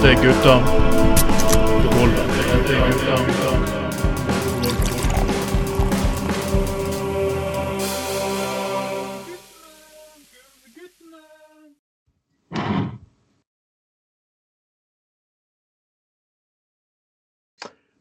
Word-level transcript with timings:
Dette 0.00 0.14
er 0.16 0.22
gutta 0.24 0.54
er 2.70 2.84
gutta. 2.88 3.16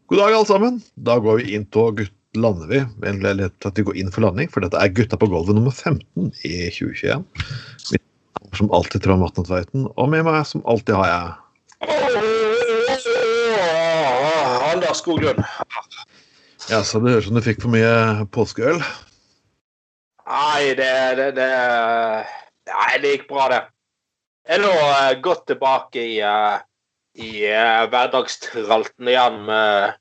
God 0.07 0.17
dag, 0.17 0.33
alle 0.33 0.45
sammen. 0.45 0.81
Da 0.95 1.19
går 1.19 1.37
vi 1.41 1.51
inn 1.57 1.65
på 1.67 1.91
gutt 1.91 2.15
lander 2.39 2.71
vi, 2.71 2.79
eller 3.11 3.51
og 3.51 3.75
vi 3.75 3.83
går 3.83 3.99
inn 3.99 4.15
for 4.15 4.23
landing, 4.23 4.47
for 4.47 4.63
dette 4.63 4.79
er 4.79 4.95
Gutta 4.95 5.19
på 5.19 5.27
gulvet 5.27 5.59
nummer 5.59 5.75
15 5.75 6.31
i 6.47 6.71
2021. 6.71 7.27
Mitt 7.91 8.07
navn 8.39 8.47
er 8.47 8.57
Som 8.63 8.71
alltid 8.71 9.03
Trond 9.03 9.27
Vatne 9.27 9.47
Tveiten, 9.51 9.91
og 9.99 10.11
med 10.15 10.23
meg 10.31 10.45
som 10.47 10.63
alltid 10.63 10.95
har 10.95 11.11
jeg 11.11 11.48
Anders 14.69 14.97
Skoglund. 14.97 15.43
Ja, 16.69 16.83
så 16.83 16.99
det 16.99 17.11
høres 17.15 17.25
ut 17.25 17.29
som 17.31 17.37
du 17.39 17.43
fikk 17.45 17.61
for 17.63 17.71
mye 17.73 18.25
påskeøl. 18.35 18.79
Nei, 20.29 20.75
det, 20.77 20.93
det, 21.17 21.29
det 21.39 21.49
Nei, 22.69 22.97
det 23.01 23.13
gikk 23.15 23.27
bra, 23.31 23.47
det. 23.49 23.61
Jeg 24.49 24.59
er 24.59 24.63
nå 24.65 24.73
eh, 24.73 25.15
godt 25.23 25.47
tilbake 25.49 26.03
i, 26.03 26.19
eh, 26.25 26.57
i 27.21 27.31
eh, 27.49 27.87
hverdagstralten 27.89 29.09
igjen 29.09 29.41
med 29.47 29.97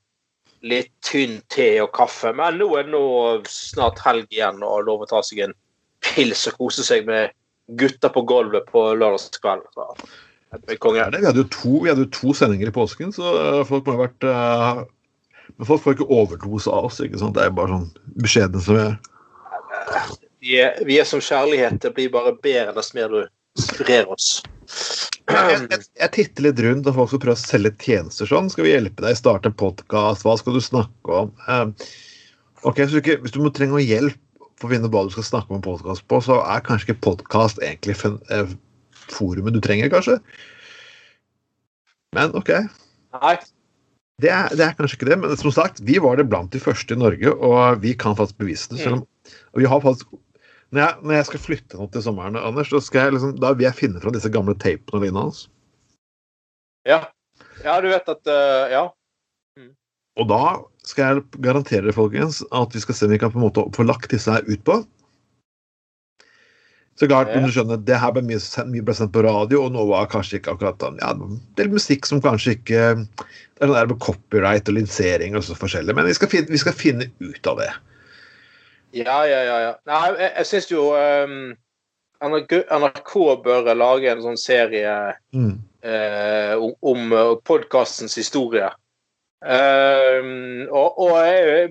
litt 0.69 0.91
tynn 1.05 1.39
te 1.53 1.71
og 1.83 1.91
kaffe. 1.95 2.33
Men 2.35 2.59
nå 2.61 2.67
er 2.77 2.87
det 2.87 2.93
nå 2.93 3.03
snart 3.49 4.01
helg 4.05 4.27
igjen 4.33 4.63
og 4.65 4.85
lov 4.87 5.05
å 5.05 5.09
ta 5.09 5.21
seg 5.25 5.43
en 5.47 5.55
pils 6.05 6.45
og 6.51 6.57
kose 6.61 6.85
seg 6.85 7.09
med 7.09 7.33
gutter 7.79 8.09
på 8.13 8.21
gulvet 8.29 8.69
på 8.69 8.81
lørdagskveld. 8.97 9.65
Jeg 10.49 10.79
er 10.81 11.11
det, 11.13 11.19
vi, 11.19 11.27
hadde 11.27 11.43
jo 11.43 11.49
to, 11.53 11.71
vi 11.83 11.91
hadde 11.91 12.07
jo 12.07 12.13
to 12.15 12.33
sendinger 12.33 12.71
i 12.71 12.73
påsken, 12.73 13.11
så 13.13 13.33
eh, 13.37 13.59
folk 13.69 13.85
må 13.85 13.93
ha 13.93 14.07
vært 14.07 14.25
uh, 14.25 14.79
Men 15.59 15.67
folk 15.69 15.83
får 15.83 15.97
ikke 15.97 16.07
overdose 16.09 16.71
av 16.73 16.87
oss. 16.87 16.97
ikke 17.03 17.19
sant? 17.21 17.35
Det 17.37 17.45
er 17.45 17.53
bare 17.53 17.75
sånn 17.75 18.15
beskjedne 18.17 18.61
som 18.65 18.77
vi 18.79 18.85
er. 18.87 18.95
Vi 20.39 20.55
er, 20.63 20.79
vi 20.87 20.97
er 20.97 21.05
som 21.05 21.21
kjærlighet. 21.21 21.81
Det 21.83 21.91
blir 21.93 22.09
bare 22.13 22.33
bedre 22.41 22.73
dess 22.77 22.95
mer 22.97 23.11
du 23.13 23.21
sprer 23.61 24.09
oss. 24.09 24.39
Jeg, 25.29 25.57
jeg, 25.69 25.83
jeg 25.99 26.11
titter 26.15 26.47
litt 26.47 26.61
rundt 26.65 26.87
når 26.87 26.95
folk 26.95 27.11
skal 27.11 27.21
prøve 27.25 27.37
å 27.37 27.41
selge 27.41 27.73
tjenester 27.83 28.29
sånn. 28.29 28.49
Skal 28.49 28.65
vi 28.65 28.73
hjelpe 28.73 29.05
deg? 29.05 29.17
Starte 29.19 29.51
en 29.51 29.57
podkast? 29.59 30.25
Hva 30.25 30.37
skal 30.39 30.57
du 30.57 30.63
snakke 30.63 31.19
om? 31.23 31.33
Eh, 31.45 31.91
ok, 32.63 32.81
så 32.89 33.03
ikke, 33.03 33.19
Hvis 33.21 33.35
du 33.35 33.41
må 33.43 33.53
trenger 33.53 33.83
hjelp 33.83 34.17
for 34.59 34.69
å 34.69 34.73
finne 34.73 34.89
hva 34.91 35.05
du 35.05 35.13
skal 35.13 35.27
snakke 35.27 35.53
om 35.53 35.59
en 35.59 35.67
podkast 35.67 36.07
på, 36.09 36.21
så 36.25 36.41
er 36.41 36.65
kanskje 36.65 36.89
ikke 36.89 37.05
podkast 37.11 37.61
egentlig 37.61 37.99
forumet 39.15 39.55
du 39.55 39.61
trenger, 39.63 39.91
kanskje? 39.91 40.19
Men 42.17 42.33
OK. 42.37 42.51
Nei. 43.19 43.35
Det 44.19 44.31
er, 44.35 44.49
det 44.51 44.65
er 44.65 44.73
kanskje 44.75 44.97
ikke 44.97 45.07
det, 45.07 45.19
men 45.21 45.35
som 45.39 45.53
sagt, 45.55 45.79
vi 45.87 45.95
var 46.03 46.19
det 46.19 46.27
blant 46.27 46.51
de 46.51 46.59
første 46.59 46.95
i 46.95 46.99
Norge, 46.99 47.31
og 47.31 47.79
vi 47.83 47.93
kan 47.95 48.17
faktisk 48.19 48.41
bevise 48.41 48.73
det. 48.73 48.81
Selv 48.83 48.99
om, 48.99 49.05
og 49.53 49.61
vi 49.61 49.69
har 49.69 49.83
faktisk 49.83 50.11
når 50.69 50.83
jeg, 50.83 50.97
når 51.01 51.15
jeg 51.15 51.27
skal 51.29 51.41
flytte 51.41 51.79
nå 51.79 51.87
til 51.89 52.03
sommeren, 52.05 52.37
Anders, 52.37 52.69
så 52.69 52.81
skal 52.83 53.07
jeg 53.07 53.15
liksom, 53.15 53.31
da 53.41 53.55
vil 53.57 53.65
jeg 53.65 53.77
finne 53.77 54.01
fram 54.03 54.13
disse 54.13 54.29
gamle 54.29 54.53
tapene 54.61 54.99
og 54.99 55.01
lignende 55.01 55.23
hans. 55.25 55.47
Ja. 56.85 56.99
ja, 57.63 57.79
du 57.81 57.89
vet 57.89 58.11
at 58.13 58.29
uh, 58.29 58.69
Ja. 58.69 58.85
Og 60.19 60.27
da 60.27 60.43
skal 60.83 61.05
jeg 61.05 61.41
garantere 61.45 61.85
dere, 61.85 61.95
folkens, 61.95 62.41
at 62.51 62.73
vi 62.75 62.81
skal 62.83 62.97
se 62.97 63.07
om 63.07 63.13
vi 63.13 63.19
kan 63.21 63.31
på 63.31 63.39
en 63.39 63.45
måte 63.45 63.63
få 63.75 63.85
lagt 63.87 64.11
disse 64.11 64.33
her 64.33 64.45
ut 64.49 64.61
på. 64.67 64.81
Så 66.99 67.07
klart, 67.07 67.29
men 67.31 67.45
du 67.47 67.53
skjønner, 67.55 67.79
det 67.87 67.95
her 67.95 68.11
ble 68.11 68.25
mye, 68.27 68.39
mye 68.67 68.83
ble 68.83 68.93
sendt 68.97 69.13
på 69.15 69.21
radio, 69.23 69.61
og 69.63 69.71
nå 69.71 69.85
var 69.87 70.09
kanskje 70.11 70.41
ikke 70.41 70.57
akkurat 70.57 70.83
ja, 70.99 71.13
Det 71.55 71.63
er 71.63 71.71
musikk 71.71 72.09
som 72.09 72.19
kanskje 72.19 72.57
ikke 72.57 72.81
Det 72.99 73.61
er 73.63 73.69
sånn 73.69 73.77
der 73.77 73.87
med 73.87 74.01
copyright 74.03 74.67
og 74.67 74.75
linsering 74.75 75.37
og 75.39 75.45
så 75.47 75.55
forskjellig, 75.55 75.95
men 75.95 76.09
vi 76.09 76.17
skal, 76.17 76.31
finne, 76.31 76.51
vi 76.51 76.59
skal 76.59 76.75
finne 76.75 77.07
ut 77.23 77.47
av 77.47 77.61
det. 77.63 77.69
Ja, 78.99 79.21
ja, 79.29 79.39
ja. 79.45 79.57
ja. 79.63 79.73
Nei, 79.87 80.03
jeg, 80.17 80.29
jeg 80.41 80.49
syns 80.49 80.69
jo 80.71 80.89
um, 80.97 81.39
NRK, 82.25 82.55
NRK 82.67 83.15
bør 83.47 83.71
lage 83.77 84.11
en 84.11 84.23
sånn 84.25 84.39
serie 84.39 84.95
Mm. 85.35 85.55
uh, 85.87 86.69
om, 86.83 87.11
uh, 87.15 87.35
podkastens 87.47 88.17
historie. 88.19 88.67
Uh, 89.39 90.65
og 90.67 90.99
og 90.99 91.13
jeg, 91.23 91.69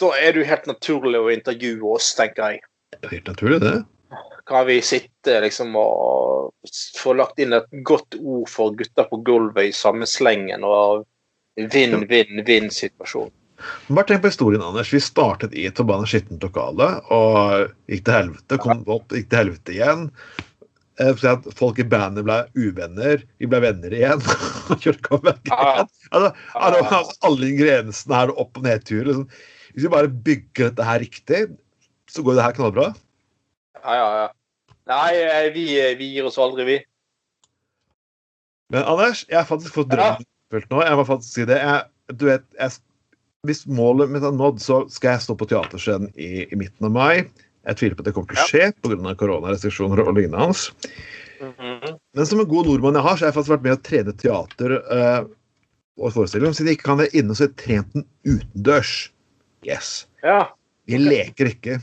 da 0.00 0.12
er 0.16 0.32
det 0.32 0.40
jo 0.40 0.52
helt 0.52 0.70
naturlig 0.70 1.20
å 1.20 1.32
intervjue 1.34 1.96
oss, 1.98 2.14
tenker 2.16 2.54
jeg. 2.54 2.64
Det 2.96 3.10
er 3.10 3.18
helt 3.18 3.34
naturlig, 3.34 3.60
det. 3.64 3.74
Kan 4.48 4.66
vi 4.68 4.80
sitte 4.84 5.38
liksom 5.40 5.72
og 5.80 6.52
få 6.98 7.14
lagt 7.16 7.38
inn 7.40 7.56
et 7.56 7.70
godt 7.86 8.18
ord 8.20 8.48
for 8.52 8.74
gutter 8.76 9.08
på 9.08 9.22
gulvet 9.24 9.70
i 9.70 9.76
samme 9.76 10.08
slengen 10.08 10.66
og 10.68 11.06
vinn-vinn-vinn-situasjon. 11.56 13.32
Bare 13.88 14.08
tenk 14.08 14.24
på 14.24 14.32
historien, 14.32 14.62
Anders. 14.64 14.90
Vi 14.92 15.00
startet 15.00 15.54
i 15.56 15.64
et 15.68 15.78
forbanna 15.78 16.08
skittent 16.08 16.42
lokale 16.44 16.88
og 17.14 17.70
gikk 17.88 18.04
til 18.04 18.18
helvete. 18.18 18.58
Kom 18.60 18.82
opp, 18.90 19.14
gikk 19.14 19.30
til 19.30 19.40
helvete 19.40 19.76
igjen. 19.76 20.08
Eh, 21.00 21.24
Folk 21.58 21.80
i 21.82 21.86
bandet 21.88 22.26
ble 22.26 22.40
uvenner. 22.58 23.24
Vi 23.40 23.48
ble 23.50 23.62
venner 23.64 23.94
igjen. 23.96 24.22
Igjen. 24.74 25.00
Altså, 26.14 26.30
altså, 26.54 26.80
altså, 26.80 27.00
alle 27.26 27.48
ingrediensene 27.50 28.16
her, 28.20 28.32
opp- 28.40 28.60
og 28.60 28.66
nedturer. 28.66 29.08
Liksom. 29.10 29.26
Hvis 29.74 29.86
vi 29.86 29.90
bare 29.92 30.12
bygger 30.28 30.70
dette 30.70 30.86
her 30.86 31.02
riktig, 31.02 31.40
så 32.10 32.22
går 32.24 32.38
det 32.38 32.46
her 32.46 32.56
knallbra. 32.58 32.86
Ja, 33.84 33.94
ja, 34.00 34.08
ja. 34.22 34.74
Nei, 34.88 35.10
eh, 35.20 35.50
vi, 35.54 35.66
vi 35.98 36.10
gir 36.16 36.28
oss 36.28 36.40
aldri, 36.40 36.66
vi. 36.68 36.78
Men 38.72 38.86
Anders, 38.88 39.24
jeg 39.28 39.38
har 39.38 39.48
faktisk 39.48 39.76
fått 39.76 39.92
drømmen 39.92 40.24
oppfylt 40.24 40.70
nå. 40.72 40.82
Jeg 40.84 40.98
må 40.98 41.06
faktisk 41.08 41.38
si 41.38 41.46
det. 41.48 41.60
Jeg, 41.60 42.16
du 42.16 42.26
vet, 42.28 42.44
jeg, 42.58 42.76
hvis 43.48 43.64
målet 43.68 44.12
mitt 44.12 44.24
er 44.24 44.34
nådd, 44.34 44.60
så 44.64 44.82
skal 44.92 45.14
jeg 45.14 45.26
stå 45.26 45.36
på 45.40 45.48
teaterscenen 45.50 46.12
i, 46.16 46.46
i 46.48 46.58
midten 46.58 46.88
av 46.88 46.94
mai. 46.96 47.26
Jeg 47.64 47.80
tviler 47.80 47.96
på 47.96 48.04
at 48.04 48.08
det 48.08 48.14
kommer 48.16 48.32
til 48.32 48.40
å 48.40 48.48
skje 48.48 48.66
pga. 48.84 49.14
koronarestriksjoner 49.20 50.04
og 50.04 50.16
lignende 50.18 50.42
hans. 50.42 50.68
Mhm. 51.40 51.96
Men 52.16 52.28
som 52.28 52.40
en 52.40 52.48
god 52.48 52.68
nordmann 52.68 52.98
jeg 52.98 53.04
har, 53.04 53.16
så 53.16 53.24
har 53.24 53.32
jeg 53.32 53.38
faktisk 53.38 53.54
vært 53.56 53.66
med 53.66 53.76
å 53.76 53.82
trene 53.84 54.16
teater 54.20 54.76
uh, 54.80 55.22
og 56.00 56.12
forestilling. 56.16 56.56
Siden 56.56 56.72
jeg 56.72 56.78
ikke 56.78 56.90
kan 56.90 57.00
være 57.00 57.16
inne, 57.20 57.36
så 57.36 57.46
har 57.46 57.52
jeg 57.52 57.60
trent 57.64 57.96
den 57.96 58.06
utendørs. 58.28 58.92
Yes. 59.64 60.04
Ja. 60.24 60.52
Vi 60.88 61.00
leker 61.00 61.48
ikke. 61.52 61.80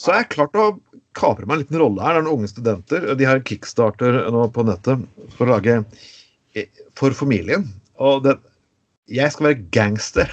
Så 0.00 0.14
jeg 0.14 0.24
har 0.24 0.30
klart 0.32 0.56
å 0.56 0.68
kapre 1.18 1.44
meg 1.44 1.58
en 1.58 1.64
liten 1.64 1.80
rolle 1.82 2.04
her. 2.04 2.16
Det 2.16 2.22
er 2.22 2.26
noen 2.26 2.40
unge 2.40 2.50
studenter. 2.52 3.08
De 3.18 3.26
har 3.28 3.42
kickstarter 3.44 4.16
nå 4.32 4.46
på 4.54 4.64
nettet 4.64 5.02
for 5.36 5.44
å 5.44 5.56
lage 5.58 5.82
eh, 6.56 6.70
For 6.96 7.16
familien. 7.16 7.66
Og 8.00 8.24
det, 8.24 8.38
jeg 9.12 9.34
skal 9.34 9.50
være 9.50 9.66
gangster. 9.76 10.32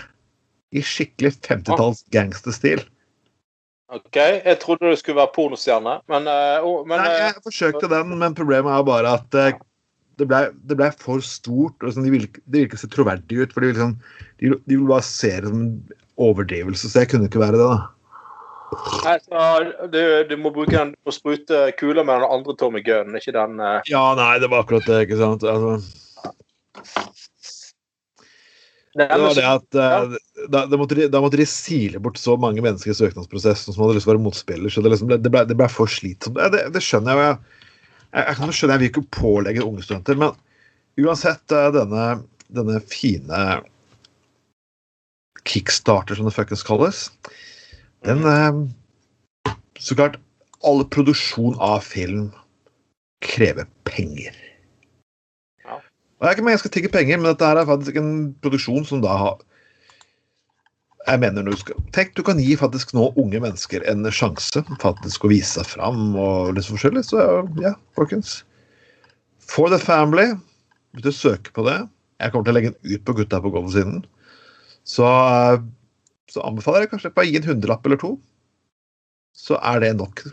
I 0.76 0.84
skikkelig 0.84 1.34
50-talls 1.48 2.06
gangsterstil. 2.16 2.84
OK. 3.92 4.18
Jeg 4.20 4.60
trodde 4.64 4.92
du 4.92 5.00
skulle 5.00 5.20
være 5.22 5.32
pornostjerne, 5.36 5.94
men, 6.12 6.28
uh, 6.28 6.84
men 6.88 7.00
Nei, 7.00 7.12
eh, 7.14 7.22
jeg 7.30 7.44
forsøkte 7.46 7.88
den, 7.92 8.12
men 8.20 8.36
problemet 8.36 8.74
er 8.76 8.88
bare 8.88 9.14
at 9.16 9.38
uh, 9.40 9.54
det 10.20 10.28
ble, 10.28 10.42
ble 10.74 10.90
for 11.00 11.24
stort. 11.24 11.80
og 11.84 11.96
sånn, 11.96 12.08
det 12.08 12.16
vil 12.16 12.66
ikke 12.66 12.80
se 12.80 12.92
troverdig 12.92 13.44
ut. 13.44 13.56
for 13.56 13.64
De 13.64 13.72
vil, 13.72 13.78
liksom, 13.78 13.96
de, 14.40 14.56
de 14.60 14.80
vil 14.80 14.90
bare 14.92 15.08
se 15.08 15.32
det 15.36 15.52
som 15.52 15.62
en 15.64 16.02
overdrivelse, 16.28 16.92
så 16.92 17.04
jeg 17.04 17.14
kunne 17.14 17.32
ikke 17.32 17.44
være 17.44 17.60
det. 17.60 17.68
da. 17.68 17.97
Nei, 19.06 19.18
så, 19.24 19.44
du, 19.92 20.02
du 20.30 20.36
må 20.40 20.52
bruke 20.56 20.76
den 20.76 20.94
å 21.08 21.14
sprute 21.16 21.68
kuler 21.80 22.04
med 22.08 22.22
den 22.22 22.34
andre 22.38 22.56
Tommy 22.60 22.82
Gunn, 22.86 23.16
ikke 23.18 23.36
den 23.36 23.62
uh... 23.62 23.80
Ja, 23.90 24.10
nei, 24.18 24.34
det 24.44 24.50
var 24.52 24.66
akkurat 24.66 24.88
det. 24.90 25.06
ikke 25.08 25.20
sant? 25.22 25.46
Altså, 25.48 25.78
det 28.98 29.08
var 29.22 29.36
det 29.38 29.46
at 29.46 29.78
uh, 29.78 30.16
da, 30.50 30.64
da, 30.66 30.78
måtte 30.80 30.98
de, 30.98 31.06
da 31.12 31.22
måtte 31.22 31.38
de 31.38 31.46
sile 31.50 32.02
bort 32.02 32.18
så 32.18 32.34
mange 32.40 32.64
mennesker 32.66 32.92
i 32.92 32.98
søknadsprosessen 32.98 33.76
som 33.76 33.84
hadde 33.84 33.98
lyst 34.00 34.08
til 34.08 34.14
å 34.14 34.16
være 34.16 34.26
motspiller. 34.26 34.74
så 34.74 34.82
Det, 34.82 34.92
liksom 34.94 35.12
ble, 35.12 35.20
det, 35.22 35.32
ble, 35.34 35.44
det 35.46 35.58
ble 35.60 35.70
for 35.70 35.92
slitsomt. 35.92 36.40
Det, 36.54 36.64
det 36.74 36.84
skjønner 36.84 37.14
jeg 37.14 37.20
jo. 37.20 37.28
Jeg, 37.28 37.64
jeg, 38.08 38.24
jeg 38.24 38.40
kan 38.40 38.50
jo 38.50 38.58
skjønne, 38.58 38.78
jeg 38.78 38.84
vil 38.84 38.92
ikke 38.94 39.08
pålegge 39.20 39.66
unge 39.68 39.86
studenter, 39.86 40.22
men 40.24 41.06
uansett 41.06 41.54
uh, 41.54 41.68
denne, 41.76 42.06
denne 42.58 42.82
fine 42.90 43.44
kickstarter, 45.48 46.18
som 46.18 46.28
det 46.28 46.34
fuckings 46.36 46.66
kalles, 46.66 47.06
den 48.06 48.26
eh, 48.28 49.54
Så 49.80 49.96
klart, 49.96 50.18
all 50.66 50.84
produksjon 50.90 51.58
av 51.62 51.82
film 51.86 52.30
krever 53.26 53.68
penger. 53.88 54.36
Ja. 55.66 55.78
Og 55.78 56.26
jeg 56.26 56.30
er 56.30 56.36
ikke 56.36 56.46
meningen 56.46 56.58
jeg 56.58 56.64
skal 56.66 56.76
tigge 56.76 56.94
penger, 56.94 57.20
men 57.20 57.30
dette 57.32 57.46
her 57.46 57.62
er 57.62 57.70
faktisk 57.70 57.98
en 58.02 58.12
produksjon 58.42 58.86
som 58.90 59.04
da 59.06 59.18
har 59.22 59.38
jeg 61.08 61.22
mener 61.24 61.46
du 61.48 61.54
skal, 61.56 61.78
Tenk, 61.96 62.12
du 62.18 62.24
kan 62.26 62.40
gi 62.42 62.58
faktisk 62.60 62.92
nå 62.98 63.06
unge 63.20 63.40
mennesker 63.40 63.86
en 63.88 64.04
sjanse 64.12 64.64
faktisk 64.82 65.24
å 65.24 65.32
vise 65.32 65.54
seg 65.56 65.70
fram 65.78 66.18
og 66.20 66.58
litt 66.58 66.68
forskjellig. 66.68 67.06
Så 67.08 67.24
ja, 67.64 67.72
folkens. 67.96 68.42
For 69.48 69.72
the 69.72 69.80
family. 69.80 70.34
Hvis 70.96 71.06
du 71.06 71.14
søker 71.14 71.54
på 71.54 71.64
det 71.68 71.78
Jeg 72.18 72.32
kommer 72.34 72.48
til 72.48 72.52
å 72.52 72.58
legge 72.58 72.70
den 72.74 72.96
ut 72.96 73.04
på 73.06 73.14
Gutta 73.20 73.40
på 73.44 73.52
gulvet-siden. 73.54 74.02
Så, 74.88 75.06
så 76.32 76.44
anbefaler 76.44 76.86
jeg 76.86 76.92
kanskje 76.94 77.14
bare 77.16 77.28
å 77.28 77.32
gi 77.32 77.40
en 77.40 77.48
hundrelapp 77.48 77.88
eller 77.88 78.02
to. 78.02 78.12
Så 79.38 79.58
er 79.62 79.82
det 79.84 79.94
nok. 80.00 80.26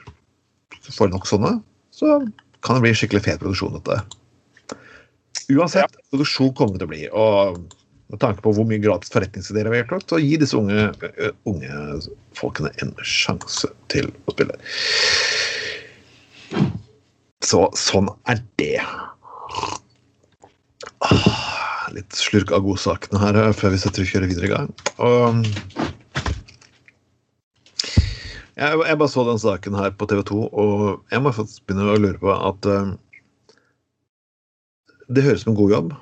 Så 0.85 0.95
får 0.97 1.09
du 1.09 1.17
nok 1.17 1.29
sånne, 1.29 1.55
så 1.95 2.19
kan 2.65 2.79
det 2.79 2.85
bli 2.87 2.95
skikkelig 2.97 3.25
fet 3.27 3.41
produksjon, 3.43 3.77
dette. 3.79 4.01
Uansett, 5.53 5.97
produksjon 6.13 6.55
kommer 6.57 6.77
det 6.77 6.83
til 6.83 6.89
å 6.89 6.93
bli. 6.93 7.03
Og 7.13 7.59
med 8.13 8.21
tanke 8.21 8.45
på 8.45 8.53
hvor 8.57 8.67
mye 8.69 8.83
gratis 8.83 9.13
forretningsideer 9.13 9.71
vi 9.73 9.81
har 9.81 9.87
gjort, 9.87 10.09
så 10.09 10.21
gi 10.21 10.37
disse 10.41 10.57
unge, 10.59 10.91
unge 11.49 12.01
folkene 12.39 12.73
en 12.85 12.93
sjanse 13.05 13.71
til 13.93 14.11
å 14.25 14.35
spille. 14.35 14.59
Så 17.45 17.67
sånn 17.77 18.09
er 18.31 18.41
det. 18.61 18.81
Ah, 21.05 21.44
litt 21.95 22.17
slurk 22.19 22.53
av 22.55 22.65
godsakene 22.67 23.21
her 23.23 23.39
før 23.57 23.75
vi 23.75 23.81
setter 23.83 24.05
og 24.05 24.11
kjører 24.11 24.31
videre 24.31 24.49
i 24.49 24.53
gang. 24.53 24.71
Og 25.05 25.45
jeg, 28.55 28.79
jeg 28.87 28.99
bare 29.01 29.11
så 29.11 29.25
den 29.27 29.41
saken 29.43 29.79
her 29.79 29.95
på 29.99 30.07
TV 30.11 30.23
2, 30.31 30.41
og 30.47 30.85
jeg 31.11 31.25
må 31.25 31.35
faktisk 31.35 31.65
begynne 31.67 31.91
å 31.91 32.01
lure 32.01 32.21
på 32.23 32.35
at 32.35 32.69
ø, 32.71 32.79
det 35.11 35.25
høres 35.27 35.43
ut 35.43 35.47
som 35.47 35.55
en 35.55 35.61
god 35.61 35.75
jobb. 35.75 35.95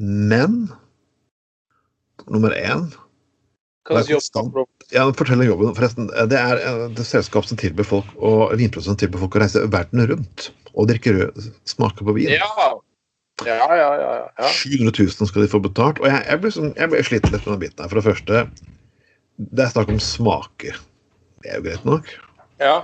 Men 0.00 0.60
nummer 2.30 2.54
én 2.56 2.86
ja, 4.94 5.12
Fortell 5.12 5.42
om 5.42 5.46
jobben. 5.46 5.74
Forresten, 5.76 6.08
det 6.30 6.38
er 6.40 6.60
eh, 6.62 6.86
et 6.88 7.02
selskap 7.04 7.44
som 7.44 7.58
tilbyr 7.60 7.84
folk 7.84 8.14
og 8.16 8.54
vinprodusent 8.56 9.02
tilbyr 9.02 9.26
folk 9.26 9.36
å 9.36 9.42
reise 9.42 9.66
verden 9.68 10.06
rundt 10.08 10.48
og 10.72 10.88
drikke 10.88 11.12
rød, 11.14 11.50
smake 11.68 12.06
på 12.06 12.14
vin. 12.16 12.32
Ja. 12.32 12.70
Ja, 13.42 13.56
ja, 13.58 13.76
ja. 13.76 13.90
ja, 13.98 14.32
ja. 14.38 14.48
700 14.48 14.92
000 15.02 15.28
skal 15.28 15.42
de 15.42 15.50
få 15.50 15.60
betalt. 15.64 15.98
Og 16.02 16.06
jeg, 16.06 16.22
jeg 16.28 16.42
ble, 16.42 16.52
sånn, 16.54 16.72
jeg 16.78 16.92
ble 16.92 17.02
slitt 17.02 17.26
litt 17.30 17.42
med 17.42 17.50
den 17.50 17.62
biten 17.64 17.82
her. 17.82 17.90
For 17.90 17.98
det 17.98 18.06
første, 18.06 18.44
det 19.42 19.64
er 19.64 19.72
snakk 19.72 19.90
om 19.90 20.00
smaker. 20.02 20.78
Det 21.42 21.50
er 21.50 21.58
jo 21.58 21.66
greit 21.66 21.88
nok. 21.88 22.12
ja. 22.62 22.76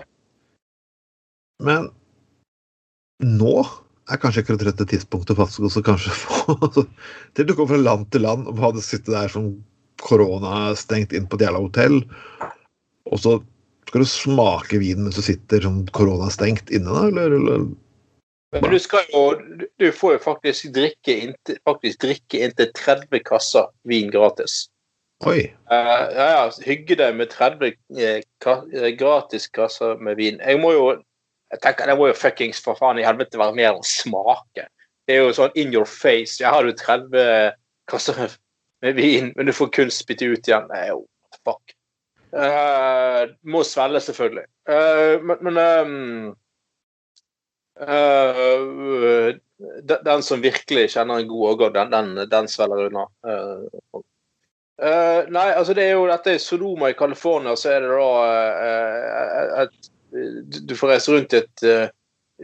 Men 1.61 1.91
nå 3.21 3.55
er 4.09 4.19
kanskje 4.21 4.43
ikke 4.43 4.57
det 4.57 4.71
rette 4.71 4.87
tidspunktet 4.89 5.37
faktisk 5.37 5.67
også 5.69 5.83
kanskje 5.85 6.15
få 6.23 6.85
Til 7.37 7.47
du 7.47 7.53
kommer 7.53 7.75
fra 7.75 7.83
land 7.83 8.07
til 8.11 8.25
land 8.25 8.49
og 8.49 8.63
hadde 8.65 8.85
sittet 8.85 9.13
der 9.13 9.29
som 9.29 9.53
korona 10.01 10.71
stengt 10.81 11.13
inn 11.13 11.27
på 11.29 11.37
et 11.37 11.45
jævla 11.45 11.61
hotell, 11.61 11.99
og 13.13 13.21
så 13.21 13.35
skal 13.91 14.01
du 14.01 14.09
smake 14.09 14.79
vinen 14.81 15.05
mens 15.05 15.19
du 15.19 15.25
sitter 15.27 15.61
som 15.67 15.83
korona 15.93 16.31
stengt 16.33 16.73
inne, 16.73 16.89
da? 16.89 17.03
Eller, 17.11 17.35
eller? 17.37 17.67
Men 18.53 18.71
du 18.73 18.79
skal 18.83 19.07
jo 19.13 19.25
Du 19.79 19.93
får 19.93 20.13
jo 20.17 20.23
faktisk 20.25 20.73
drikke 20.75 21.17
inntil, 21.27 21.59
faktisk 21.69 22.03
drikke 22.03 22.45
inntil 22.47 22.73
30 22.77 23.23
kasser 23.27 23.71
vin 23.87 24.11
gratis. 24.11 24.67
Oi. 25.29 25.53
Uh, 25.69 26.09
ja, 26.17 26.27
ja, 26.33 26.45
hygge 26.65 26.97
deg 26.97 27.17
med 27.19 27.29
30 27.29 27.75
eh, 28.01 28.23
eh, 28.25 28.91
gratis 28.97 29.51
kasser 29.53 30.01
med 30.01 30.17
vin. 30.17 30.41
Jeg 30.41 30.61
må 30.63 30.73
jo 30.73 30.85
jeg 31.51 31.61
tenker, 31.63 31.87
Det 31.87 31.97
må 31.99 32.07
jo 32.07 32.15
fuckings 32.15 32.63
for 32.63 32.79
faen 32.79 32.99
i 32.99 33.05
helvete 33.05 33.39
være 33.39 33.57
mer 33.59 33.75
enn 33.75 33.87
smake. 33.87 34.69
Det 35.07 35.17
er 35.17 35.25
jo 35.25 35.35
sånn 35.35 35.57
in 35.59 35.75
your 35.75 35.89
face. 35.89 36.39
Jeg 36.39 36.51
har 36.51 36.65
jo 36.65 36.73
30 36.79 37.57
kasser 37.91 38.17
med, 38.21 38.37
med 38.87 38.95
vin, 38.95 39.33
men 39.37 39.51
du 39.51 39.53
får 39.53 39.73
kun 39.75 39.91
spytte 39.91 40.31
ut 40.31 40.47
igjen. 40.47 40.69
Nei, 40.71 40.85
jo 40.93 41.03
fuck. 41.43 41.75
Uh, 42.31 43.27
må 43.43 43.65
svelge, 43.67 44.05
selvfølgelig. 44.07 44.47
Uh, 44.71 45.19
men 45.27 45.43
men 45.43 45.59
ehm, 45.59 46.31
eh, 47.87 49.39
den, 49.83 50.03
den 50.07 50.23
som 50.25 50.43
virkelig 50.43 50.91
kjenner 50.95 51.21
en 51.21 51.29
god 51.29 51.47
årgård, 51.53 51.75
den, 51.77 51.93
den, 51.93 52.29
den 52.31 52.49
svelger 52.49 52.89
unna. 52.89 53.07
Uh, 53.27 54.03
uh, 54.81 55.23
nei, 55.29 55.49
altså 55.53 55.77
det 55.77 55.87
er 55.87 55.97
jo 55.97 56.09
dette 56.11 56.37
i 56.37 56.43
Sodoma 56.43 56.91
i 56.91 56.99
California, 56.99 57.57
så 57.57 57.75
er 57.77 57.85
det 57.85 57.91
da 57.95 58.13
eh, 58.67 59.65
et 59.65 59.91
du- 60.67 60.77
får 60.77 60.95
reise 60.95 61.13
rundt 61.13 61.35
i 61.37 61.43
et 61.45 61.67
eh, 61.69 61.89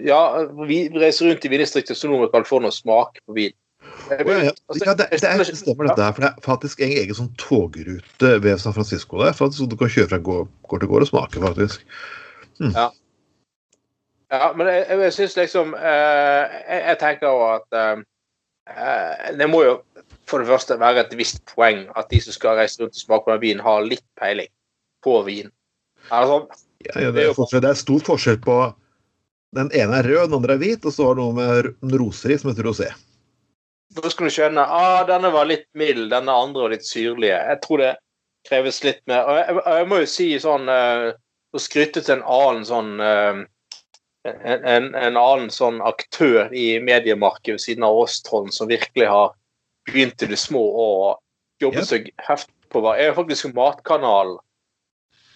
Ja, 0.04 0.44
vi 0.68 0.82
reiser 0.92 1.30
rundt 1.30 1.44
i 1.48 1.48
vindistriktet 1.48 1.96
Sodoma 1.96 2.28
i 2.28 2.32
California 2.34 2.68
og 2.68 2.76
smake 2.76 3.22
på 3.24 3.32
vin. 3.38 3.54
Ja, 4.10 4.18
ja. 4.20 4.52
Altså, 4.68 4.84
ja, 4.84 4.92
det, 4.92 5.06
det, 5.10 5.24
er, 5.24 5.40
det 5.40 5.56
stemmer 5.56 5.88
dette 5.88 6.04
her. 6.04 6.12
For 6.12 6.22
det 6.22 6.28
er 6.28 6.44
faktisk 6.44 6.82
en 6.84 6.92
egen 6.92 7.16
sånn 7.16 7.30
togrute 7.40 8.32
ved 8.44 8.60
San 8.60 8.76
Francisco 8.76 9.22
der. 9.22 9.32
Faktisk, 9.36 9.62
så 9.62 9.70
du 9.70 9.76
kan 9.80 9.90
kjøre 9.90 10.10
fra 10.12 10.20
gård, 10.28 10.50
gård 10.68 10.84
til 10.84 10.90
gård 10.92 11.06
og 11.06 11.10
smake, 11.10 11.40
faktisk. 11.42 11.86
Ja, 12.60 12.90
men 14.31 14.69
jeg, 14.70 14.84
jeg, 14.90 15.14
syns 15.14 15.37
liksom 15.38 15.75
eh, 15.78 16.55
jeg, 16.67 16.81
jeg 16.82 16.99
tenker 16.99 17.31
jo 17.31 17.43
at 17.46 17.76
eh, 17.78 18.00
eh, 18.73 19.26
Det 19.38 19.46
må 19.50 19.62
jo 19.62 19.76
for 20.26 20.43
det 20.43 20.50
første 20.50 20.78
være 20.81 21.05
et 21.05 21.14
visst 21.19 21.44
poeng 21.46 21.84
at 21.94 22.11
de 22.11 22.19
som 22.25 22.34
skal 22.34 22.58
reise 22.58 22.81
rundt 22.82 22.96
og 22.96 23.02
smake 23.05 23.26
på 23.28 23.34
den 23.37 23.44
vinen, 23.44 23.62
har 23.62 23.87
litt 23.87 24.02
peiling 24.19 24.50
på 25.06 25.20
vin. 25.26 25.52
Altså, 26.11 26.46
Ja, 26.82 27.06
ja, 27.06 27.12
det, 27.14 27.23
er 27.23 27.31
jo... 27.31 27.46
det 27.50 27.70
er 27.70 27.78
stor 27.78 28.02
forskjell 28.05 28.40
på 28.43 28.56
Den 29.55 29.70
ene 29.70 30.00
er 30.00 30.08
rød, 30.11 30.26
den 30.28 30.40
andre 30.40 30.56
er 30.56 30.61
hvit, 30.61 30.84
og 30.84 30.93
så 30.93 31.06
har 31.06 31.14
du 31.17 31.23
noe 31.23 31.37
med 31.38 31.94
roser 31.96 32.34
i 32.34 32.38
som 32.43 32.50
heter 32.50 32.67
rosé. 32.67 32.90
Da 33.94 34.11
skal 34.11 34.26
du 34.26 34.34
skjønne 34.34 34.67
ah, 34.67 35.06
denne 35.06 35.31
var 35.32 35.46
litt 35.49 35.69
mild, 35.78 36.11
denne 36.11 36.34
andre 36.34 36.67
var 36.67 36.75
litt 36.75 36.84
syrlige. 36.84 37.38
Jeg 37.38 37.62
tror 37.62 37.82
det 37.84 37.93
kreves 38.49 38.82
litt 38.84 39.00
mer. 39.06 39.31
Og 39.31 39.38
jeg, 39.38 39.62
jeg 39.78 39.88
må 39.88 40.00
jo 40.02 40.08
si 40.11 40.28
sånn 40.43 40.69
uh, 40.70 41.14
Å 41.55 41.62
skryte 41.62 42.02
til 42.02 42.19
en 42.19 42.26
annen 42.26 42.67
sånn 42.69 42.90
eh, 43.00 43.38
en, 44.26 44.64
en, 44.64 44.88
en 44.94 45.19
annen 45.20 45.50
sånn 45.52 45.81
aktør 45.84 46.52
i 46.55 46.76
mediemarkedet 46.82 47.56
ved 47.56 47.64
siden 47.64 47.87
av 47.87 47.99
Åstholm 48.02 48.50
som 48.55 48.70
virkelig 48.70 49.08
har 49.11 49.34
begynt 49.87 50.23
i 50.23 50.31
det 50.31 50.38
små 50.40 50.62
og 50.82 51.62
jobbe 51.62 51.82
yep. 51.82 51.88
seg 51.88 52.11
heftig 52.26 52.56
på 52.73 52.82
hva 52.82 52.96
er 53.00 53.14
faktisk 53.17 53.52
Matkanalen. 53.56 54.38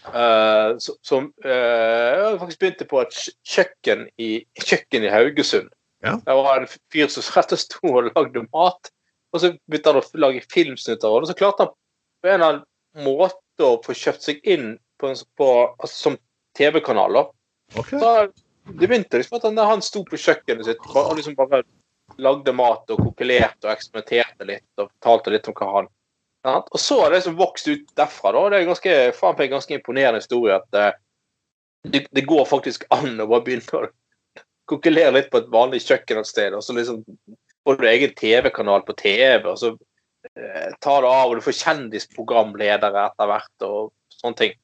Uh, 0.01 0.79
som 0.81 1.27
uh, 1.45 2.39
faktisk 2.41 2.63
begynte 2.63 2.87
på 2.89 3.03
et 3.03 3.19
kjøkken 3.47 4.07
i, 4.19 4.31
kjøkken 4.59 5.05
i 5.05 5.13
Haugesund. 5.13 5.69
Ja. 6.01 6.17
Det 6.25 6.37
var 6.39 6.63
en 6.63 6.71
fyr 6.93 7.11
som 7.13 7.27
rett 7.37 7.53
og 7.53 7.61
sto 7.61 7.93
og 7.93 8.09
lagde 8.09 8.47
mat. 8.49 8.91
Og 9.31 9.43
så 9.43 9.53
begynte 9.69 9.93
han 9.93 10.01
å 10.01 10.23
lage 10.25 10.47
filmsnutter. 10.51 11.13
Og 11.13 11.29
så 11.29 11.37
klarte 11.39 11.67
han 11.67 11.75
på 11.75 12.31
en 12.31 12.39
eller 12.39 12.49
annen 12.49 13.05
måte 13.07 13.67
å 13.67 13.77
få 13.85 13.95
kjøpt 13.95 14.25
seg 14.25 14.41
inn 14.49 14.73
på, 15.01 15.13
en, 15.13 15.21
på, 15.39 15.51
altså, 15.77 15.95
som 16.09 16.19
TV-kanal. 16.59 17.21
da. 17.21 17.27
Ok. 17.79 17.93
Så 17.93 18.15
det 18.79 18.87
begynte 18.87 19.21
liksom 19.21 19.39
at 19.39 19.47
han, 19.59 19.83
sto 19.85 20.03
på 20.07 20.19
kjøkkenet 20.21 20.67
sitt 20.67 20.91
og 20.95 21.15
liksom 21.19 21.37
bare 21.39 21.63
lagde 22.21 22.53
mat 22.57 22.91
og 22.91 23.05
kokkelerte 23.05 23.69
og 23.69 23.73
eksperimenterte 23.73 24.47
litt 24.49 24.83
og 24.83 24.91
fortalte 24.91 25.33
litt 25.35 25.49
om 25.51 25.57
hva 25.57 25.71
han 25.77 25.91
sant? 26.47 26.71
Og 26.73 26.81
så 26.81 26.99
har 27.01 27.11
det 27.11 27.21
liksom 27.21 27.39
vokst 27.39 27.69
ut 27.69 27.95
derfra. 27.97 28.33
da. 28.33 28.49
Det 28.49 28.59
er 28.59 28.69
ganske, 28.71 28.97
faen 29.17 29.39
meg 29.39 29.53
ganske 29.53 29.77
imponerende 29.77 30.23
historie 30.23 30.57
at 30.57 30.79
eh, 30.79 30.99
det, 31.89 32.07
det 32.13 32.27
går 32.29 32.45
faktisk 32.49 32.87
an 32.95 33.21
å 33.21 33.29
bare 33.31 33.45
begynne 33.47 33.85
å 33.85 33.91
kokkelere 34.71 35.15
litt 35.17 35.31
på 35.31 35.41
et 35.41 35.53
vanlig 35.53 35.83
kjøkken 35.85 36.21
et 36.21 36.29
sted, 36.29 36.55
og 36.55 36.63
så 36.63 36.77
liksom 36.77 37.01
får 37.67 37.81
du 37.81 37.87
egen 37.91 38.13
TV-kanal 38.17 38.85
på 38.87 38.95
TV, 39.01 39.49
og 39.51 39.59
så 39.59 39.73
eh, 40.37 40.71
tar 40.81 41.05
det 41.05 41.11
av, 41.11 41.31
og 41.31 41.39
du 41.39 41.45
får 41.45 41.59
kjendisprogramledere 41.61 43.07
etter 43.09 43.31
hvert 43.31 43.67
og 43.67 43.91
sånne 44.21 44.41
ting. 44.41 44.55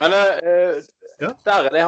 Men 0.00 0.12
eh, 0.12 0.82
Ja. 1.20 1.32
der, 1.44 1.64
er 1.64 1.70
det, 1.70 1.82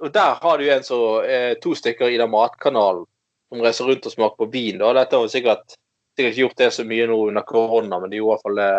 og 0.00 0.12
der 0.12 0.34
har 0.42 0.58
du 0.58 0.70
en 0.70 0.82
så, 0.84 1.22
eh, 1.24 1.54
to 1.62 1.74
stykker 1.74 2.08
i 2.10 2.18
den 2.20 2.30
matkanalen 2.32 3.06
som 3.48 3.62
reiser 3.64 3.88
rundt 3.88 4.06
og 4.06 4.12
smaker 4.12 4.36
på 4.36 4.48
vin. 4.52 4.78
Da. 4.78 4.92
Dette 4.96 5.16
har 5.16 5.30
sikkert, 5.32 5.76
sikkert 6.16 6.32
ikke 6.34 6.42
gjort 6.44 6.58
det 6.60 6.70
så 6.76 6.84
mye 6.84 7.06
nå 7.08 7.16
under 7.28 7.46
korona, 7.46 8.00
men 8.00 8.10
det 8.12 8.20
gjorde 8.20 8.28
i 8.28 8.34
hvert 8.34 8.46
fall 8.46 8.60
det 8.60 8.72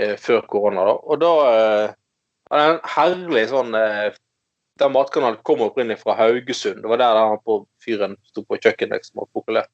eh, 0.00 0.14
før 0.20 0.46
korona. 0.50 0.86
Da. 0.88 0.94
Og 1.04 1.20
da 1.20 1.32
er 1.48 2.54
det 2.54 2.68
en 2.68 2.80
herlig 2.96 3.48
sånn 3.52 3.74
Den 4.74 4.90
matkanalen 4.90 5.38
kommer 5.46 5.68
opprinnelig 5.70 6.00
fra 6.00 6.16
Haugesund. 6.18 6.80
Det 6.82 6.88
var 6.90 6.98
der 6.98 7.14
han 7.14 7.38
på 7.46 7.60
fyren 7.84 8.16
sto 8.26 8.42
på 8.42 8.58
kjøkkenet 8.58 8.98
liksom, 8.98 9.20
og 9.22 9.28
pokulerte. 9.30 9.70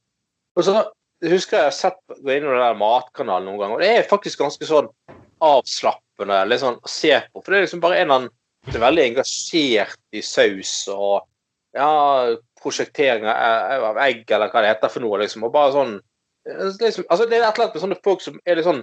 Og 0.59 0.67
så 0.67 0.75
husker 1.25 1.57
jeg 1.57 1.63
jeg 1.63 1.71
har 1.71 1.77
sett 1.77 2.19
gå 2.21 2.35
inn 2.35 2.45
i 2.45 2.59
den 2.61 2.77
matkanalen 2.83 3.49
noen 3.49 3.63
ganger, 3.63 3.79
og 3.79 3.81
det 3.81 3.95
er 3.97 4.11
faktisk 4.11 4.43
ganske 4.43 4.69
sånn 4.69 4.91
avslappende 6.21 6.49
litt 6.49 6.61
sånn 6.61 6.79
å 6.81 6.91
se 6.91 7.17
på. 7.33 7.41
For 7.41 7.53
det 7.53 7.59
er 7.59 7.67
liksom 7.67 7.83
bare 7.83 8.01
en 8.01 8.11
han 8.11 8.29
er 8.69 8.83
veldig 8.83 9.05
engasjert 9.09 10.01
i 10.13 10.21
saus 10.23 10.89
og 10.93 11.25
ja, 11.73 12.37
prosjektering 12.61 13.25
av 13.25 13.85
av 13.91 13.99
egg, 14.03 14.25
eller 14.29 14.51
hva 14.51 14.61
det 14.61 14.73
heter 14.75 14.91
for 14.91 15.01
noe, 15.01 15.21
liksom. 15.23 15.45
Og 15.47 15.53
bare 15.55 15.73
sånn 15.73 15.95
eh, 16.49 16.65
liksom, 16.81 17.07
Altså, 17.09 17.27
det 17.27 17.39
er 17.39 17.47
et 17.47 17.55
eller 17.55 17.65
annet 17.65 17.75
med 17.75 17.85
sånne 17.85 18.01
folk 18.05 18.25
som 18.25 18.41
er 18.45 18.59
litt 18.59 18.67
sånn 18.67 18.83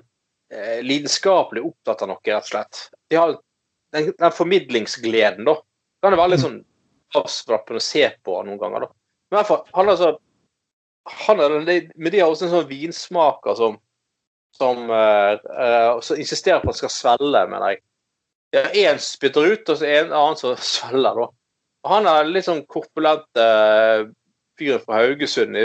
eh, 0.52 0.80
lidenskapelig 0.82 1.66
opptatt 1.68 2.02
av 2.02 2.10
noe, 2.10 2.22
rett 2.26 2.48
og 2.48 2.50
slett. 2.50 2.88
De 3.12 3.20
har 3.20 3.36
den, 3.94 4.14
den 4.18 4.34
formidlingsgleden, 4.34 5.46
da. 5.48 5.60
Kan 6.02 6.16
det 6.16 6.22
være 6.22 6.34
litt 6.34 6.46
sånn 6.46 6.62
avslappende 7.18 7.84
å 7.84 7.86
se 7.86 8.08
på 8.26 8.40
noen 8.48 8.62
ganger, 8.62 8.88
da. 8.88 8.94
Men 9.28 9.36
i 9.36 9.40
hvert 9.42 9.52
fall, 9.52 9.68
han 9.76 9.92
altså 9.92 10.16
han 11.08 11.40
er, 11.40 11.54
Med 11.96 12.12
de 12.12 12.20
har 12.20 12.28
også 12.28 12.48
en 12.48 12.56
sånn 12.58 12.68
vinsmaker 12.68 13.56
som 13.56 13.78
som 14.56 14.90
uh, 14.90 15.38
eh, 15.38 16.20
insisterer 16.20 16.64
på 16.64 16.72
at 16.72 16.80
skal 16.80 16.94
svelge, 16.94 17.44
mener 17.50 17.74
jeg. 17.74 17.84
Er 18.58 18.78
én 18.80 19.02
spytter 19.04 19.52
ut, 19.52 19.70
og 19.70 19.80
så 19.80 19.90
en 19.90 20.14
annen 20.16 20.40
som 20.40 20.56
svelger, 20.76 21.20
da. 21.24 21.28
Og 21.86 21.92
han 21.94 22.10
er 22.10 22.32
litt 22.32 22.48
sånn 22.48 22.64
korpulent 22.70 23.28
uh, 23.40 24.08
fyr 24.60 24.82
fra 24.84 25.04
Haugesund. 25.04 25.60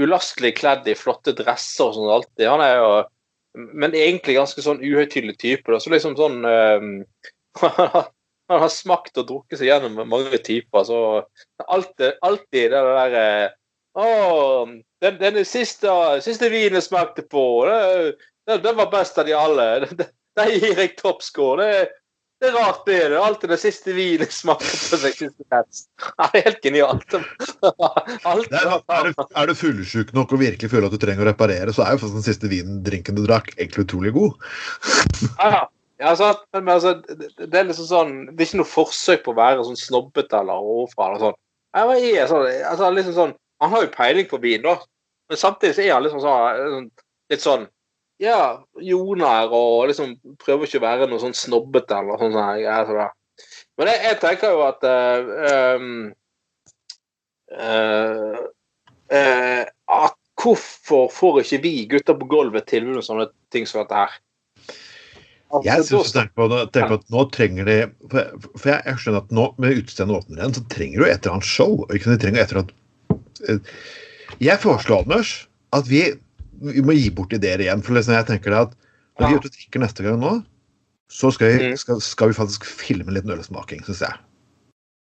Ulastelig 0.00 0.54
kledd 0.56 0.88
i 0.88 0.96
flotte 0.96 1.34
dresser 1.36 1.90
og 1.90 1.98
sånn 1.98 2.14
alltid. 2.16 2.48
Han 2.48 2.64
er 2.64 2.78
jo 2.80 2.92
Men 3.52 3.92
egentlig 3.92 4.38
ganske 4.38 4.62
sånn 4.64 4.80
uhøytidelig 4.80 5.34
type. 5.36 5.68
Da. 5.68 5.76
Så 5.76 5.90
liksom 5.92 6.16
sånn 6.16 6.40
uh, 6.40 6.80
Han 8.52 8.60
har 8.64 8.72
smakt 8.72 9.18
og 9.20 9.28
drukket 9.28 9.60
seg 9.60 9.68
gjennom 9.68 10.00
mange 10.08 10.40
typer. 10.44 10.86
Så 10.88 10.98
alltid, 11.66 12.16
alltid 12.24 12.72
det 12.72 12.80
der 12.80 13.18
eh, 13.20 13.52
Å, 13.92 14.06
den, 15.02 15.18
den 15.18 15.44
siste, 15.48 15.90
siste 16.24 16.50
vinen 16.52 16.78
jeg 16.78 16.86
smakte 16.86 17.24
på, 17.26 17.44
den, 18.46 18.62
den 18.62 18.78
var 18.78 18.92
best 18.92 19.18
av 19.18 19.26
de 19.26 19.34
alle. 19.36 19.70
Den, 20.32 20.48
gir 20.48 20.78
jeg 20.80 20.94
toppscore. 20.96 21.60
Det, 21.60 21.88
det 22.40 22.48
er 22.48 22.54
rart 22.56 22.86
det. 22.86 22.94
Det 23.12 23.16
er 23.18 23.24
alltid 23.26 23.50
den 23.52 23.58
siste 23.60 23.92
vinen 23.92 24.24
jeg 24.24 24.32
smaker 24.32 24.70
på 24.88 24.98
seg. 25.02 25.18
Ja, 25.52 25.58
det 25.60 26.40
er 26.40 26.46
helt 26.46 26.62
genialt. 26.64 27.16
Alt, 28.30 28.48
er, 28.48 28.70
er, 28.80 29.10
du, 29.10 29.20
er 29.20 29.50
du 29.50 29.54
fullsjuk 29.58 30.14
nok 30.16 30.32
og 30.32 30.40
virkelig 30.40 30.72
føler 30.72 30.88
at 30.88 30.96
du 30.96 31.02
trenger 31.02 31.26
å 31.26 31.28
reparere, 31.28 31.74
så 31.76 31.84
er 31.84 31.98
jo 31.98 32.10
den 32.16 32.24
siste 32.24 32.48
vinen, 32.48 32.80
drinken 32.86 33.18
du 33.18 33.22
drakk, 33.26 33.52
egentlig 33.58 33.84
utrolig 33.84 34.14
god. 34.16 34.48
Ja, 35.42 35.60
ja. 36.00 36.14
sant? 36.18 36.40
Men, 36.56 36.64
men 36.64 36.74
altså, 36.78 36.96
det, 37.04 37.52
er 37.52 37.68
liksom 37.68 37.86
sånn 37.86 38.14
Det 38.32 38.40
er 38.40 38.48
ikke 38.48 38.62
noe 38.62 38.72
forsøk 38.72 39.22
på 39.26 39.34
å 39.34 39.38
være 39.38 39.68
sånn 39.68 39.78
snobbete 39.78 40.40
eller 40.40 40.64
overfra. 40.72 41.12
Eller 41.12 41.26
sånn. 41.28 41.38
Jeg 41.76 41.90
hva 41.90 42.00
er 42.00 42.32
sånn, 42.32 42.48
altså, 42.72 42.90
liksom 42.96 43.18
sånn 43.20 43.36
Han 43.62 43.76
har 43.76 43.84
jo 43.84 43.92
peiling 43.94 44.32
på 44.32 44.40
vin, 44.42 44.64
da. 44.64 44.80
Men 45.32 45.40
samtidig 45.40 45.78
så 45.78 45.84
er 45.86 45.94
han 45.94 46.04
liksom 46.04 46.20
sånn, 46.20 46.90
litt 47.32 47.44
sånn 47.44 47.62
Ja, 48.20 48.60
joner 48.84 49.48
og 49.56 49.86
liksom 49.88 50.12
prøver 50.44 50.68
ikke 50.68 50.78
å 50.82 50.84
være 50.84 51.06
noe 51.08 51.22
sånn 51.22 51.32
snobbete 51.34 51.96
eller 52.02 52.20
sånn. 52.20 52.34
sånn 52.36 52.58
ja, 52.60 52.74
så. 52.84 53.06
Men 53.80 53.88
jeg, 53.88 54.02
jeg 54.10 54.18
tenker 54.20 54.52
jo 54.52 54.60
at 54.66 54.84
uh, 54.84 55.88
uh, 57.56 58.42
eh, 59.16 59.64
at 60.02 60.18
Hvorfor 60.42 61.08
får 61.12 61.40
ikke 61.42 61.62
vi 61.62 61.72
gutter 61.90 62.16
på 62.18 62.26
gulvet 62.30 62.68
tilbud 62.70 62.98
om 62.98 63.04
sånne 63.04 63.28
ting 63.54 63.64
som 63.68 63.82
dette 63.82 63.98
her? 64.00 64.14
Altså, 65.52 65.66
Jeg 65.68 65.84
synes 65.86 66.14
tenker 66.16 66.36
på, 66.40 66.60
tenker 66.72 66.96
at 66.96 67.10
nå 67.12 67.26
trenger 67.34 67.68
de 67.68 67.76
For, 68.08 68.32
for 68.56 68.70
jeg, 68.72 68.80
jeg 68.88 69.02
skjønner 69.02 69.24
at 69.24 69.34
nå 69.36 69.44
med 69.62 69.80
utestedene 69.80 70.16
åpner 70.18 70.40
igjen, 70.40 70.56
så 70.56 70.64
trenger 70.72 71.00
du 71.00 71.06
et 71.06 71.18
eller 71.20 71.36
annet 71.36 71.50
show. 71.52 71.76
Ikke 71.92 72.10
de 72.10 72.20
trenger 72.20 72.42
et 72.42 72.54
eller 72.54 72.64
annet 72.64 72.74
eh, 73.52 73.76
Jeg 74.40 74.58
foreslår, 74.62 75.04
Anders, 75.04 75.32
at 75.76 75.88
vi, 75.90 76.04
vi 76.62 76.82
må 76.84 76.94
gi 76.96 77.10
bort 77.14 77.32
ideer 77.36 77.60
igjen. 77.60 77.82
For 77.84 77.94
liksom 77.96 78.14
jeg 78.16 78.26
tenker 78.30 78.50
det 78.54 78.60
at 78.68 78.76
når 79.20 79.28
vi 79.28 79.34
er 79.34 79.40
ute 79.42 79.50
og 79.50 79.56
drikker 79.58 79.82
neste 79.82 80.06
gang 80.06 80.20
nå, 80.22 80.32
så 81.12 81.28
skal 81.34 81.50
vi, 81.52 81.70
Mm. 81.72 81.76
skal, 81.76 82.00
skal 82.00 82.30
vi 82.30 82.38
faktisk 82.38 82.64
filme 82.64 83.12
litt 83.12 83.28
ølsmaking, 83.28 83.82
syns 83.84 84.00
jeg. 84.06 84.14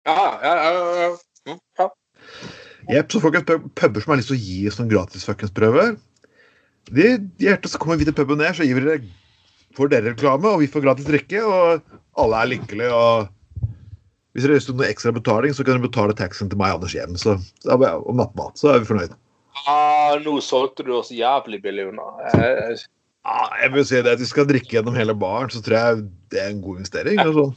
Ja, 0.06 0.26
ja, 0.42 0.54
ja, 0.60 0.82
ja. 1.00 1.08
Mm. 1.48 1.94
Jepp, 2.92 3.08
så 3.10 3.20
folkens, 3.22 3.46
pub- 3.48 3.70
puber 3.74 4.02
som 4.04 4.12
har 4.12 4.20
lyst 4.20 4.28
til 4.30 4.36
å 4.36 4.42
gi 4.44 4.58
oss 4.68 4.76
noen 4.78 4.90
gratis 4.92 5.24
fuckings 5.26 5.54
prøver 5.54 5.96
de, 6.92 7.06
hjertet, 7.42 7.70
Så 7.72 7.78
kommer 7.82 7.96
vi 7.98 8.04
til 8.06 8.14
puben 8.14 8.38
ned, 8.38 8.54
så 8.54 8.62
gir 8.62 8.76
vi 8.78 8.84
dere, 8.84 9.00
får 9.74 9.88
dere 9.90 10.12
reklame, 10.12 10.52
og 10.52 10.60
vi 10.60 10.68
får 10.70 10.84
gratis 10.84 11.08
drikke, 11.08 11.40
og 11.42 11.82
alle 12.22 12.42
er 12.42 12.50
lykkelige. 12.52 12.92
og 12.94 13.28
Hvis 14.36 14.44
dere 14.44 14.52
har 14.52 14.60
lyst 14.60 14.68
til 14.68 14.76
noe 14.76 14.90
ekstra 14.90 15.14
betaling, 15.16 15.54
så 15.56 15.64
kan 15.64 15.78
dere 15.78 15.88
betale 15.88 16.16
taxien 16.18 16.50
til 16.52 16.60
meg 16.60 16.74
og 16.74 16.82
Anders 16.82 16.92
hjem. 16.92 17.16
Så, 17.16 17.38
så, 17.64 17.78
og 17.80 18.12
nattmat, 18.18 18.60
så 18.60 18.74
er 18.74 18.82
vi 18.82 18.90
fornøyd. 18.90 19.14
Ah, 19.64 20.18
nå 20.20 20.36
solgte 20.44 20.84
du 20.84 20.92
oss 20.98 21.08
jævlig 21.14 21.62
billig 21.64 21.88
unna. 21.88 22.10
Eh, 22.36 22.84
Ja, 23.26 23.46
jeg 23.62 23.72
vil 23.74 23.86
si 23.88 24.00
det 24.02 24.12
at 24.14 24.22
Vi 24.22 24.28
skal 24.28 24.46
drikke 24.46 24.76
gjennom 24.76 24.94
hele 24.94 25.14
baren, 25.18 25.50
så 25.50 25.62
tror 25.64 25.76
jeg 25.76 26.04
det 26.30 26.42
er 26.42 26.52
en 26.52 26.62
god 26.62 26.82
investering. 26.82 27.18
sånn. 27.18 27.56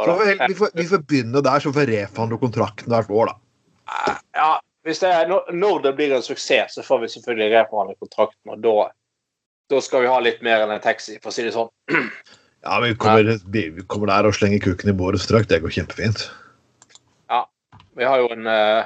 Så 0.00 0.12
vi, 0.20 0.34
vi, 0.46 0.54
får, 0.56 0.70
vi 0.78 0.86
får 0.88 1.02
begynne 1.10 1.42
der, 1.44 1.60
så 1.60 1.72
får 1.74 1.88
vi 1.90 1.96
refund 1.98 2.36
kontrakten 2.40 2.92
hvert 2.92 3.10
år, 3.10 3.32
da. 3.32 4.14
ja, 4.38 4.52
hvis 4.86 5.02
det 5.02 5.10
er, 5.12 5.32
når 5.52 5.82
det 5.84 5.92
blir 5.98 6.14
en 6.16 6.24
suksess, 6.24 6.78
så 6.78 6.84
får 6.86 7.02
vi 7.02 7.10
selvfølgelig 7.16 7.50
reforhandle 7.56 7.98
kontrakten, 8.00 8.54
og 8.54 8.62
da, 8.64 8.86
da 9.74 9.80
skal 9.84 10.06
vi 10.06 10.12
ha 10.12 10.20
litt 10.24 10.40
mer 10.46 10.64
enn 10.64 10.72
en 10.72 10.84
taxi, 10.84 11.18
for 11.20 11.32
å 11.32 11.36
si 11.36 11.44
det 11.44 11.52
sånn. 11.56 11.68
Ja, 12.62 12.76
vi 12.84 12.94
kommer, 13.00 13.38
vi 13.52 13.64
kommer 13.88 14.10
der 14.12 14.28
og 14.28 14.36
slenger 14.36 14.60
kuken 14.64 14.92
i 14.92 14.96
båret 14.96 15.22
straks. 15.22 15.48
Det 15.48 15.62
går 15.64 15.72
kjempefint. 15.78 16.26
Vi 17.98 18.06
har 18.06 18.20
jo 18.22 18.28
en 18.32 18.46
eh, 18.46 18.84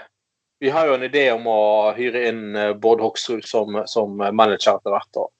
vi 0.64 0.70
har 0.72 0.88
jo 0.88 0.94
en 0.96 1.04
idé 1.04 1.26
om 1.34 1.44
å 1.50 1.60
hyre 1.96 2.22
inn 2.30 2.56
eh, 2.56 2.72
Bård 2.80 3.02
Hoksrud 3.04 3.44
som, 3.46 3.76
som 3.90 4.16
manager 4.16 4.78
etter 4.78 4.94
hvert. 4.94 5.20
Og, 5.20 5.30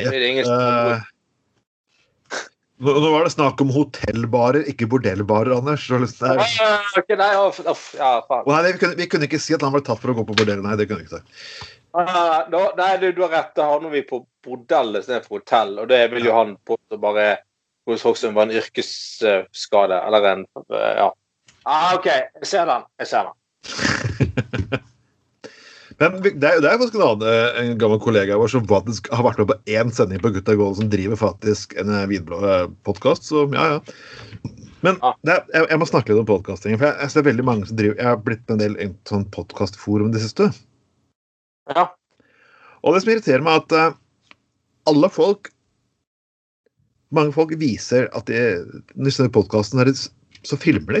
ingen 0.00 0.48
Eh, 0.50 1.06
nå, 2.80 2.94
nå 3.04 3.12
var 3.12 3.26
det 3.26 3.32
snakk 3.36 3.60
om 3.62 3.70
hotellbarer, 3.74 4.64
ikke 4.72 4.88
bordellbarer, 4.90 5.52
Anders. 5.58 5.86
Til- 5.86 6.08
Ah, 6.26 7.00
nei, 7.20 7.30
off, 7.36 7.60
off, 7.68 7.90
ja, 7.98 8.12
faen. 8.28 8.46
Nei, 8.48 8.62
vi, 8.72 8.78
kunne, 8.82 8.96
vi 8.98 9.08
kunne 9.12 9.28
ikke 9.28 9.40
si 9.42 9.54
at 9.56 9.62
han 9.66 9.74
ble 9.74 9.82
tatt 9.84 10.00
for 10.02 10.14
å 10.14 10.16
gå 10.18 10.26
på 10.30 10.36
bordell. 10.40 10.62
Nei, 10.64 10.78
det 10.80 10.88
kunne 10.88 11.04
vi 11.04 11.08
ikke 11.10 11.20
si. 11.20 11.70
Ah, 11.92 12.44
nei, 12.76 12.90
du, 13.00 13.12
du 13.12 13.22
har 13.24 13.32
rett. 13.34 13.54
Da 13.58 13.66
havner 13.72 13.90
vi 13.90 14.02
på 14.06 14.22
bordell 14.44 14.96
istedenfor 15.00 15.40
hotell. 15.40 15.78
Og 15.82 15.88
det 15.90 16.04
vil 16.14 16.28
jo 16.28 16.36
han 16.36 16.56
påstå 16.68 17.00
bare 17.02 17.30
hos 17.88 18.04
Hoksrud 18.06 18.36
var 18.36 18.48
en 18.48 18.58
yrkesskade. 18.60 19.98
Eller 20.06 20.30
en 20.34 20.46
eh, 20.68 20.92
Ja. 21.00 21.10
Ah, 21.68 21.94
OK, 21.98 22.06
jeg 22.06 22.46
ser 22.48 22.68
den. 22.70 22.86
Jeg 23.02 23.10
ser 23.10 23.28
den. 23.28 24.80
Men 26.00 26.14
det 26.24 26.30
er 26.32 26.62
det 26.64 26.70
er 26.70 26.78
faktisk 26.80 26.94
en 26.96 27.04
annen 27.04 27.26
eh, 27.28 27.58
en 27.60 27.80
gammel 27.80 27.98
kollega 28.00 28.38
vår 28.40 28.48
som 28.48 28.64
faktisk 28.68 29.10
har 29.12 29.26
vært 29.26 29.42
med 29.42 29.50
på 29.50 29.58
én 29.68 29.90
sending 29.92 30.22
på 30.22 30.30
Gutta 30.32 30.54
Gål, 30.56 30.78
som 30.78 30.88
driver 30.88 31.18
faktisk 31.20 31.74
en 31.80 31.92
eh, 31.92 32.06
vinblå-podkast, 32.08 33.28
så 33.28 33.44
ja, 33.52 33.66
ja. 33.74 34.48
Men 34.80 34.96
det 35.28 35.34
er, 35.34 35.44
jeg, 35.52 35.66
jeg 35.68 35.80
må 35.82 35.90
snakke 35.90 36.14
litt 36.14 36.22
om 36.22 36.30
podkasting. 36.30 36.78
For 36.80 36.88
jeg, 36.88 36.96
jeg 37.02 37.12
ser 37.12 37.26
veldig 37.26 37.44
mange 37.44 37.68
som 37.68 37.76
driver 37.76 38.00
Jeg 38.00 38.08
har 38.08 38.22
blitt 38.24 38.46
med 38.46 38.54
en 38.54 38.62
del 38.62 38.78
en 38.80 38.94
sånn 39.10 39.26
podkastforum 39.36 40.08
i 40.08 40.14
det 40.16 40.24
siste. 40.24 40.48
Ja. 41.68 41.90
Og 42.80 42.94
det 42.94 43.02
som 43.04 43.12
irriterer 43.12 43.44
meg, 43.44 43.60
er 43.60 43.64
at 43.64 43.76
eh, 43.76 43.98
alle 44.90 45.10
folk 45.12 45.52
Mange 47.10 47.34
folk 47.34 47.50
viser 47.58 48.06
at 48.14 48.28
de 48.30 48.38
Når 48.94 49.16
de 49.18 49.32
podkasten, 49.34 49.82
så 50.46 50.56
filmer 50.56 51.00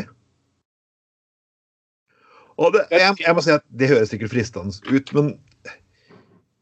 Og 2.60 2.74
det, 2.74 2.82
jeg, 2.92 3.14
jeg 3.22 3.34
må 3.36 3.44
si 3.44 3.52
at 3.54 3.62
det 3.72 3.88
høres 3.88 4.10
sikkert 4.12 4.34
fristende 4.34 4.74
ut, 4.90 5.12
men 5.16 5.30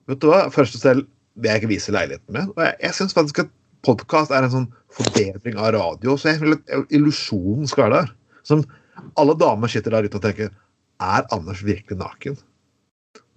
vet 0.07 0.21
du 0.23 0.28
hva? 0.31 0.45
Først 0.55 0.76
og 0.78 0.83
selv 0.85 1.09
vil 1.35 1.50
jeg 1.50 1.62
ikke 1.62 1.71
vise 1.73 1.95
leiligheten 1.95 2.37
min. 2.37 2.52
Og 2.55 2.62
jeg, 2.62 2.76
jeg 2.85 2.97
syns 2.99 3.17
faktisk 3.17 3.43
at 3.43 3.50
podkast 3.87 4.35
er 4.35 4.47
en 4.47 4.52
sånn 4.52 4.69
forbedring 4.95 5.59
av 5.59 5.73
radio. 5.75 6.14
Så 6.14 6.31
jeg 6.31 6.43
vil 6.45 6.55
at 6.59 6.95
illusjonen 6.95 7.67
skal 7.71 7.88
være 7.88 8.02
der. 8.02 8.14
Som 8.47 8.62
alle 9.19 9.35
damer 9.38 9.71
sitter 9.71 9.95
der 9.95 10.07
ute 10.07 10.21
og 10.21 10.25
tenker 10.25 10.55
Er 11.02 11.26
Anders 11.35 11.64
virkelig 11.67 11.99
naken? 11.99 12.38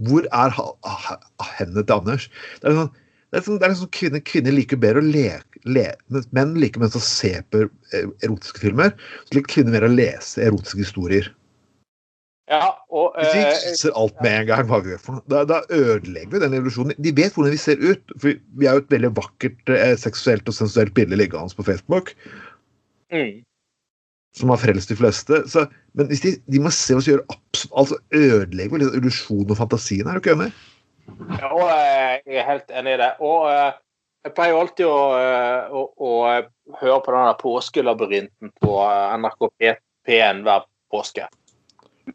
Hvor 0.07 0.25
er 0.25 0.55
ha, 0.57 0.67
ha, 0.87 1.17
hendene 1.57 1.83
til 1.85 1.97
Anders? 1.97 2.27
Det 2.61 2.71
er 2.71 2.77
sånn, 2.79 2.93
det 3.31 3.39
er 3.39 3.45
sånn, 3.45 3.59
det 3.61 3.67
er 3.67 3.75
sånn 3.79 3.91
kvinner, 3.95 4.23
kvinner 4.27 4.55
liker 4.55 4.79
bedre 4.81 5.03
å 5.03 5.07
le, 5.07 5.27
le 5.69 5.85
Menn 6.35 6.55
liker 6.59 6.81
mest 6.83 6.97
å 6.99 7.03
se 7.03 7.35
på 7.53 7.67
eh, 7.67 8.07
erotiske 8.25 8.63
filmer. 8.63 8.95
Så 9.27 9.37
liker 9.37 9.55
kvinner 9.57 9.77
mer 9.77 9.87
å 9.87 9.93
lese 9.93 10.43
erotiske 10.47 10.83
historier. 10.83 11.29
ja 12.51 12.73
og 12.89 13.15
Hvis 13.19 13.35
vi 13.35 13.43
eh, 13.43 13.61
viser 13.69 13.95
alt 13.99 14.17
med 14.25 14.41
en 14.41 14.49
gang, 14.49 15.21
da, 15.31 15.45
da 15.47 15.61
ødelegger 15.69 16.33
vi 16.33 16.43
den 16.43 16.57
illusjonen. 16.59 16.97
De 16.97 17.13
vet 17.21 17.37
hvordan 17.37 17.55
vi 17.55 17.61
ser 17.61 17.79
ut. 17.79 18.17
For 18.17 18.41
vi 18.59 18.67
har 18.67 18.79
jo 18.79 18.83
et 18.83 18.97
veldig 18.97 19.13
vakkert 19.21 19.71
eh, 19.77 19.93
seksuelt 19.99 20.49
og 20.51 20.57
sensuelt 20.57 20.95
bilde 20.97 21.19
liggende 21.19 21.55
på 21.55 21.69
Facebook, 21.69 22.11
mm. 23.13 23.39
Som 24.37 24.51
har 24.53 24.61
frelst 24.61 24.91
de 24.91 24.97
fleste. 24.99 25.41
Så, 25.51 25.65
men 25.97 26.07
hvis 26.11 26.23
de, 26.23 26.35
de 26.47 26.61
må 26.63 26.71
se 26.73 26.95
oss 26.95 27.09
gjøre 27.09 27.25
absolutt 27.27 27.77
altså 27.77 27.97
ødelegger 28.15 28.73
vi 28.77 28.83
litt 28.83 28.95
illusjonen 28.97 29.51
og 29.51 29.59
fantasien. 29.59 30.07
Er 30.07 30.17
du 30.17 30.23
ikke 30.23 30.35
enig? 30.37 30.51
Ja, 31.35 31.49
og 31.51 31.67
eh, 31.67 32.21
jeg 32.25 32.39
er 32.39 32.47
helt 32.47 32.71
enig 32.79 32.95
i 32.95 33.01
det. 33.01 33.11
Og 33.27 33.49
eh, 33.51 33.73
jeg 34.25 34.35
pleier 34.37 34.57
alltid 34.57 34.87
å, 34.87 35.01
eh, 35.19 35.75
å, 35.75 35.83
å 35.97 36.79
høre 36.79 36.99
på 37.05 37.15
den 37.15 37.29
påskelabyrinten 37.41 38.53
på 38.63 38.75
NRK 39.21 39.47
P- 39.59 39.77
P1 40.07 40.43
hver 40.47 40.65
påske. 40.93 41.27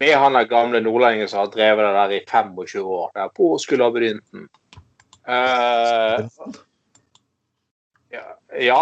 Med 0.01 0.17
han 0.19 0.37
der 0.37 0.49
gamle 0.51 0.81
nordlendingen 0.83 1.29
som 1.31 1.45
har 1.45 1.53
drevet 1.53 1.87
det 1.87 1.93
der 1.97 2.15
i 2.17 2.23
25 2.27 2.81
år. 2.83 3.11
Det 3.15 3.23
er 3.23 3.37
påskelabyrinten. 3.37 4.49
Uh, 5.27 6.27
ja, 8.15 8.27
ja. 8.61 8.81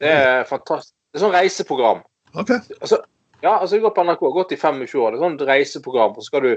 Det 0.00 0.10
er 0.10 0.48
fantastisk. 0.48 0.94
Det 1.12 1.20
er 1.20 1.22
sånn 1.22 1.36
reiseprogram. 1.36 2.02
Ok. 2.34 2.50
Altså, 2.80 3.00
ja, 3.42 3.58
altså 3.58 3.76
jeg 3.76 3.84
går 3.84 3.94
på 3.96 4.04
NRK, 4.06 4.24
gått 4.34 4.54
i 4.56 4.60
25 4.60 5.02
år. 5.02 5.14
Det 5.14 5.20
er 5.20 5.24
sånn 5.24 5.48
reiseprogram. 5.50 6.16
og 6.16 6.22
så 6.22 6.30
skal 6.30 6.46
du 6.46 6.52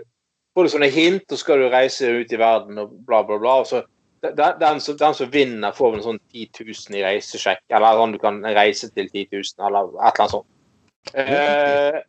får 0.58 0.66
du 0.66 0.74
sånne 0.74 0.90
hint, 0.90 1.26
og 1.28 1.36
så 1.36 1.44
skal 1.44 1.62
du 1.62 1.70
reise 1.70 2.10
ut 2.10 2.32
i 2.34 2.42
verden 2.42 2.82
og 2.82 2.94
bla, 3.06 3.22
bla, 3.28 3.38
bla. 3.38 3.60
og 3.62 3.68
så 3.70 3.84
den, 4.26 4.56
den, 4.58 4.80
som, 4.82 4.98
den 4.98 5.14
som 5.14 5.30
vinner, 5.30 5.76
får 5.78 5.92
vel 5.94 6.02
sånn 6.02 6.20
10 6.34 6.64
000 6.66 6.98
i 6.98 7.04
reisesjekk, 7.06 7.62
eller 7.70 8.00
sånn 8.00 8.16
du 8.16 8.20
kan 8.24 8.40
reise 8.58 8.90
til 8.90 9.12
10 9.12 9.28
000, 9.38 9.68
eller 9.68 9.92
et 9.92 10.00
eller 10.00 10.24
annet 10.24 10.34
sånt. 10.34 10.48
Eh, 11.14 12.00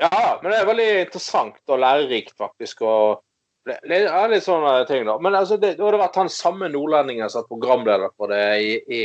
ja, 0.00 0.22
men 0.40 0.48
det 0.50 0.56
er 0.56 0.70
veldig 0.70 0.88
interessant 1.02 1.60
og 1.68 1.82
lærerikt, 1.84 2.32
faktisk. 2.40 2.80
og 2.80 3.20
det 3.68 3.76
det 3.90 4.00
er 4.06 4.32
litt 4.32 4.46
sånne 4.46 4.72
ting, 4.88 5.04
da. 5.04 5.18
Men 5.20 5.36
altså, 5.36 5.60
det, 5.60 5.74
det 5.76 5.84
hadde 5.84 6.00
vært 6.00 6.16
han 6.22 6.32
samme 6.32 6.70
nordlendingen 6.72 7.28
som 7.28 7.42
er 7.42 7.50
programleder 7.50 8.12
for 8.16 8.32
det 8.32 8.42
i, 8.62 8.74
i 8.88 9.00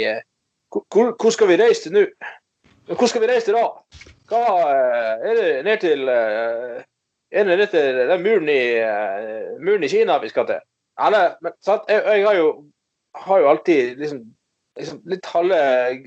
hvor, 0.72 1.12
hvor 1.20 1.34
skal 1.36 1.52
vi 1.52 1.60
reise 1.60 1.90
til 1.90 1.98
nå? 1.98 2.06
Hvor 2.98 3.08
skal 3.08 3.24
vi 3.24 3.30
reise 3.30 3.48
til 3.48 3.58
da? 3.58 3.68
Hva, 4.32 4.42
eh, 4.72 5.30
er 5.30 5.40
det 5.40 5.48
ned 5.68 5.82
til 5.84 6.12
eh, 6.12 6.84
Er 7.32 7.48
det 7.48 7.58
ned 7.58 7.72
til 7.72 8.02
den 8.10 8.24
muren 8.26 8.50
i, 8.52 8.62
eh, 8.84 9.56
muren 9.60 9.84
i 9.84 9.90
Kina 9.92 10.18
vi 10.20 10.32
skal 10.32 10.48
til? 10.50 10.62
Eller, 11.06 11.36
men? 11.42 11.56
Jeg, 11.68 12.04
jeg 12.04 12.28
har 12.28 12.36
jo 12.36 12.52
har 13.16 13.40
jo 13.40 13.50
alltid 13.52 13.98
liksom, 14.00 14.20
liksom 14.80 15.02
Litt 15.12 15.26
halve 15.34 15.58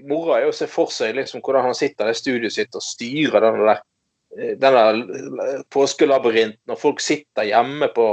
moroa 0.08 0.40
er 0.40 0.48
å 0.48 0.56
se 0.56 0.68
for 0.70 0.92
seg 0.92 1.16
liksom 1.18 1.42
hvordan 1.44 1.68
han 1.68 1.76
sitter 1.76 2.08
i 2.08 2.16
studioet 2.16 2.54
sitt 2.54 2.76
og 2.76 2.84
styrer 2.84 3.44
den 3.44 3.60
der 3.64 3.82
denne 4.58 5.60
påskelabyrinten, 5.70 6.58
når 6.66 6.78
folk 6.80 6.98
sitter 6.98 7.46
hjemme 7.46 7.86
på, 7.94 8.06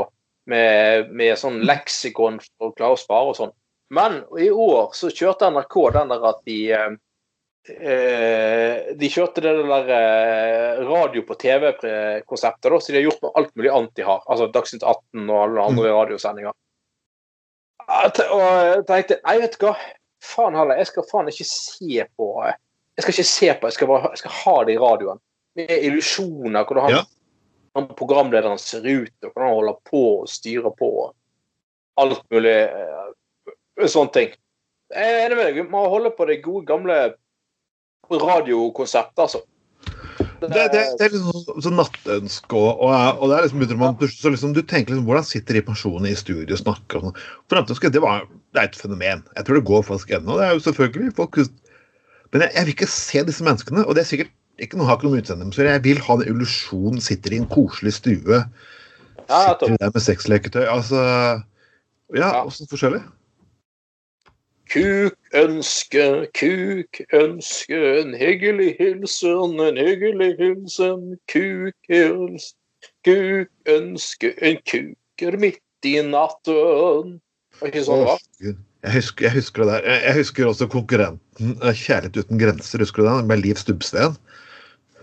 med, 0.51 1.07
med 1.17 1.39
sånn 1.39 1.63
leksikon 1.65 2.37
for 2.43 2.69
å 2.69 2.75
klare 2.77 2.93
å 2.93 2.99
spare 2.99 3.31
og 3.31 3.39
sånn. 3.39 3.53
Men 3.89 4.19
i 4.37 4.51
år 4.53 4.93
så 4.93 5.09
kjørte 5.09 5.49
NRK 5.49 5.77
den 5.95 6.13
der 6.13 6.27
at 6.29 6.43
de 6.45 6.59
eh, 7.69 8.91
De 8.97 9.09
kjørte 9.11 9.43
det 9.43 9.53
der 9.59 9.91
eh, 9.95 10.81
radio 10.87 11.23
på 11.27 11.37
TV-konseptet, 11.41 12.73
så 12.81 12.91
de 12.91 12.99
har 12.99 13.07
gjort 13.07 13.21
med 13.21 13.37
alt 13.39 13.55
mulig 13.55 13.71
annet 13.71 13.95
de 13.99 14.05
har. 14.07 14.23
Altså 14.25 14.49
Dagsnytt 14.53 14.83
18 14.83 15.29
og 15.29 15.39
alle 15.43 15.67
andre 15.69 15.93
radiosendinger. 15.95 16.57
Og 17.91 18.43
jeg 18.45 18.83
tenkte 18.87 19.19
Nei, 19.25 19.37
vet 19.41 19.57
du 19.59 19.65
hva. 19.67 19.75
Faen 20.21 20.55
heller, 20.55 20.77
jeg 20.77 20.91
skal 20.91 21.07
faen 21.09 21.31
ikke 21.31 21.47
se 21.49 22.03
på 22.17 22.27
Jeg 22.45 23.01
skal 23.01 23.13
ikke 23.15 23.25
se 23.31 23.47
på, 23.57 23.69
jeg 23.71 23.73
skal, 23.77 23.89
bare, 23.89 24.11
jeg 24.13 24.21
skal 24.21 24.35
ha 24.43 24.53
det 24.67 24.75
i 24.75 24.81
radioen. 24.81 25.21
Med 25.57 25.71
illusjoner, 25.71 26.63
hvordan 26.63 26.85
han, 26.85 26.93
Ja. 26.93 27.01
han 27.75 27.87
programlederen 27.97 28.61
ser 28.61 28.85
ut, 28.85 29.15
og 29.23 29.31
hvordan 29.31 29.47
han 29.47 29.57
holder 29.57 29.79
på 29.89 30.03
og 30.21 30.29
styrer 30.29 30.75
på. 30.77 30.91
Alt 31.99 32.21
mulig 32.31 32.53
eh, 32.69 33.87
sånne 33.87 34.13
ting. 34.15 34.37
Jeg 34.91 35.09
er 35.15 35.25
enig 35.25 35.39
med 35.39 35.45
deg. 35.47 35.57
Vi 35.61 35.71
må 35.71 35.87
holde 35.89 36.11
på 36.15 36.27
det 36.29 36.41
gode, 36.43 36.65
gamle 36.67 36.99
radiokonseptet, 38.19 39.19
altså. 39.19 39.41
Det, 40.41 40.49
det, 40.49 40.81
det 40.97 41.05
er 41.05 41.13
liksom 41.13 41.61
sånn, 41.61 41.75
nattønske 41.77 42.57
og, 42.57 42.81
og, 42.81 42.91
og 43.21 43.29
det 43.29 43.35
er 43.37 43.45
liksom 43.45 43.77
man, 43.77 43.95
så 44.09 44.31
liksom, 44.33 44.53
Du 44.57 44.61
tenker 44.65 44.93
liksom 44.93 45.05
hvordan 45.05 45.25
sitter 45.25 45.57
de 45.57 45.61
personene 45.65 46.11
i 46.11 46.17
studio 46.17 46.55
og 46.55 46.61
snakker 46.61 46.97
og 46.97 47.07
sånn. 47.07 47.91
Det, 47.93 48.01
var, 48.01 48.25
det 48.53 48.61
er 48.61 48.69
et 48.69 48.77
fenomen. 48.77 49.21
Jeg 49.37 49.45
tror 49.47 49.59
det 49.59 49.67
går 49.69 49.85
faktisk 49.85 50.13
ennå. 50.17 50.39
Det 50.39 50.47
er 50.47 50.55
jo 50.57 50.63
selvfølgelig 50.65 51.13
folk 51.17 51.37
Men 52.33 52.45
jeg, 52.45 52.51
jeg 52.55 52.65
vil 52.65 52.73
ikke 52.75 52.89
se 52.89 53.23
disse 53.27 53.45
menneskene. 53.45 53.85
Og 53.85 53.95
det 53.95 54.03
er 54.03 54.09
sikkert 54.11 54.33
ikke 54.61 54.77
noe 54.77 54.89
har 54.89 54.97
ikke 54.99 55.07
noe 55.07 55.15
med 55.15 55.23
utseendet. 55.25 55.57
Jeg 55.57 55.83
vil 55.85 56.03
ha 56.05 56.17
en 56.17 56.27
illusjon, 56.27 57.01
sitter 57.01 57.33
i 57.33 57.41
en 57.41 57.49
koselig 57.49 57.95
stue. 57.97 58.41
Sitter 59.25 59.77
der 59.77 59.93
med 59.93 60.05
sexleketøy. 60.05 60.65
Altså 60.69 61.01
Ja, 62.11 62.27
Ja. 62.27 62.43
åssen 62.43 62.67
forskjellig? 62.67 63.01
Kuk 64.71 65.17
ønske, 65.35 66.03
kuk 66.37 67.01
ønske, 67.17 67.79
en 68.01 68.13
hyggelig 68.15 68.69
hilsen, 68.79 69.57
en 69.59 69.77
hyggelig 69.79 70.29
hilsen. 70.39 71.01
Kuk 71.31 71.91
ønske, 71.91 72.55
kuk 73.03 73.49
ønske, 73.75 74.31
en 74.39 74.61
kuker 74.71 75.37
midt 75.41 75.87
i 75.89 75.97
natten. 76.07 77.17
Var 77.59 77.67
ikke 77.73 77.83
sånn 77.83 78.05
Åh, 78.05 78.13
var? 78.13 78.23
Jeg 78.81 78.93
husker, 78.95 79.27
jeg 79.27 79.35
husker 79.35 79.63
det 79.65 79.67
der. 79.73 79.89
Jeg- 79.91 80.03
Jeg 80.07 80.13
husker 80.21 80.45
også 80.47 80.67
konkurrenten 80.71 81.51
eh, 81.61 81.73
Kjærlighet 81.75 82.17
uten 82.23 82.39
grenser. 82.39 82.79
Husker 82.79 83.03
du 83.03 83.09
den? 83.09 83.27
Med 83.27 83.43
Liv 83.43 83.55
Stubbsveen. 83.59 84.15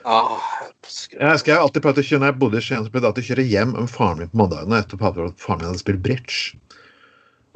Ah, 0.04 0.40
Jeg 1.12 1.30
husker 1.32 1.52
jeg 1.52 1.60
alltid 1.60 1.82
pleide 1.82 2.00
å 2.00 2.06
kjøre, 2.08 2.20
når 2.20 2.26
jeg 2.32 2.38
bodde 2.40 2.56
i 2.56 2.60
Skien, 2.64 2.84
så 2.86 2.90
pleide 2.90 3.04
jeg 3.04 3.12
alltid 3.12 3.24
å 3.24 3.28
kjøre 3.28 3.48
hjem 3.50 3.72
med 3.76 3.90
faren 3.90 4.18
min 4.18 4.28
på 4.32 4.38
mandagene 4.40 4.78
etter 4.80 4.96
at 4.96 5.38
faren 5.38 5.60
min 5.60 5.68
hadde 5.68 5.78
spilt 5.82 6.02
bridge. 6.02 6.56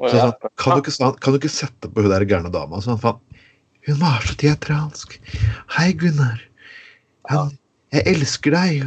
Så 0.02 0.18
sa 0.18 0.50
kan 0.58 0.78
du 0.78 0.82
ikke, 0.82 1.10
kan 1.22 1.34
du 1.34 1.38
ikke 1.38 1.52
sette 1.52 1.90
på 1.90 2.02
hun 2.04 2.10
der 2.10 2.24
gærne 2.28 2.50
dama? 2.52 2.80
Så 2.82 2.94
han 2.94 3.02
faen, 3.02 3.20
hun 3.86 3.98
var 4.02 4.22
så 4.26 4.34
teatralsk. 4.38 5.18
Hei, 5.76 5.92
Gunnar. 5.98 6.40
Han, 7.30 7.52
jeg 7.92 8.06
elsker 8.14 8.54
deg. 8.54 8.82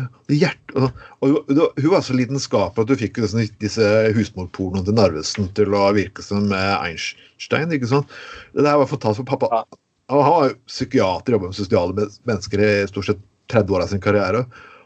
Og, 0.76 0.86
og, 1.22 1.40
og, 1.54 1.58
hun- 1.80 1.92
var 1.94 2.04
så 2.04 2.16
lidenskapelig 2.18 2.84
at 2.86 2.92
du 2.92 2.96
fikk 3.00 3.20
disse, 3.22 3.46
disse 3.62 3.90
husmorpornoene 4.18 4.86
til 4.88 4.98
Narvesen 4.98 5.50
til 5.58 5.76
å 5.78 5.86
virke 5.96 6.24
som 6.26 6.48
eh, 6.52 6.76
Einstein. 6.90 7.72
ikke 7.76 7.92
sant? 7.92 8.12
Det 8.56 8.66
der 8.66 8.80
var 8.82 8.90
fantastisk 8.90 9.24
for 9.28 9.36
pappa. 9.36 9.64
Han 10.12 10.22
var 10.22 10.50
jo 10.50 10.58
psykiater, 10.70 11.36
jobba 11.36 11.52
med 11.52 11.58
sosiale 11.58 11.96
mennesker 12.28 12.62
i 12.62 12.72
stort 12.92 13.12
sett 13.12 13.22
30 13.54 13.78
år 13.78 13.86
av 13.86 13.92
sin 13.94 14.04
karriere. 14.04 14.46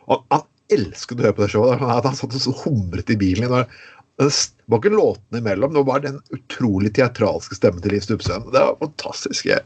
Og 0.09 0.25
han 0.33 0.45
elsket 0.73 1.19
å 1.19 1.25
høre 1.25 1.37
på 1.37 1.45
det 1.45 1.51
showet. 1.53 1.79
Han, 1.81 2.03
han 2.05 2.17
satt 2.17 2.35
og 2.39 2.61
humret 2.65 3.09
i 3.13 3.17
bilen. 3.19 3.49
Og 3.49 3.79
det 4.19 4.27
var 4.67 4.81
ikke 4.81 4.91
låtene 4.91 5.39
imellom, 5.39 5.73
det 5.73 5.79
var 5.79 5.87
bare 5.87 6.09
den 6.09 6.17
utrolig 6.35 6.91
teatralske 6.97 7.55
stemmen 7.55 7.79
til 7.83 7.93
Liv 7.95 8.03
Stubbsveen. 8.03 8.49
Det 8.51 8.59
var 8.59 8.75
fantastisk. 8.81 9.45
Jeg. 9.47 9.63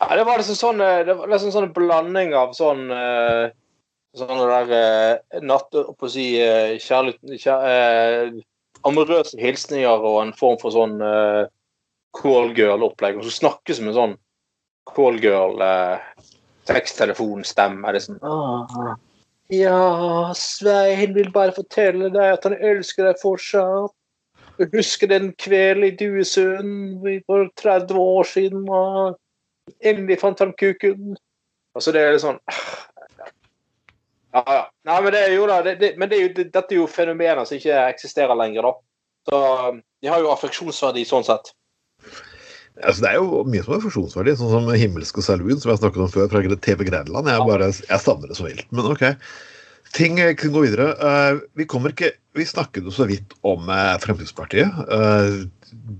Ja, 0.00 0.16
det 0.16 0.24
var 0.24 0.40
liksom 0.40 0.56
sånn 0.56 0.80
eh, 0.80 1.02
Det 1.04 1.12
var 1.18 1.28
liksom 1.28 1.52
sånn 1.52 1.74
blanding 1.76 2.32
av 2.32 2.54
sånn 2.56 2.88
sånn 2.88 3.52
Sånne 4.16 4.46
der 4.48 4.72
eh, 4.74 5.20
natt... 5.46 5.70
På 5.70 6.06
å 6.08 6.10
si 6.10 6.42
eh, 6.42 6.78
kjærlighet 6.80 7.40
kjær, 7.42 7.66
eh, 7.68 8.30
Amorøse 8.88 9.36
hilsninger 9.38 10.00
og 10.00 10.22
en 10.22 10.32
form 10.34 10.58
for 10.62 10.70
sånn 10.74 11.00
eh, 11.04 11.44
callgirl-opplegg. 12.16 13.16
Og 13.20 13.24
så 13.28 13.32
snakke 13.36 13.74
som 13.76 13.88
en 13.90 13.98
sånn 13.98 14.14
callgirl-teksttelefonstemme. 14.90 17.86
er 17.86 17.98
sånn 18.02 18.18
ah, 18.24 18.96
Ja, 19.50 20.32
Svein 20.36 21.14
vil 21.14 21.32
bare 21.34 21.52
fortelle 21.56 22.10
deg 22.14 22.36
at 22.36 22.44
han 22.46 22.54
elsker 22.54 23.08
deg 23.08 23.18
fortsatt. 23.18 23.96
Jeg 24.60 24.68
husker 24.74 25.08
den 25.10 25.32
kvelden 25.40 25.86
i 25.88 25.94
Duesund 25.96 27.02
for 27.26 27.48
30 27.58 27.98
år 27.98 28.28
siden. 28.28 28.68
og 28.68 29.18
Endelig 29.82 30.20
fant 30.20 30.38
han 30.38 30.52
kuken. 30.52 31.16
Altså, 31.74 31.92
det 31.94 32.02
er 32.02 32.14
litt 32.14 32.22
sånn 32.22 32.38
Ja, 34.34 34.42
ja. 34.46 34.62
Nei, 34.86 34.98
men 35.02 35.14
det 35.14 35.20
er 35.24 35.32
jo 35.34 35.46
da 35.50 35.60
det, 35.66 35.76
det, 35.80 35.90
Men 35.98 36.10
det 36.10 36.16
er 36.18 36.22
jo, 36.22 36.32
det, 36.36 36.44
dette 36.54 36.74
er 36.74 36.78
jo 36.78 36.86
fenomener 36.90 37.42
som 37.46 37.58
ikke 37.58 37.78
eksisterer 37.90 38.38
lenger, 38.38 38.68
da. 38.68 38.72
Så 39.30 39.40
de 40.02 40.10
har 40.10 40.22
jo 40.22 40.30
affeksjonsverdi 40.30 41.02
sånn 41.08 41.26
sett. 41.26 41.50
Altså, 42.80 43.02
det 43.04 43.10
er 43.10 43.18
jo 43.18 43.42
mye 43.50 43.62
som 43.66 43.74
er 43.76 43.82
funksjonsverdig, 43.84 44.34
sånn 44.40 44.52
som 44.54 44.68
Himmelsk 44.72 45.18
og 45.20 45.26
Saloon, 45.26 45.58
som 45.60 45.72
jeg 45.72 45.80
snakket 45.82 46.04
om 46.06 46.12
før, 46.12 46.28
fra 46.32 46.58
TV 46.64 46.86
Grenland. 46.88 47.28
Jeg, 47.28 47.46
bare, 47.48 47.70
jeg 47.74 48.00
savner 48.04 48.30
det 48.32 48.38
så 48.38 48.46
vilt. 48.46 48.66
Men 48.72 48.88
OK. 48.94 49.04
Ting 49.96 50.20
eh, 50.22 50.32
kan 50.38 50.52
gå 50.54 50.62
videre. 50.64 50.92
Eh, 51.02 51.40
vi 51.58 51.66
kommer 51.68 51.90
ikke 51.92 52.12
Vi 52.38 52.44
snakket 52.46 52.86
jo 52.86 52.92
så 52.94 53.08
vidt 53.10 53.34
om 53.42 53.66
eh, 53.74 53.96
Fremskrittspartiet. 54.00 54.70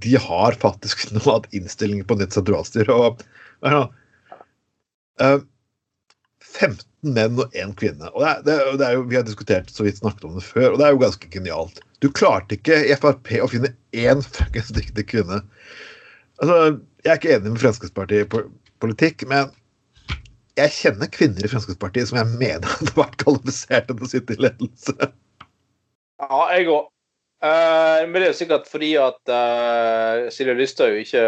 De 0.05 0.13
har 0.23 0.57
faktisk 0.63 1.09
nå 1.17 1.23
hatt 1.27 1.49
innstilling 1.57 2.05
på 2.07 2.17
nytt 2.21 2.37
sentralstyre. 2.39 2.95
Og? 2.95 3.25
Eh, 5.21 5.41
15 6.51 6.87
menn 7.17 7.39
og 7.41 7.55
én 7.57 7.75
kvinne. 7.79 8.09
Og 8.15 8.23
det 8.23 8.31
er, 8.31 8.41
det, 8.47 8.55
er- 8.61 8.79
det 8.81 8.87
er 8.89 8.97
jo, 8.99 9.05
Vi 9.11 9.19
har 9.19 9.27
diskutert 9.27 9.71
så 9.73 9.85
vidt 9.87 10.01
snakket 10.01 10.27
om 10.29 10.39
det 10.39 10.47
før, 10.47 10.73
og 10.75 10.81
det 10.81 10.87
er 10.89 10.95
jo 10.95 11.03
ganske 11.05 11.31
genialt. 11.33 11.81
Du 12.01 12.09
klarte 12.17 12.57
ikke 12.57 12.79
i 12.89 12.97
Frp 12.97 13.35
å 13.45 13.49
finne 13.53 13.75
én 13.97 14.23
fuckings 14.25 14.71
dyktig 14.77 15.05
kvinne. 15.11 15.43
Altså, 16.40 16.81
Jeg 17.05 17.11
er 17.11 17.18
ikke 17.18 17.35
enig 17.37 17.53
med 17.55 17.61
Fremskrittspartiet 17.62 18.26
i 18.26 18.40
politikk, 18.81 19.24
men 19.29 19.53
jeg 20.59 20.72
kjenner 20.74 21.09
kvinner 21.12 21.44
i 21.44 21.48
Fremskrittspartiet 21.48 22.11
som 22.11 22.18
jeg 22.20 22.38
mener 22.40 22.68
hadde 22.74 22.96
vært 22.96 23.18
kvalifiserte 23.22 23.94
til 23.94 24.07
å 24.07 24.11
sitte 24.11 24.37
i 24.37 24.42
ledelse. 24.44 24.96
Ja, 26.20 26.40
jeg 26.53 26.68
òg. 26.68 26.90
men 27.40 28.18
det 28.18 28.26
er 28.26 28.33
jo 28.35 28.40
sikkert 28.42 28.66
fordi 28.68 28.90
at 29.00 29.33
uh, 29.33 30.29
Silje 30.33 30.57
Lysthaug 30.59 30.98
ikke 31.00 31.22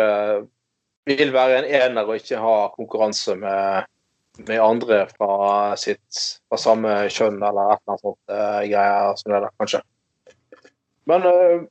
vil 1.09 1.33
være 1.33 1.63
en 1.63 1.71
ener 1.81 2.05
og 2.05 2.21
ikke 2.21 2.41
ha 2.43 2.57
konkurranse 2.77 3.37
med, 3.41 3.89
med 4.45 4.61
andre 4.61 5.07
fra 5.15 5.73
sitt 5.81 6.21
fra 6.51 6.61
samme 6.61 6.99
kjønn 7.09 7.41
eller 7.41 7.73
et 7.73 7.81
eller 7.81 7.95
annet 7.95 8.05
sånt 8.05 8.35
uh, 8.37 8.61
greier 8.69 9.17
som 9.23 9.33
det 9.33 9.55
kanskje. 9.63 9.83
Men 11.11 11.25
eh, 11.27 11.65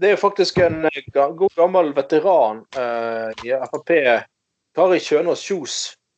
det 0.00 0.08
er 0.08 0.16
jo 0.16 0.22
faktisk 0.24 0.58
en 0.58 0.84
eh, 0.88 1.02
god 1.14 1.52
gammel 1.54 1.92
veteran 1.94 2.64
uh, 2.76 3.30
i 3.46 3.52
Frp, 3.70 3.92
Kari 4.74 5.00
Kjønaas 5.02 5.42
Kjos. 5.46 5.76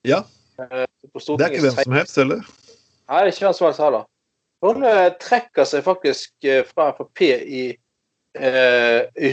Ja. 0.09 0.23
Uh, 0.57 0.87
Det 1.37 1.45
er 1.45 1.53
ikke 1.53 1.67
hvem 1.67 1.83
som 1.83 1.97
helst 1.99 2.17
heller. 2.17 2.41
Nei, 3.07 3.19
det 3.19 3.27
er 3.27 3.35
ikke 3.35 3.47
hvem 3.47 3.59
som 3.59 3.67
helst 3.69 3.83
heller. 3.85 4.07
Hun 4.65 4.87
uh, 4.87 5.11
trekker 5.21 5.69
seg 5.69 5.85
faktisk 5.85 6.49
fra 6.73 6.89
Frp 6.97 7.27
i 7.27 7.67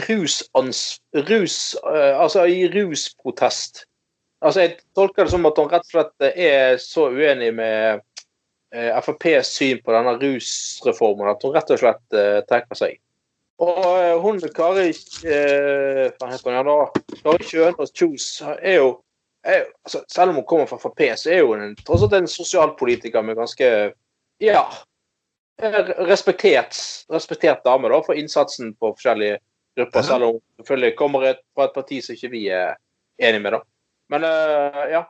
rusans... 0.08 0.84
Rus... 1.28 1.58
Altså 1.84 2.46
i 2.48 2.70
rusprotest. 2.72 3.84
Altså, 4.40 4.62
jeg 4.64 4.78
tolker 4.96 5.28
det 5.28 5.34
som 5.34 5.48
at 5.48 5.60
hun 5.60 5.68
rett 5.72 5.84
og 5.84 5.92
slett 5.92 6.28
er 6.32 6.78
så 6.80 7.10
uenig 7.12 7.50
med 7.56 8.04
FrPs 8.74 9.52
syn 9.58 9.82
på 9.84 9.92
denne 9.92 10.16
rusreformen 10.22 11.34
at 11.34 11.44
hun 11.44 11.52
rett 11.56 11.76
og 11.76 11.82
slett 11.84 12.18
trekker 12.48 12.80
seg. 12.80 13.03
Og 13.62 14.00
eh, 14.00 14.16
hun 14.22 14.40
Kari 14.56 14.90
eh? 15.30 16.12
Kari 16.18 17.46
Kjønaas 17.46 17.94
Kjos 17.94 18.28
er 18.60 18.80
jo 18.80 18.88
er, 19.44 19.60
jo- 19.60 19.72
altså, 19.84 20.04
Selv 20.08 20.30
om 20.30 20.36
hun 20.36 20.46
kommer 20.46 20.66
fra 20.66 20.80
Frp, 20.80 21.04
så 21.20 21.32
er 21.32 21.44
hun 21.46 21.62
en, 21.62 21.76
tross 21.86 22.04
alt 22.04 22.14
en 22.18 22.28
sosialpolitiker 22.28 23.22
med 23.22 23.36
ganske 23.38 23.94
Ja. 24.42 24.64
eh, 25.62 25.80
Respektert, 26.10 26.76
respektert 27.12 27.64
dame 27.66 27.90
da, 27.90 28.02
for 28.02 28.14
innsatsen 28.14 28.74
på 28.74 28.96
forskjellige 28.96 29.38
grupper, 29.78 30.02
selv 30.02 30.24
om 30.24 30.32
hun 30.38 30.42
selvfølgelig 30.58 30.96
kommer 30.98 31.24
et, 31.30 31.44
fra 31.56 31.66
et 31.66 31.76
parti 31.76 32.02
som 32.02 32.16
ikke 32.16 32.32
vi 32.32 32.48
er 32.50 32.76
enig 33.20 33.42
med. 33.42 33.52
da. 33.52 33.60
Men 34.10 34.24
eh, 34.24 34.90
ja. 34.98 35.04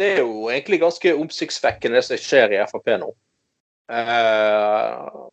Det 0.00 0.14
er 0.14 0.22
jo 0.22 0.48
egentlig 0.48 0.78
ganske 0.80 1.10
oppsiktsvekkende 1.12 1.98
det 1.98 2.04
som 2.06 2.16
skjer 2.16 2.54
i 2.56 2.60
Frp 2.70 2.86
nå. 3.02 3.10
Uh, 3.90 5.28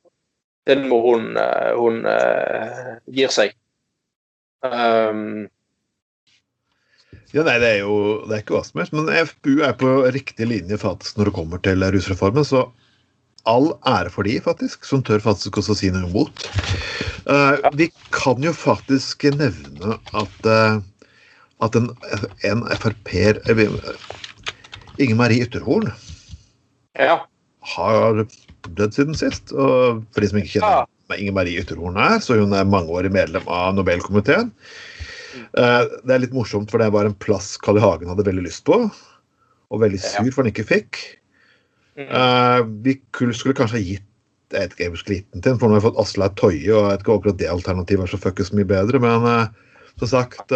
den 0.67 0.87
må 0.91 0.99
hun, 1.05 1.29
eh, 1.39 1.69
hun 1.77 2.01
uh, 2.07 2.97
gir 3.13 3.31
seg. 3.33 3.55
Um, 4.65 5.47
Ja, 7.35 7.43
nei, 7.43 7.57
det 7.59 7.67
er 7.67 7.79
jo 7.83 8.23
det 8.27 8.37
er 8.37 8.41
ikke 8.41 8.55
hva 8.55 8.63
som 8.63 8.79
helst. 8.79 8.93
Men 8.95 9.09
FPU 9.11 9.59
er 9.67 9.73
på 9.77 9.89
riktig 10.15 10.47
linje 10.47 10.77
faktisk 10.79 11.17
når 11.19 11.29
det 11.29 11.33
kommer 11.35 11.61
til 11.63 11.83
rusreformen. 11.83 12.45
Så 12.47 12.63
all 13.47 13.67
ære 13.87 14.11
for 14.13 14.27
de, 14.27 14.37
faktisk, 14.43 14.87
som 14.87 15.03
tør 15.05 15.23
faktisk 15.23 15.59
også 15.59 15.75
si 15.79 15.91
noe 15.93 16.07
imot. 16.07 16.47
Uh, 17.27 17.59
vi 17.75 17.89
kan 18.15 18.43
jo 18.43 18.53
faktisk 18.55 19.27
nevne 19.35 19.97
at, 20.15 20.47
uh, 20.47 20.79
at 21.63 21.75
en, 21.79 21.91
en 22.47 22.63
Frp-er 22.79 23.41
Inger 24.97 25.17
Marie 25.19 25.43
Ytterhorn 25.43 25.91
Ja. 26.97 27.19
har 27.75 28.23
dødd 28.75 28.95
siden 28.97 29.17
sist. 29.17 29.53
Og 29.55 30.03
for 30.13 30.23
de 30.23 30.29
som 30.31 30.39
ikke 30.41 30.57
kjenner 30.57 30.77
Ja. 30.83 30.85
Inger 31.15 31.37
Marie 31.37 31.61
Ytterhorn 31.61 31.95
er, 32.03 32.17
så 32.19 32.35
hun 32.35 32.51
er 32.51 32.67
mangeårig 32.67 33.13
medlem 33.15 33.45
av 33.47 33.75
Nobelkomiteen. 33.77 34.51
Eh, 35.55 35.83
Det 36.03 36.11
er 36.13 36.19
litt 36.19 36.35
morsomt, 36.35 36.69
for 36.71 36.83
det 36.83 36.91
var 36.91 37.05
en 37.05 37.15
plass 37.15 37.55
Carl 37.57 37.77
I. 37.77 37.81
Hagen 37.81 38.09
hadde 38.11 38.25
veldig 38.27 38.43
lyst 38.43 38.65
på. 38.67 38.91
Og 39.71 39.79
veldig 39.79 39.99
sur 39.99 40.31
for 40.31 40.43
han 40.43 40.51
ikke 40.51 40.67
fikk. 40.67 40.99
Mm. 41.97 42.09
Eh, 42.11 42.61
Vi 42.83 42.99
skulle 43.33 43.55
kanskje 43.55 43.79
ha 43.79 43.83
gitt 43.83 44.03
jeg 44.47 44.63
vet 44.63 44.75
ikke, 44.77 45.11
jeg 45.11 45.41
til, 45.43 45.57
for 45.59 45.67
nå 45.67 45.75
har 45.75 45.81
vi 45.81 45.87
fått 45.89 45.97
Aslaug 45.99 46.35
Toje, 46.39 46.71
og 46.71 46.85
jeg 46.85 46.91
vet 46.93 47.01
ikke 47.01 47.15
akkurat 47.17 47.37
det 47.37 47.49
alternativet 47.51 48.03
er 48.05 48.11
så 48.13 48.17
fuckings 48.17 48.53
mye 48.55 48.63
bedre, 48.63 48.99
men 49.03 49.25
eh, 49.27 49.47
som 49.99 50.07
sagt 50.07 50.53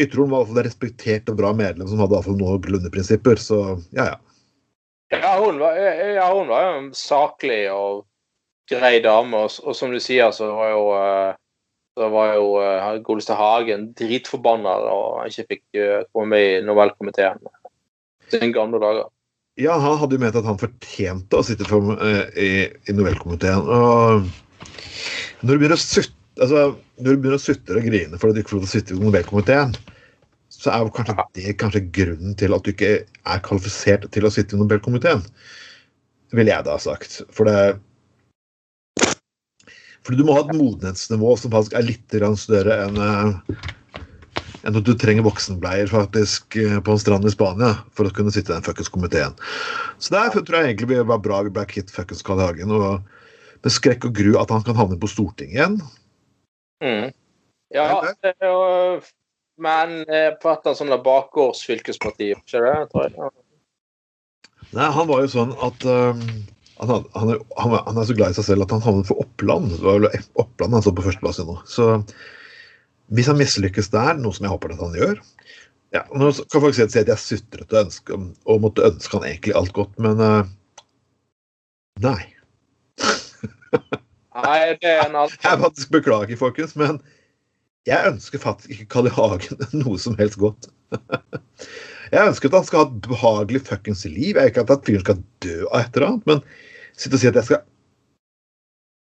Ytterhorn 0.00 0.30
var 0.30 0.40
iallfall 0.40 0.62
et 0.62 0.68
respektert 0.70 1.28
og 1.28 1.36
bra 1.36 1.50
medlem 1.52 1.90
som 1.90 2.00
hadde 2.00 2.16
iallfall 2.16 2.38
noen 2.40 2.62
grunneprinsipper, 2.64 3.36
så 3.36 3.58
ja, 3.92 4.14
ja. 4.14 4.31
Ja, 5.12 5.36
hun 5.38 5.60
var, 5.60 5.76
ja, 5.76 6.26
hun 6.32 6.48
var 6.48 6.66
jo 6.66 6.74
en 6.78 6.90
saklig 6.96 7.66
og 7.72 8.04
grei 8.70 8.96
dame, 9.04 9.44
og, 9.44 9.58
og 9.66 9.76
som 9.76 9.92
du 9.92 10.00
sier, 10.00 10.32
så 10.32 10.48
var 10.56 10.70
jo 10.72 10.84
eh, 10.96 11.32
så 11.92 12.08
var 12.08 12.36
jo 12.38 12.44
uh, 12.56 13.00
godeste 13.04 13.36
Hagen 13.36 13.90
dritforbanna 13.98 14.76
og 14.92 15.26
ikke 15.28 15.44
fikk 15.50 15.80
eh, 15.80 16.04
komme 16.12 16.32
med 16.32 16.46
i 16.46 16.62
Nobelkomiteen. 16.64 17.42
Sine 18.32 18.52
gamle 18.54 18.80
dager. 18.80 19.10
Ja, 19.60 19.76
han 19.76 19.98
hadde 20.00 20.16
jo 20.16 20.22
ment 20.22 20.38
at 20.40 20.48
han 20.48 20.60
fortjente 20.60 21.36
å 21.36 21.44
sitte 21.44 21.68
for, 21.68 21.92
uh, 22.00 22.24
i, 22.32 22.64
i 22.88 22.96
Nobelkomiteen. 22.96 23.68
Og 23.68 24.24
når 25.42 25.52
du 25.52 25.58
begynner 25.58 25.76
å 25.76 25.82
sutte 25.82 26.16
altså, 26.40 26.64
og 27.02 27.84
grine 27.84 28.16
for 28.16 28.30
at 28.30 28.38
du 28.38 28.40
ikke 28.40 28.54
får 28.54 28.62
lov 28.62 28.64
til 28.64 28.70
å 28.70 28.72
sitte 28.72 28.96
i 28.96 29.02
Nobelkomiteen, 29.02 29.76
så 30.62 30.70
er 30.70 30.84
jo 30.84 30.92
kanskje 30.94 31.26
det 31.38 31.56
kanskje 31.58 31.86
grunnen 31.94 32.36
til 32.38 32.54
at 32.54 32.62
du 32.62 32.70
ikke 32.70 32.92
er 33.02 33.42
kvalifisert 33.42 34.06
til 34.14 34.26
å 34.26 34.30
sitte 34.30 34.54
i 34.54 34.60
Nobelkomiteen. 34.60 35.24
Ville 36.32 36.54
jeg 36.54 36.66
da 36.66 36.76
ha 36.76 36.82
sagt. 36.82 37.20
For 37.34 37.50
det 37.50 37.80
fordi 40.02 40.18
du 40.18 40.26
må 40.26 40.34
ha 40.34 40.42
et 40.42 40.56
modenhetsnivå 40.58 41.36
som 41.38 41.52
faktisk 41.52 41.76
er 41.78 41.86
litt 41.86 42.16
større 42.40 42.78
enn 42.88 42.96
eh, 42.98 43.62
enn 44.62 44.78
at 44.78 44.86
du 44.86 44.92
trenger 44.98 45.26
voksenbleier 45.26 45.90
faktisk 45.90 46.56
eh, 46.58 46.78
på 46.82 46.94
en 46.94 47.00
strand 47.00 47.26
i 47.26 47.32
Spania 47.34 47.72
for 47.94 48.06
å 48.06 48.14
kunne 48.14 48.32
sitte 48.34 48.52
i 48.52 48.56
den 48.56 48.66
fuckings 48.66 48.90
komiteen. 48.92 49.34
Så 50.02 50.14
der 50.14 50.30
tror 50.34 50.58
jeg 50.58 50.72
egentlig 50.72 50.90
det 50.94 51.06
var 51.10 51.22
bra 51.22 51.42
vi 51.46 51.54
ble 51.54 51.66
kvitt 51.70 51.90
fuckings 51.94 52.22
Carl 52.26 52.42
Hagen. 52.42 52.74
Og 52.74 53.02
med 53.62 53.74
skrekk 53.74 54.08
og 54.08 54.14
gru 54.18 54.36
at 54.40 54.50
han 54.54 54.62
kan 54.66 54.78
havne 54.78 54.98
på 54.98 55.10
Stortinget 55.10 55.58
igjen. 55.58 55.80
Mm. 56.82 57.10
Ja, 57.72 57.86
det 58.22 58.34
er 58.34 58.50
jo 58.50 58.62
Men 59.62 59.98
eh, 60.08 60.30
på 60.42 60.50
et 60.50 60.66
eller 60.66 60.82
annet 60.86 61.04
bakgårdsfylkesparti, 61.06 62.32
ikke 62.36 62.62
det? 62.64 62.74
Tror 62.92 63.06
jeg. 63.06 63.30
Nei, 64.72 64.88
han 64.96 65.08
var 65.10 65.20
jo 65.22 65.28
sånn 65.30 65.52
at 65.62 65.84
um, 65.84 66.22
han, 66.80 66.88
had- 66.90 67.08
han, 67.18 67.32
er, 67.34 67.42
han, 67.60 67.74
er- 67.76 67.84
han 67.90 68.00
er 68.00 68.08
så 68.08 68.16
glad 68.16 68.32
i 68.32 68.38
seg 68.38 68.46
selv 68.48 68.64
at 68.66 68.72
han 68.74 68.82
havnet 68.84 69.08
for 69.10 69.20
Oppland. 69.22 69.70
Det 69.74 69.82
var 69.84 70.00
vel 70.00 70.08
Oppland 70.40 70.78
han 70.78 70.84
så 70.86 70.94
på 70.96 71.04
førsteplass 71.04 71.42
i 71.42 71.46
nå. 71.48 71.58
Så 71.68 71.90
hvis 73.12 73.28
han 73.28 73.38
mislykkes 73.38 73.92
der, 73.92 74.16
noe 74.18 74.32
som 74.34 74.46
jeg 74.48 74.54
håper 74.54 74.72
at 74.72 74.80
han 74.80 74.94
gjør 74.96 75.18
ja, 75.92 76.00
Nå 76.16 76.30
kan 76.48 76.62
folk 76.64 76.72
si 76.72 76.80
at 76.86 76.94
jeg 76.96 77.20
sutret 77.20 77.66
og, 77.74 77.82
ønske, 77.82 78.16
og 78.48 78.62
måtte 78.64 78.86
ønske 78.88 79.18
han 79.18 79.26
egentlig 79.28 79.52
alt 79.58 79.74
godt, 79.76 79.92
men 80.00 80.22
uh, 80.24 80.46
nei. 82.00 82.16
Nei, 84.32 84.72
det 84.80 84.88
er 84.88 85.02
en 85.04 85.18
alt. 85.20 85.36
Jeg 85.44 85.60
faktisk 85.60 85.90
beklager, 85.92 86.38
folkens, 86.40 86.72
men 86.80 87.02
jeg 87.88 88.12
ønsker 88.12 88.42
faktisk 88.42 88.70
ikke 88.74 88.88
Carl 88.94 89.10
I. 89.10 89.14
Hagen 89.16 89.62
noe 89.82 89.98
som 90.00 90.16
helst 90.20 90.38
godt. 90.42 90.70
Jeg 92.12 92.28
ønsker 92.28 92.50
at 92.50 92.58
han 92.58 92.68
skal 92.68 92.82
ha 92.82 92.86
et 92.88 93.04
behagelig 93.08 93.62
fuckings 93.66 94.04
liv. 94.06 94.36
Jeg 94.36 94.52
ikke 94.52 94.66
at 94.68 94.86
fyren 94.86 95.04
skal 95.04 95.22
dø 95.44 95.58
av 95.70 95.80
et 95.80 95.96
eller 95.96 96.08
annet, 96.08 96.26
men 96.28 96.42
sitte 96.92 97.16
og 97.16 97.22
si 97.22 97.30
at 97.30 97.38
jeg 97.40 97.48
skal 97.50 97.62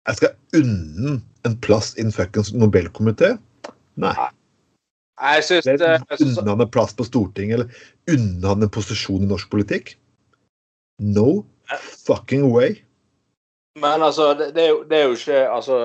Jeg 0.07 0.17
skal 0.21 0.61
unne 0.61 1.19
en 1.45 1.55
plass 1.61 1.91
i 1.97 2.03
en 2.05 2.13
fuckings 2.13 2.53
Nobelkomité? 2.55 3.35
Nei. 3.99 4.15
Jeg 5.19 5.43
Eller 5.67 5.99
det 6.07 6.21
unne 6.23 6.47
han 6.47 6.63
en 6.63 6.71
plass 6.71 6.93
på 6.95 7.03
Stortinget, 7.03 7.59
eller 7.59 8.15
unne 8.15 8.47
han 8.47 8.63
en 8.63 8.71
posisjon 8.71 9.25
i 9.25 9.29
norsk 9.29 9.49
politikk? 9.51 9.97
No 11.03 11.43
fucking 12.07 12.47
way. 12.53 12.79
Men 13.79 14.01
altså, 14.01 14.33
det, 14.33 14.53
det, 14.55 14.63
er 14.63 14.69
jo, 14.69 14.83
det 14.89 14.97
er 14.97 15.03
jo 15.03 15.11
ikke 15.15 15.39
Altså 15.53 15.75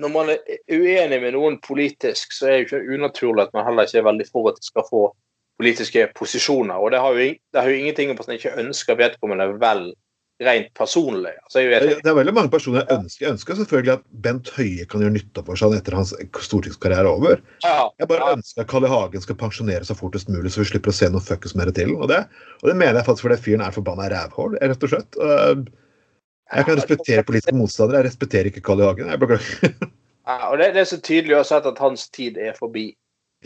Når 0.00 0.12
man 0.14 0.30
er 0.32 0.38
uenig 0.72 1.18
med 1.22 1.34
noen 1.36 1.58
politisk, 1.64 2.32
så 2.32 2.48
er 2.48 2.52
det 2.52 2.60
jo 2.60 2.68
ikke 2.68 2.98
unaturlig 2.98 3.46
at 3.46 3.56
man 3.56 3.66
heller 3.68 3.88
ikke 3.88 4.00
er 4.00 4.06
veldig 4.08 4.28
for 4.30 4.50
at 4.50 4.60
de 4.60 4.68
skal 4.70 4.86
få 4.88 5.02
politiske 5.60 6.06
posisjoner. 6.16 6.80
Og 6.80 6.94
det 6.94 7.02
har 7.04 7.16
jo, 7.16 7.32
det 7.52 7.60
har 7.60 7.68
jo 7.68 7.80
ingenting 7.80 8.12
om 8.12 8.20
at 8.20 8.30
man 8.30 8.38
ikke 8.38 8.56
ønsker 8.62 8.96
vedkommende 8.96 9.50
vel 9.60 9.90
rent 10.40 10.70
personlig. 10.74 11.32
Altså, 11.44 11.60
Det 11.60 12.08
er 12.08 12.16
veldig 12.16 12.34
mange 12.34 12.50
personer 12.52 12.80
jeg 12.80 12.98
ønsker. 12.98 13.24
Jeg 13.26 13.34
ønsker 13.34 13.58
selvfølgelig 13.58 13.92
at 13.92 14.06
Bent 14.24 14.50
Høie 14.56 14.86
kan 14.88 15.04
gjøre 15.04 15.14
nytte 15.18 15.44
for 15.44 15.60
seg 15.60 15.76
etter 15.76 15.96
hans 15.98 16.14
stortingskarriere 16.46 17.04
er 17.04 17.10
over. 17.10 17.42
Jeg 17.64 18.08
bare 18.08 18.30
ja, 18.30 18.38
ønsker 18.38 18.64
at 18.64 18.70
Carl 18.72 18.88
I. 18.88 18.92
Hagen 18.94 19.24
skal 19.26 19.38
pensjonere 19.42 19.84
seg 19.86 20.00
fortest 20.00 20.32
mulig, 20.32 20.52
så 20.54 20.64
vi 20.64 20.70
slipper 20.72 20.94
å 20.94 20.96
se 20.96 21.10
noe 21.12 21.24
fuckings 21.24 21.56
mer 21.60 21.72
til. 21.76 21.92
Og 21.98 22.08
det, 22.12 22.22
og 22.62 22.72
det 22.72 22.78
mener 22.78 23.00
jeg 23.00 23.08
faktisk 23.10 23.28
fordi 23.28 23.40
fyren 23.44 23.66
er 23.66 23.76
forbanna 23.76 24.08
rævhål, 24.14 24.56
rett 24.64 24.88
og 24.88 24.94
slett. 24.94 25.20
Jeg 26.50 26.66
kan 26.66 26.78
respektere 26.78 27.26
politiske 27.26 27.54
motstandere, 27.54 28.00
jeg 28.00 28.10
respekterer 28.10 28.50
ikke 28.50 28.62
Carl 28.66 28.82
I. 28.82 28.86
Hagen. 28.88 29.10
Jeg 29.12 29.22
beklager. 29.22 29.74
ja, 30.30 30.38
og 30.48 30.58
det, 30.58 30.72
det 30.74 30.82
er 30.82 30.88
så 30.90 30.98
tydelig 30.98 31.36
å 31.38 31.44
sett 31.46 31.68
at 31.70 31.78
hans 31.82 32.08
tid 32.10 32.40
er 32.42 32.56
forbi. 32.58 32.90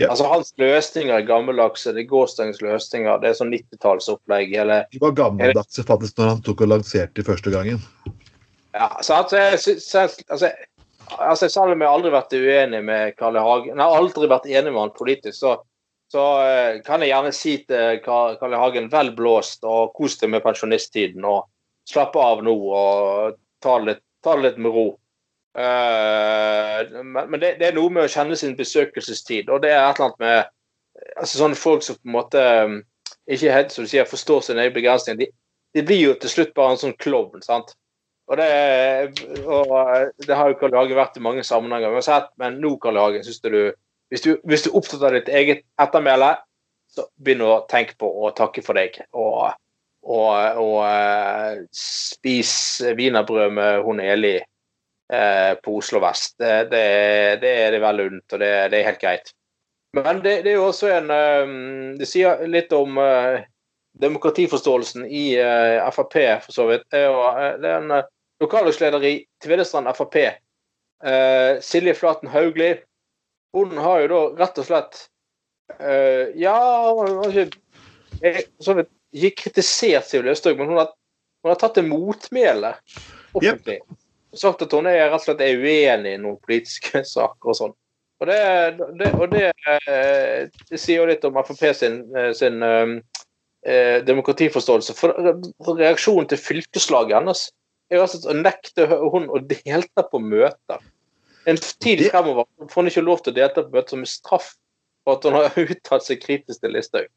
Ja. 0.01 0.09
Altså 0.11 0.27
Hans 0.27 0.51
løsninger 0.59 1.15
er 1.15 1.27
gammeldagse, 1.27 1.93
det 1.95 2.03
er 2.03 2.11
gårsdagens 2.11 2.59
løsninger, 2.65 3.21
det 3.23 3.29
er 3.31 3.37
sånn 3.39 3.53
90-tallsopplegg. 3.55 4.57
eller 4.65 4.89
De 4.91 5.03
var 5.03 5.15
gammeldags 5.15 5.79
faktisk 5.87 6.19
når 6.19 6.33
han 6.33 6.41
tok 6.47 6.65
og 6.67 6.73
lanserte 6.73 7.27
første 7.27 7.53
gangen. 7.55 7.85
Ja, 8.75 8.89
så 9.07 9.21
altså, 9.21 9.39
jeg, 9.39 9.61
altså, 10.35 10.51
altså, 11.15 11.49
selv 11.49 11.77
om 11.77 11.85
jeg 11.85 11.93
aldri 11.93 12.11
vært 12.11 12.35
uenig 12.35 12.83
med 12.89 13.15
Carl 13.21 13.39
I. 13.39 13.45
Hagen, 13.47 13.77
jeg 13.77 13.85
har 13.85 14.01
aldri 14.01 14.31
vært 14.33 14.51
enig 14.51 14.73
med 14.73 14.81
han 14.83 14.95
politisk, 14.99 15.39
så, 15.39 15.55
så 16.11 16.25
eh, 16.43 16.81
kan 16.87 17.05
jeg 17.05 17.13
gjerne 17.13 17.35
si 17.37 17.57
til 17.69 18.03
Carl 18.03 18.35
Carl 18.41 18.57
I. 18.57 18.63
Hagen 18.65 18.91
vel 18.91 19.15
blåst 19.15 19.63
og 19.63 19.95
kos 19.95 20.19
deg 20.19 20.35
med 20.35 20.43
pensjonisttiden 20.43 21.23
og 21.23 21.45
slappe 21.89 22.21
av 22.21 22.43
nå 22.45 22.55
og 22.55 23.39
ta 23.65 23.79
det 23.81 23.91
litt, 23.91 24.05
ta 24.25 24.37
litt 24.41 24.59
med 24.61 24.75
ro. 24.75 24.87
Eh, 25.59 26.81
men 27.05 27.31
men 27.31 27.41
det, 27.41 27.55
det 27.61 27.71
er 27.71 27.77
noe 27.77 27.93
med 27.93 28.07
å 28.07 28.11
kjenne 28.11 28.37
sin 28.39 28.57
besøkelsestid, 28.59 29.51
og 29.53 29.63
det 29.63 29.73
er 29.75 29.85
et 29.85 30.01
eller 30.01 30.11
annet 30.11 30.25
med 30.25 30.53
altså 31.21 31.39
sånne 31.41 31.59
folk 31.59 31.85
som 31.85 31.99
på 31.99 32.09
en 32.09 32.17
måte 32.17 32.43
um, 32.67 32.77
ikke 33.31 33.55
helt 33.55 33.73
som 33.73 33.87
du 33.87 33.91
sier, 33.91 34.07
forstår 34.09 34.45
sin 34.47 34.61
egen 34.61 34.75
begrensning. 34.75 35.19
De, 35.21 35.31
de 35.75 35.83
blir 35.87 36.03
jo 36.03 36.15
til 36.21 36.33
slutt 36.33 36.55
bare 36.57 36.75
en 36.75 36.81
sånn 36.81 36.97
klovn. 37.01 37.43
sant? 37.45 37.75
Og 38.31 38.39
det, 38.41 38.49
og 39.45 39.73
eh, 39.81 40.09
det 40.25 40.37
har 40.37 40.51
jo 40.51 40.59
Karl 40.61 40.75
I. 40.75 40.79
Hagen 40.79 40.99
vært 40.99 41.19
i 41.19 41.25
mange 41.25 41.45
sammenhenger. 41.45 41.93
Uansett, 41.93 42.31
men 42.41 42.61
nå, 42.63 42.75
Karl 42.83 42.99
I. 42.99 43.03
Hagen, 43.03 43.27
synes 43.27 43.43
du, 43.45 43.59
hvis, 44.13 44.25
du, 44.25 44.31
hvis 44.49 44.65
du 44.65 44.71
er 44.71 44.79
opptatt 44.81 45.05
av 45.05 45.17
ditt 45.17 45.29
eget 45.33 45.65
ettermæle, 45.81 46.35
så 46.95 47.09
begynn 47.21 47.45
å 47.45 47.65
tenke 47.71 47.97
på 48.01 48.09
å 48.09 48.31
takke 48.37 48.63
for 48.65 48.79
deg. 48.79 48.97
Og, 49.13 49.51
og, 50.05 50.59
og 50.61 50.81
eh, 50.85 51.63
spis 51.75 52.83
wienerbrød 52.97 53.55
med 53.57 53.81
hun 53.87 54.03
Eli 54.05 54.37
eh, 54.37 55.55
på 55.65 55.79
Oslo 55.79 56.03
vest. 56.05 56.37
Det, 56.39 56.69
det, 56.73 56.85
det 57.43 57.53
er 57.63 57.75
det 57.75 57.81
vel 57.85 58.05
unt, 58.09 58.27
og 58.33 58.43
det, 58.43 58.53
det 58.73 58.81
er 58.81 58.91
helt 58.91 59.03
greit. 59.03 59.33
Men 59.95 60.21
det, 60.25 60.41
er 60.43 60.57
jo 60.57 60.69
også 60.69 60.91
en 60.91 61.11
eh, 61.15 61.53
Det 62.01 62.09
sier 62.11 62.45
litt 62.51 62.73
om 62.77 62.99
eh, 63.01 63.45
demokratiforståelsen 64.03 65.07
i 65.07 65.27
Frp, 65.95 66.17
for 66.43 66.53
så 66.57 66.67
vidt. 66.67 66.89
Det 66.91 67.05
er, 67.07 67.69
en 67.77 67.93
lokallagsleder 68.43 69.05
i 69.07 69.13
Tvedestrand 69.45 69.87
Frp, 69.95 70.17
Silje 71.63 71.95
Flaten 71.95 72.33
Haugli. 72.33 72.73
Hun 73.55 73.79
har 73.79 74.01
jo 74.03 74.09
da 74.11 74.19
rett 74.41 74.59
og 74.59 74.67
slett 74.67 74.99
Ja, 75.79 76.57
hun 76.91 77.21
har 77.21 77.39
ikke 77.39 78.43
så 78.59 78.75
vidt 78.81 78.91
ikke 79.15 79.45
kritisert 79.45 80.09
Siv 80.09 80.25
Løvstøg, 80.27 80.59
men 80.59 80.73
hun 80.73 80.81
har, 80.83 80.91
hun 81.45 81.53
har 81.53 81.61
tatt 81.61 81.77
til 81.79 81.87
motmæle 81.89 82.75
offentlig. 83.35 83.81
Sagt 84.35 84.65
at 84.67 84.75
hun 84.75 84.89
er 84.91 85.05
rett 85.07 85.21
og 85.21 85.25
slett 85.29 85.43
er 85.45 85.61
uenig 85.63 86.17
i 86.17 86.21
noen 86.21 86.41
politiske 86.43 87.05
saker 87.15 87.53
og 87.53 87.59
sånn. 87.61 87.75
Og 88.23 88.31
det, 88.31 88.39
det, 88.99 89.11
og 89.19 89.27
det, 89.33 89.51
eh, 89.91 90.47
det 90.71 90.81
sier 90.81 91.03
jo 91.03 91.09
litt 91.11 91.25
om 91.27 91.37
Frp 91.45 91.65
sin, 91.77 91.99
eh, 92.17 92.31
sin 92.37 92.63
eh, 92.63 93.99
demokratiforståelse. 94.07 94.95
For, 94.97 95.15
for 95.67 95.81
reaksjonen 95.83 96.31
til 96.31 96.41
fylkeslaget 96.41 97.19
hennes 97.19 97.49
er 97.91 97.99
jo 97.99 98.05
altså 98.07 98.31
å 98.31 98.37
nekte 98.39 98.87
hun 98.89 99.29
å 99.29 99.43
delta 99.51 100.07
på 100.09 100.23
møter. 100.23 100.83
En 101.51 101.59
tid 101.59 102.07
fremover 102.09 102.47
får 102.71 102.81
hun 102.81 102.91
ikke 102.91 103.05
lov 103.05 103.21
til 103.23 103.35
å 103.35 103.39
delta 103.43 103.67
på 103.67 103.75
møter 103.75 103.97
som 103.97 104.07
straff 104.09 104.55
for 105.05 105.19
at 105.19 105.27
hun 105.29 105.37
har 105.37 105.59
uttalt 105.67 106.07
seg 106.07 106.23
kritisk 106.23 106.63
til 106.63 106.75
Listhaug. 106.75 107.11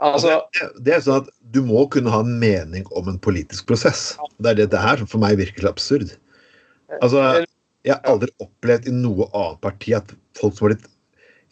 Altså, 0.00 0.38
det, 0.56 0.68
det 0.86 0.94
er 0.96 1.02
sånn 1.04 1.22
at 1.22 1.30
Du 1.54 1.60
må 1.66 1.84
kunne 1.92 2.12
ha 2.12 2.22
en 2.24 2.38
mening 2.40 2.86
om 2.96 3.10
en 3.10 3.20
politisk 3.22 3.68
prosess. 3.68 4.12
Det 4.38 4.52
er 4.52 4.62
dette 4.62 4.80
her 4.80 5.02
som 5.02 5.10
for 5.10 5.22
meg 5.22 5.36
virker 5.40 5.68
absurd. 5.68 6.14
Altså, 7.00 7.44
Jeg 7.84 7.96
har 7.96 8.08
aldri 8.08 8.30
opplevd 8.42 8.88
i 8.88 8.94
noe 8.94 9.28
annet 9.32 9.60
parti 9.64 9.94
at 9.96 10.14
folk 10.38 10.56
som 10.56 10.66
har 10.66 10.74
blitt 10.74 10.88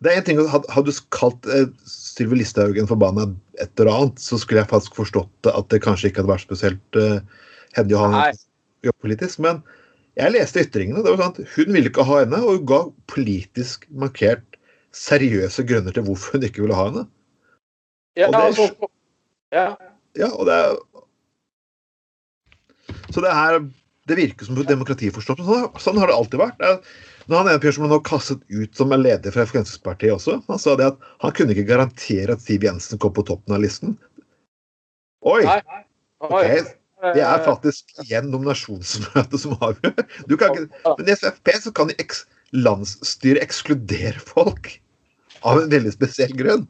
Det 0.00 0.12
er 0.12 0.20
en 0.20 0.26
ting, 0.26 0.40
Hadde 0.40 0.86
du 0.88 1.02
kalt 1.14 1.48
eh, 1.52 1.68
Sylvi 1.88 2.40
Listhaug 2.40 2.78
en 2.80 2.88
forbanna 2.90 3.28
et 3.60 3.72
eller 3.76 3.92
annet, 3.92 4.22
så 4.22 4.38
skulle 4.40 4.62
jeg 4.62 4.70
faktisk 4.70 4.96
forstått 4.96 5.50
at 5.50 5.68
det 5.72 5.82
kanskje 5.84 6.08
ikke 6.08 6.22
hadde 6.22 6.32
vært 6.32 6.46
spesielt 6.46 6.96
uh, 6.96 7.20
hendig 7.76 7.98
å 7.98 8.06
ha 8.06 8.22
jobb 8.86 8.96
politisk. 9.04 9.42
Men 9.44 9.60
jeg 10.16 10.32
leste 10.32 10.64
ytringene. 10.64 11.02
det 11.04 11.12
var 11.12 11.20
sånn 11.20 11.34
at 11.34 11.52
Hun 11.56 11.74
ville 11.76 11.92
ikke 11.92 12.06
ha 12.08 12.22
henne, 12.22 12.40
og 12.40 12.56
hun 12.56 12.68
ga 12.70 12.80
politisk 13.12 13.84
markert 13.92 14.56
seriøse 14.96 15.62
grunner 15.68 15.94
til 15.94 16.06
hvorfor 16.08 16.38
hun 16.38 16.48
ikke 16.48 16.64
ville 16.64 16.78
ha 16.78 16.88
henne. 16.88 17.04
Ja, 18.18 18.26
og 18.26 18.32
det 18.34 18.40
altså, 18.48 18.88
ja. 19.54 19.66
Ja, 20.18 20.28
og 20.34 20.46
det 20.46 20.58
Så 23.14 23.22
det 23.22 23.30
her 23.34 23.60
Det 24.08 24.16
virker 24.18 24.46
som 24.48 24.56
demokratiforståelse. 24.58 25.44
Sånn, 25.46 25.66
sånn 25.78 25.98
har 26.02 26.10
det 26.10 26.16
alltid 26.16 26.40
vært. 26.40 26.58
Er- 26.66 26.80
Når 27.30 27.36
han 27.36 27.48
ene 27.52 27.72
som 27.72 27.84
ble 27.84 27.90
nå 27.92 27.98
kastet 28.02 28.40
ut 28.50 28.74
som 28.74 28.90
er 28.90 28.98
leder 28.98 29.30
fra 29.30 29.44
Fremskrittspartiet 29.46 30.10
også, 30.16 30.40
han 30.48 30.58
sa 30.58 30.74
det 30.74 30.88
at 30.88 30.98
han 31.22 31.30
kunne 31.36 31.54
ikke 31.54 31.68
garantere 31.68 32.34
at 32.34 32.42
Siv 32.42 32.64
Jensen 32.66 32.98
kom 32.98 33.12
på 33.14 33.22
toppen 33.28 33.54
av 33.54 33.60
listen. 33.62 33.92
Oi! 35.22 35.44
Nei. 35.46 35.60
ok, 36.26 36.74
Det 37.14 37.22
er 37.22 37.44
faktisk 37.44 37.92
igjen 38.02 38.32
nominasjonsmøtet 38.32 39.38
som 39.44 39.54
avgjør. 39.62 39.94
Du 40.26 40.34
kan 40.40 40.56
ikke, 40.56 40.66
men 40.98 41.06
i 41.06 41.14
SFP 41.14 41.52
så 41.62 41.70
kan 41.76 41.92
eks, 42.02 42.24
landsstyret 42.56 43.44
ekskludere 43.44 44.18
folk 44.18 44.72
av 45.46 45.62
en 45.62 45.70
veldig 45.70 45.92
spesiell 45.94 46.34
grunn. 46.36 46.66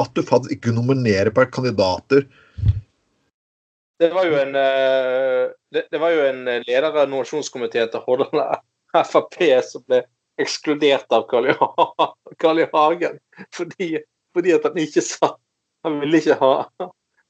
At 0.00 0.14
du 0.16 0.22
faktisk 0.24 0.56
ikke 0.56 0.74
nominerer 0.76 1.32
per 1.34 1.50
kandidater 1.52 2.24
Det 4.00 4.08
var 4.14 4.26
jo 4.26 4.38
en 4.40 4.56
eh, 4.56 5.50
det, 5.72 5.86
det 5.92 6.00
var 6.00 6.14
jo 6.14 6.24
en 6.26 6.44
leder 6.48 6.88
av 6.88 7.02
nominasjonskomiteen 7.04 7.92
til 7.92 8.04
Hordaland 8.06 8.62
Frp 9.12 9.38
som 9.68 9.84
ble 9.88 10.02
ekskludert 10.40 11.12
av 11.12 11.26
Carl 11.28 11.50
I. 11.52 12.66
Hagen 12.72 13.20
fordi, 13.54 13.94
fordi 14.34 14.56
at 14.56 14.66
han 14.68 14.80
ikke 14.80 15.04
sa 15.04 15.34
Han 15.84 15.98
ville 16.00 16.20
ikke 16.20 16.38
ha, 16.40 16.88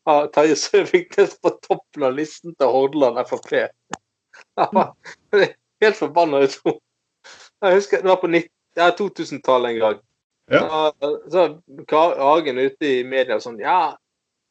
ha 0.08 0.16
Terje 0.34 0.58
Søviknes 0.60 1.38
på 1.40 1.54
toppen 1.64 2.04
av 2.04 2.16
listen 2.18 2.52
til 2.52 2.68
Hordaland 2.68 3.22
Frp. 3.30 3.70
Han 4.60 4.74
var 4.76 4.90
helt 5.82 5.96
forbanna. 5.96 6.42
Jeg 6.44 7.78
husker 7.78 8.02
det 8.02 8.10
var 8.10 8.20
på 8.20 8.28
90 8.28 8.50
ja, 8.76 8.90
2000-tallet 8.98 9.70
en 9.70 9.80
gang. 9.80 10.02
Ja. 10.50 10.92
Så 11.30 11.62
Carl 11.88 12.18
Hagen 12.18 12.58
ute 12.58 12.86
i 12.86 13.04
media 13.06 13.38
sånn 13.40 13.60
Ja, 13.62 13.96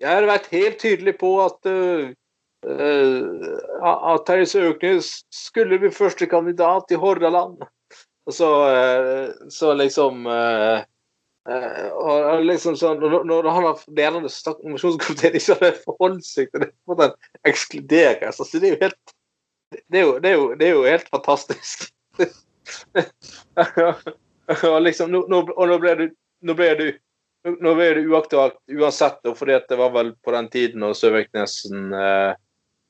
jeg 0.01 0.10
har 0.10 0.27
vært 0.30 0.47
helt 0.54 0.80
tydelig 0.82 1.17
på 1.19 1.36
at 1.43 1.67
uh, 1.67 2.12
at 2.62 4.25
Terje 4.27 4.45
Søknes 4.51 5.08
skulle 5.34 5.80
bli 5.82 5.89
første 5.93 6.27
kandidat 6.30 6.91
i 6.93 6.99
Hordaland. 7.01 7.63
Så, 8.30 8.49
uh, 8.69 9.34
så 9.49 9.73
liksom 9.73 10.27
og 11.41 12.43
liksom 12.45 12.75
sånn, 12.77 13.01
når, 13.01 13.47
han 13.49 13.65
har 13.65 13.80
ledende 13.89 14.30
nominasjonskomiteen 14.30 15.39
ikke 15.39 15.56
hadde 15.58 15.71
forholdt 15.88 16.27
seg 16.27 16.51
til 16.54 16.67
det, 16.67 16.69
for 16.86 17.01
han 17.01 17.15
ekskluderes 17.49 18.38
altså, 18.38 18.62
det 18.62 18.69
er 18.69 18.75
jo 18.75 18.84
helt 18.84 19.15
det 19.71 19.97
er 19.97 20.06
jo, 20.06 20.13
det 20.21 20.30
er 20.30 20.36
jo, 20.36 20.45
det 20.60 20.67
er 20.67 20.73
jo 20.75 20.84
helt 20.86 21.10
fantastisk. 21.10 21.89
og 24.71 24.81
liksom, 24.85 25.11
nå, 25.13 25.25
nå, 25.31 25.45
og 25.55 25.71
nå 25.71 25.79
ble 25.81 25.95
du 25.99 26.05
nå 26.45 27.73
ble 27.73 27.87
det 27.95 28.05
uaktuelt 28.05 28.59
uansett, 28.69 29.25
fordi 29.37 29.57
det 29.69 29.77
var 29.79 29.93
vel 29.95 30.13
på 30.21 30.33
den 30.35 30.49
tiden 30.53 30.83
når 30.83 30.93
Søviknesen 30.97 31.93
eh, 31.97 32.33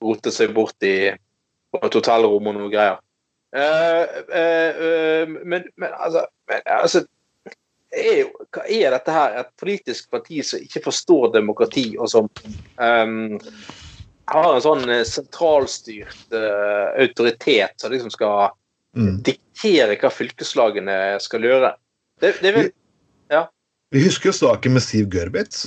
rotet 0.03 0.35
seg 0.35 0.51
bort 0.55 0.83
i 0.83 1.13
et 1.13 1.95
hotellrom 1.95 2.49
og 2.51 2.57
noe 2.57 2.71
greier. 2.71 2.99
Eh, 3.55 4.19
eh, 4.27 4.83
eh, 4.87 5.31
men, 5.31 5.67
men 5.79 5.95
altså, 5.95 6.25
men, 6.51 6.63
altså 6.67 7.05
er 7.91 8.29
Hva 8.51 8.63
er 8.71 8.93
dette 8.95 9.11
her? 9.11 9.33
Et 9.41 9.49
politisk 9.59 10.11
parti 10.11 10.39
som 10.47 10.63
ikke 10.63 10.85
forstår 10.85 11.33
demokrati, 11.33 11.89
og 11.99 12.07
som 12.11 12.29
ehm, 12.79 13.39
har 14.31 14.53
en 14.53 14.63
sånn 14.63 14.85
eh, 14.87 15.03
sentralstyrt 15.07 16.35
eh, 16.37 16.87
autoritet 17.03 17.75
som 17.83 17.91
liksom 17.91 18.13
skal 18.13 18.53
mm. 18.97 19.17
diktere 19.27 19.97
hva 20.01 20.11
fylkeslagene 20.13 20.97
skal 21.23 21.47
gjøre. 21.47 21.75
Det, 22.21 22.35
det 22.43 22.55
vil 22.57 22.71
Vi 23.91 24.05
husker 24.05 24.29
jo 24.29 24.37
saken 24.37 24.77
med 24.77 24.83
Siv 24.85 25.09
Gørbitz. 25.11 25.65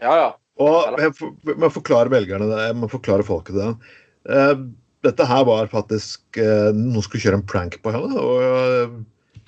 Ja, 0.00 0.12
ja. 0.12 0.28
Og 0.60 1.00
jeg 1.00 1.56
må 1.56 1.70
forklare 1.72 2.12
velgerne 2.12 2.50
det, 2.50 2.64
jeg 2.68 2.76
må 2.76 2.88
forklare 2.92 3.24
folket 3.24 3.56
det. 3.56 3.68
Eh, 4.28 4.64
dette 5.06 5.24
her 5.24 5.46
var 5.48 5.70
faktisk 5.72 6.36
eh, 6.36 6.68
Noen 6.76 7.04
skulle 7.06 7.22
kjøre 7.24 7.38
en 7.40 7.46
prank 7.48 7.78
på 7.80 7.94
henne. 7.94 8.12
Og 8.20 8.42
eh, 8.44 8.98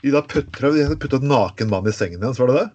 de 0.02 0.14
da 0.14 0.22
putta 0.24 0.70
hadde 0.72 0.96
puttet 1.02 1.20
en 1.20 1.34
naken 1.34 1.68
mann 1.72 1.88
i 1.88 1.94
sengen 1.94 2.22
hennes, 2.22 2.40
var 2.40 2.50
det 2.50 2.62
det? 2.62 2.68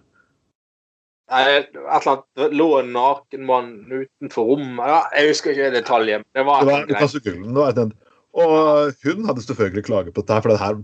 Nei, 1.28 1.42
Et 1.58 1.74
eller 1.74 1.96
annet, 1.98 2.26
det 2.40 2.46
lå 2.56 2.68
en 2.78 2.92
naken 2.94 3.42
mann 3.48 3.72
utenfor 3.90 4.52
rommet. 4.54 4.84
Ja, 4.86 5.00
jeg 5.18 5.34
husker 5.34 5.52
ikke 5.52 5.72
detaljen. 5.74 6.24
Det 6.32 6.46
var, 6.46 6.62
Det 6.62 6.72
var, 6.72 6.86
det 6.86 6.94
var 6.94 7.08
et 7.10 7.26
eller 7.34 7.82
annet. 7.88 8.04
Og 8.36 8.92
hun 9.04 9.24
hadde 9.28 9.42
selvfølgelig 9.46 9.84
klaget 9.88 10.14
på 10.14 10.20
dette, 10.22 10.34
her, 10.34 10.44
for 10.44 10.52
det 10.52 10.60
her 10.60 10.78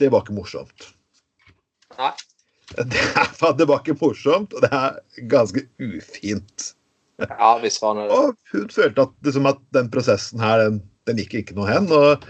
det 0.00 0.10
var 0.12 0.24
ikke 0.24 0.34
morsomt. 0.36 0.88
Nei. 1.98 2.12
Det, 2.72 3.02
er- 3.20 3.56
det 3.58 3.66
var 3.68 3.82
ikke 3.82 3.98
morsomt, 4.00 4.54
og 4.56 4.64
det 4.64 4.70
er 4.72 4.96
ganske 5.30 5.64
ufint. 5.80 6.72
Ja, 7.22 7.52
hvis 7.60 7.76
er 7.82 7.98
det. 8.00 8.06
Og 8.10 8.32
hun 8.52 8.68
følte 8.72 9.04
at, 9.04 9.12
liksom, 9.26 9.46
at 9.46 9.60
den 9.76 9.90
prosessen 9.92 10.40
her, 10.42 10.64
den, 10.64 10.80
den 11.06 11.20
gikk 11.20 11.34
ikke 11.42 11.54
noe 11.58 11.68
hen. 11.68 11.86
Og, 11.92 12.24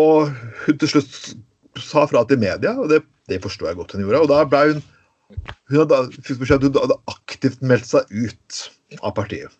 og 0.00 0.32
hun 0.64 0.80
til 0.80 0.88
slutt 0.94 1.20
sa 1.78 2.06
fra 2.10 2.24
til 2.26 2.40
media, 2.42 2.72
og 2.80 2.88
det, 2.90 3.02
det 3.30 3.42
forstår 3.44 3.70
jeg 3.70 3.78
godt 3.82 3.94
hun 3.94 4.02
gjorde. 4.06 4.24
Og 4.24 4.32
da 4.32 4.42
ble 4.48 4.64
hun 4.72 4.82
Hun 5.70 5.76
hadde, 5.78 5.98
hun 6.26 6.74
hadde 6.74 6.96
aktivt 7.06 7.60
meldt 7.62 7.86
seg 7.86 8.08
ut 8.10 8.56
av 8.98 9.12
partiet. 9.14 9.52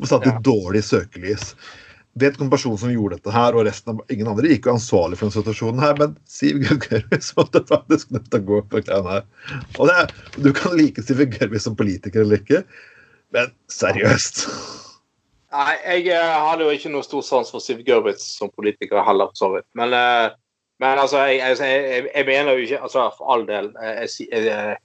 Og 0.00 0.06
satt 0.10 0.26
i 0.26 0.32
Ja. 0.32 0.38
dårlig 0.44 0.84
søkelys. 0.86 1.54
Det 2.18 2.26
er 2.32 2.42
en 2.42 2.50
person 2.50 2.74
som 2.78 2.90
gjorde 2.90 3.18
dette 3.18 3.30
her, 3.30 3.54
og 3.54 3.66
resten 3.66 3.92
av 3.94 4.00
ingen 4.10 4.26
andre, 4.26 4.48
gikk 4.50 4.66
jo 4.66 4.72
ansvarlig 4.74 5.18
for 5.18 5.28
denne 5.28 5.38
situasjonen 5.38 5.82
her, 5.82 5.94
men 6.00 6.16
Siv 6.26 6.58
Gørvis 6.66 7.32
måtte 7.38 7.62
faktisk 7.68 8.10
nødt 8.14 8.26
til 8.32 8.40
å 8.40 8.46
gå 8.48 8.58
på 8.72 8.80
greiene 8.82 9.12
her. 9.18 9.26
Og 9.78 9.86
det, 9.90 9.94
er- 10.02 10.42
du 10.42 10.52
kan 10.56 10.74
like 10.78 11.02
Siv 11.06 11.22
Gørvis 11.36 11.66
som 11.68 11.76
politiker 11.78 12.24
eller 12.24 12.40
ikke, 12.42 12.64
men 13.36 13.52
seriøst. 13.70 14.46
Nei, 15.52 15.74
jeg 15.84 16.08
eh, 16.12 16.34
hadde 16.48 16.66
jo 16.66 16.74
ikke 16.74 16.90
noe 16.92 17.06
stor 17.06 17.22
sans 17.24 17.50
for 17.54 17.62
Siv 17.64 17.84
Gørvis 17.86 18.24
som 18.38 18.50
politiker 18.56 19.04
heller, 19.06 19.30
for 19.32 19.40
så 19.44 19.50
vidt. 19.54 19.68
Men, 19.78 19.94
eh, 19.96 20.30
men 20.82 20.98
altså, 21.02 21.22
jeg, 21.28 21.38
jeg, 21.38 21.58
jeg, 21.90 22.08
jeg 22.14 22.26
mener 22.28 22.54
jo 22.54 22.66
ikke 22.66 22.80
Altså, 22.86 23.06
for 23.18 23.30
all 23.34 23.46
del 23.48 23.70
eh, 23.82 24.02
jeg, 24.06 24.76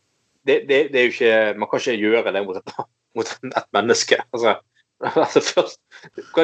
det, 0.48 0.56
det, 0.70 0.80
det 0.94 1.00
er 1.00 1.04
jo 1.06 1.12
ikke 1.14 1.34
Man 1.60 1.70
kan 1.70 1.80
ikke 1.84 1.98
gjøre 2.02 2.32
det 2.34 2.42
mot 2.48 2.58
et, 2.62 2.72
mot 3.18 3.34
et 3.50 3.68
menneske. 3.76 4.18
Altså, 4.34 4.56
altså 5.24 5.42
først 5.44 5.80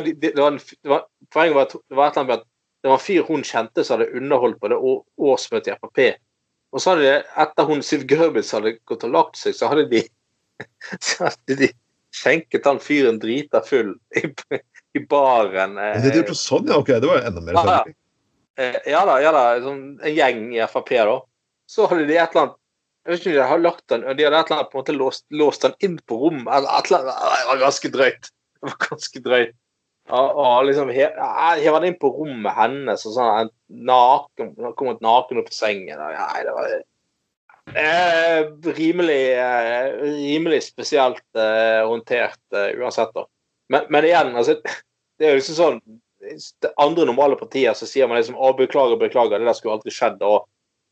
de- 0.05 0.13
det, 0.19 0.33
var 0.37 0.51
en, 0.53 0.59
det 0.59 0.89
var, 0.91 1.05
Poenget 1.33 1.55
var 1.55 1.67
at 1.67 1.75
det 1.77 1.97
var 1.99 2.09
et 2.11 2.17
eller 2.17 2.23
annet 2.23 2.29
med 2.31 2.37
at 2.39 2.47
det 2.79 2.89
var 2.91 2.95
en 2.99 3.03
fyr 3.03 3.25
hun 3.27 3.43
kjente 3.43 3.83
som 3.83 3.97
hadde 3.99 4.13
underholdt 4.15 4.59
på 4.61 4.69
det 4.71 4.77
årsmøtet 5.19 5.73
i 5.73 5.77
Frp. 5.81 5.99
Og 6.71 6.79
så 6.83 6.93
hadde 6.93 7.05
de, 7.07 7.13
etter 7.43 7.67
hun 7.67 7.81
Siv 7.83 8.05
Gørwitz 8.07 8.53
hadde 8.55 8.75
gått 8.87 9.03
og 9.07 9.11
lagt 9.15 9.39
seg, 9.41 9.55
så 9.57 9.67
hadde 9.71 9.87
de 9.91 10.03
så 11.07 11.27
hadde 11.27 11.57
de 11.63 11.69
skjenket 12.15 12.65
han 12.65 12.79
fyren 12.81 13.19
drita 13.21 13.59
full 13.65 13.91
i, 14.17 14.23
i 14.97 15.01
baren. 15.11 15.75
Men 15.75 15.83
eh, 15.91 15.97
de 15.99 16.07
hadde 16.07 16.21
gjort 16.21 16.31
det 16.33 16.39
sånn, 16.39 16.71
ja. 16.71 16.79
Ok, 16.81 16.93
det 17.03 17.09
var 17.09 17.27
enda 17.27 17.43
mer 17.43 17.59
Ja, 17.59 17.65
ja. 17.79 17.83
Eh, 18.59 18.79
Ja 18.95 19.03
da, 19.07 19.19
ja 19.23 19.35
da. 19.35 19.43
Sånn, 19.63 19.83
en 20.03 20.15
gjeng 20.15 20.41
i 20.55 20.63
Frp, 20.71 20.95
da. 21.11 21.19
Så 21.69 21.85
hadde 21.91 22.07
de 22.09 22.15
et 22.17 22.31
eller 22.33 22.47
annet 22.47 22.57
Jeg 23.05 23.11
vet 23.13 23.21
ikke 23.21 23.29
om 23.29 23.37
de 23.37 23.45
hadde 23.51 23.65
lagt 23.67 23.85
den, 23.91 24.01
de 24.07 24.25
hadde 24.27 24.39
et 24.41 24.49
eller 24.49 24.57
annet 24.61 24.71
på 24.71 24.77
en 24.77 24.81
måte 24.83 24.95
låst, 24.97 25.23
låst 25.31 25.63
den 25.67 25.75
inn 25.85 25.99
på 26.09 26.17
rommet. 26.23 26.49
eller 26.53 26.69
et 26.79 26.89
eller 26.89 27.07
annet. 27.07 27.39
Det 27.39 27.47
var 27.51 27.61
ganske 27.67 27.91
drøyt. 27.93 28.31
Det 28.63 28.69
var 28.69 28.77
ganske 28.89 29.23
drøyt. 29.25 29.57
Og, 30.09 30.65
liksom 30.65 30.89
he- 30.89 31.13
ja, 31.13 31.73
inn 31.85 31.97
på 32.01 32.09
rommet 32.15 32.55
hennes, 32.57 33.03
og 33.05 33.13
sånn 33.13 33.51
naken, 33.69 34.55
kommet 34.77 35.03
naken 35.05 35.41
opp 35.43 35.51
i 35.51 35.55
sengen. 35.55 36.01
og 36.01 36.15
Nei, 36.17 36.43
det 36.47 36.55
var 36.57 36.71
eh, 37.77 38.73
rimelig, 38.79 39.21
eh, 39.37 39.91
rimelig 40.01 40.63
spesielt 40.65 41.23
eh, 41.37 41.85
håndtert 41.85 42.41
eh, 42.57 42.73
uansett, 42.81 43.13
da. 43.13 43.27
Men, 43.69 43.85
men 43.93 44.07
igjen, 44.09 44.33
altså 44.35 44.57
Det 45.19 45.27
er 45.27 45.35
jo 45.35 45.41
liksom 45.41 45.57
sånn 45.57 45.81
det 46.63 46.69
andre 46.79 47.05
normale 47.07 47.37
partier 47.39 47.75
så 47.75 47.87
sier 47.87 48.07
man 48.07 48.19
liksom 48.19 48.37
å, 48.39 48.51
beklager, 48.57 48.99
beklager, 48.99 49.39
det 49.39 49.47
der 49.47 49.55
skulle 49.57 49.77
aldri 49.77 49.93
skjedd. 49.93 50.21
og 50.23 50.47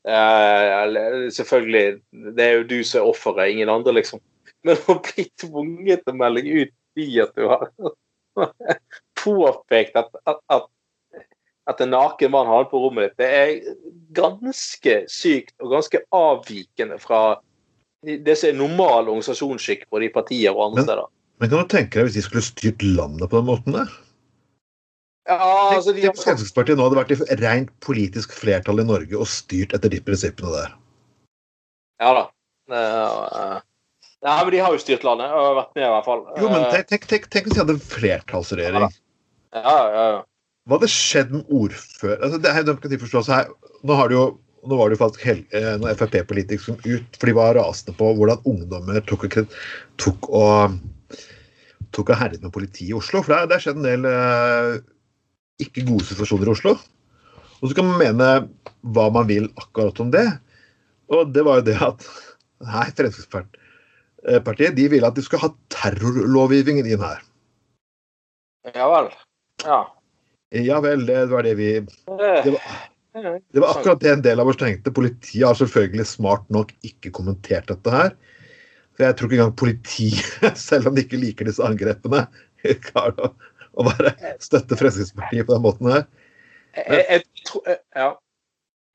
eh, 0.08 1.27
selvfølgelig, 1.36 2.01
Det 2.38 2.45
er 2.45 2.58
jo 2.58 2.67
du 2.69 2.77
som 2.84 3.01
er 3.01 3.10
offeret, 3.12 3.51
ingen 3.51 3.71
andre, 3.71 3.95
liksom. 3.97 4.21
Men 4.67 4.80
å 4.88 4.97
bli 5.03 5.27
tvunget 5.39 6.03
til 6.06 6.15
å 6.15 6.19
melde 6.21 6.43
ut 6.47 6.73
fordi 6.97 7.19
at 7.21 7.36
du 7.38 7.45
har 7.47 7.67
påpekt 9.23 9.95
at, 9.95 10.10
at, 10.25 10.39
at, 10.49 10.65
at 11.69 11.81
en 11.83 11.91
naken 11.93 12.31
mann 12.33 12.47
har 12.49 12.65
på 12.71 12.79
rommet 12.81 13.12
ditt, 13.12 13.17
det 13.21 13.27
er 13.27 13.75
ganske 14.17 14.95
sykt 15.12 15.53
og 15.62 15.75
ganske 15.75 16.01
avvikende 16.15 16.97
fra 17.01 17.38
det 18.07 18.38
som 18.38 18.49
er 18.49 18.57
normal 18.57 19.10
organisasjonsskikk 19.10 19.88
på 19.89 19.99
de 20.01 20.10
partier 20.13 20.53
og 20.53 20.69
andre 20.69 20.81
Men- 20.81 20.89
steder. 20.89 21.13
Men 21.38 21.49
kan 21.51 21.60
du 21.62 21.69
tenke 21.69 21.99
deg 21.99 22.07
hvis 22.07 22.15
de 22.17 22.21
skulle 22.25 22.41
styrt 22.41 22.81
landet 22.81 23.29
på 23.29 23.38
den 23.38 23.45
måten 23.45 23.75
der? 23.75 23.91
Ja, 25.27 25.36
altså, 25.75 25.91
de 25.93 26.01
hvis 26.07 26.23
Fremskrittspartiet 26.23 26.79
nå 26.79 26.88
hadde 26.88 26.97
vært 26.97 27.12
i 27.13 27.38
rent 27.43 27.69
politisk 27.83 28.33
flertall 28.33 28.81
i 28.81 28.86
Norge 28.88 29.19
og 29.19 29.27
styrt 29.29 29.75
etter 29.75 29.91
de 29.91 29.99
prinsippene 30.01 30.49
der. 30.55 30.71
Ja 32.01 32.10
da. 32.15 32.23
Nei, 34.25 34.38
men 34.41 34.49
de 34.56 34.62
har 34.63 34.73
jo 34.73 34.82
styrt 34.82 35.06
landet, 35.06 35.30
og 35.30 35.60
vært 35.60 35.75
med 35.77 35.86
i 35.86 35.91
hvert 35.93 36.08
fall. 36.08 36.23
Jo, 36.41 36.49
men 36.49 36.63
Eh, 36.65 36.71
tenk, 36.73 36.89
tenk, 36.89 37.06
tenk, 37.12 37.30
tenk 37.34 37.47
hvis 37.47 37.53
de 37.53 37.62
hadde 37.62 37.75
en 37.77 37.86
flertallsregjering. 37.86 38.88
Ja, 39.53 39.62
ja, 39.62 40.08
ja. 40.15 40.23
Hva 40.67 40.80
hadde 40.80 40.89
skjedd 40.91 41.32
med 41.36 41.53
ordfører... 41.53 42.17
Altså, 42.25 42.39
det 42.41 42.49
er 42.51 42.65
demokratiforståelse 42.67 43.36
her. 43.36 43.51
Nå, 43.86 43.97
har 43.99 44.10
det 44.10 44.17
jo, 44.17 44.25
nå 44.67 44.80
var 44.80 44.89
det 44.89 44.97
jo 44.97 45.01
faktisk 45.03 45.27
hel, 45.30 45.43
eh, 45.56 45.69
noen 45.77 45.99
Frp-politikere 45.99 46.65
som 46.65 46.80
ut, 46.82 47.19
for 47.19 47.30
de 47.30 47.36
var 47.38 47.56
rasende 47.60 47.93
på 47.99 48.10
hvordan 48.17 48.41
ungdommer 48.49 49.06
tok 49.08 49.27
og, 49.30 49.38
tok 50.01 50.30
og, 50.41 50.80
tok 51.95 52.12
og 52.12 52.19
herjet 52.19 52.43
med 52.43 52.56
politiet 52.58 52.89
i 52.89 52.97
Oslo. 52.97 53.21
For 53.21 53.36
det 53.36 53.51
det 53.51 53.60
har 53.60 53.65
skjedd 53.67 53.80
en 53.84 53.88
del 53.88 54.10
eh, 54.10 54.73
ikke 55.67 55.86
gode 55.91 56.10
situasjoner 56.10 56.49
i 56.49 56.56
Oslo. 56.58 56.73
Og 57.62 57.69
så 57.69 57.77
kan 57.77 57.88
man 57.88 58.01
mene 58.01 58.34
hva 58.82 59.08
man 59.13 59.30
vil 59.30 59.47
akkurat 59.62 60.01
om 60.01 60.10
det. 60.13 60.25
Og 61.13 61.30
det 61.32 61.45
var 61.45 61.62
jo 61.62 61.69
det 61.69 61.77
at 61.86 62.10
Nei, 62.65 62.89
Fremskrittspartiet 62.97 63.63
partiet, 64.45 64.75
de 64.77 64.88
ville 64.91 65.08
at 65.08 65.15
de 65.17 65.23
skulle 65.25 65.43
ha 65.45 65.51
terrorlovgivningen 65.73 66.88
inn 66.89 67.03
her. 67.03 67.21
ja 68.73 68.88
vel. 68.91 69.12
Ja. 69.63 69.80
Ja 70.56 70.80
vel, 70.84 71.06
det 71.08 71.25
var 71.32 71.43
det 71.43 71.56
vi 71.60 71.71
Eh, 71.77 72.43
Det 72.43 72.51
var, 72.51 73.41
Det 73.51 73.60
var 73.60 73.69
akkurat 73.73 73.99
det 73.99 74.12
en 74.12 74.21
del 74.21 74.39
av 74.39 74.47
oss 74.47 74.58
tenkte. 74.58 74.91
Politiet 74.93 75.47
har 75.47 75.56
selvfølgelig 75.58 76.06
smart 76.06 76.49
nok 76.53 76.73
ikke 76.86 77.12
kommentert 77.12 77.67
dette 77.71 77.89
her. 77.93 78.12
For 78.97 79.06
jeg 79.06 79.17
tror 79.17 79.30
ikke 79.30 79.38
engang 79.41 79.56
politiet, 79.58 80.58
selv 80.69 80.88
om 80.89 80.95
de 80.95 81.01
ikke 81.06 81.17
liker 81.21 81.49
disse 81.49 81.63
angrepene, 81.65 82.27
klarer 82.89 83.17
å, 83.27 83.32
å 83.77 83.88
bare 83.89 84.13
støtte 84.43 84.77
Fremskrittspartiet 84.77 85.47
på 85.49 85.56
den 85.56 85.65
måten 85.65 85.91
her. 85.93 86.06
jeg, 86.77 87.03
jeg, 87.10 87.25
tror 87.49 87.69
eh, 87.73 87.82
Ja. 87.97 88.13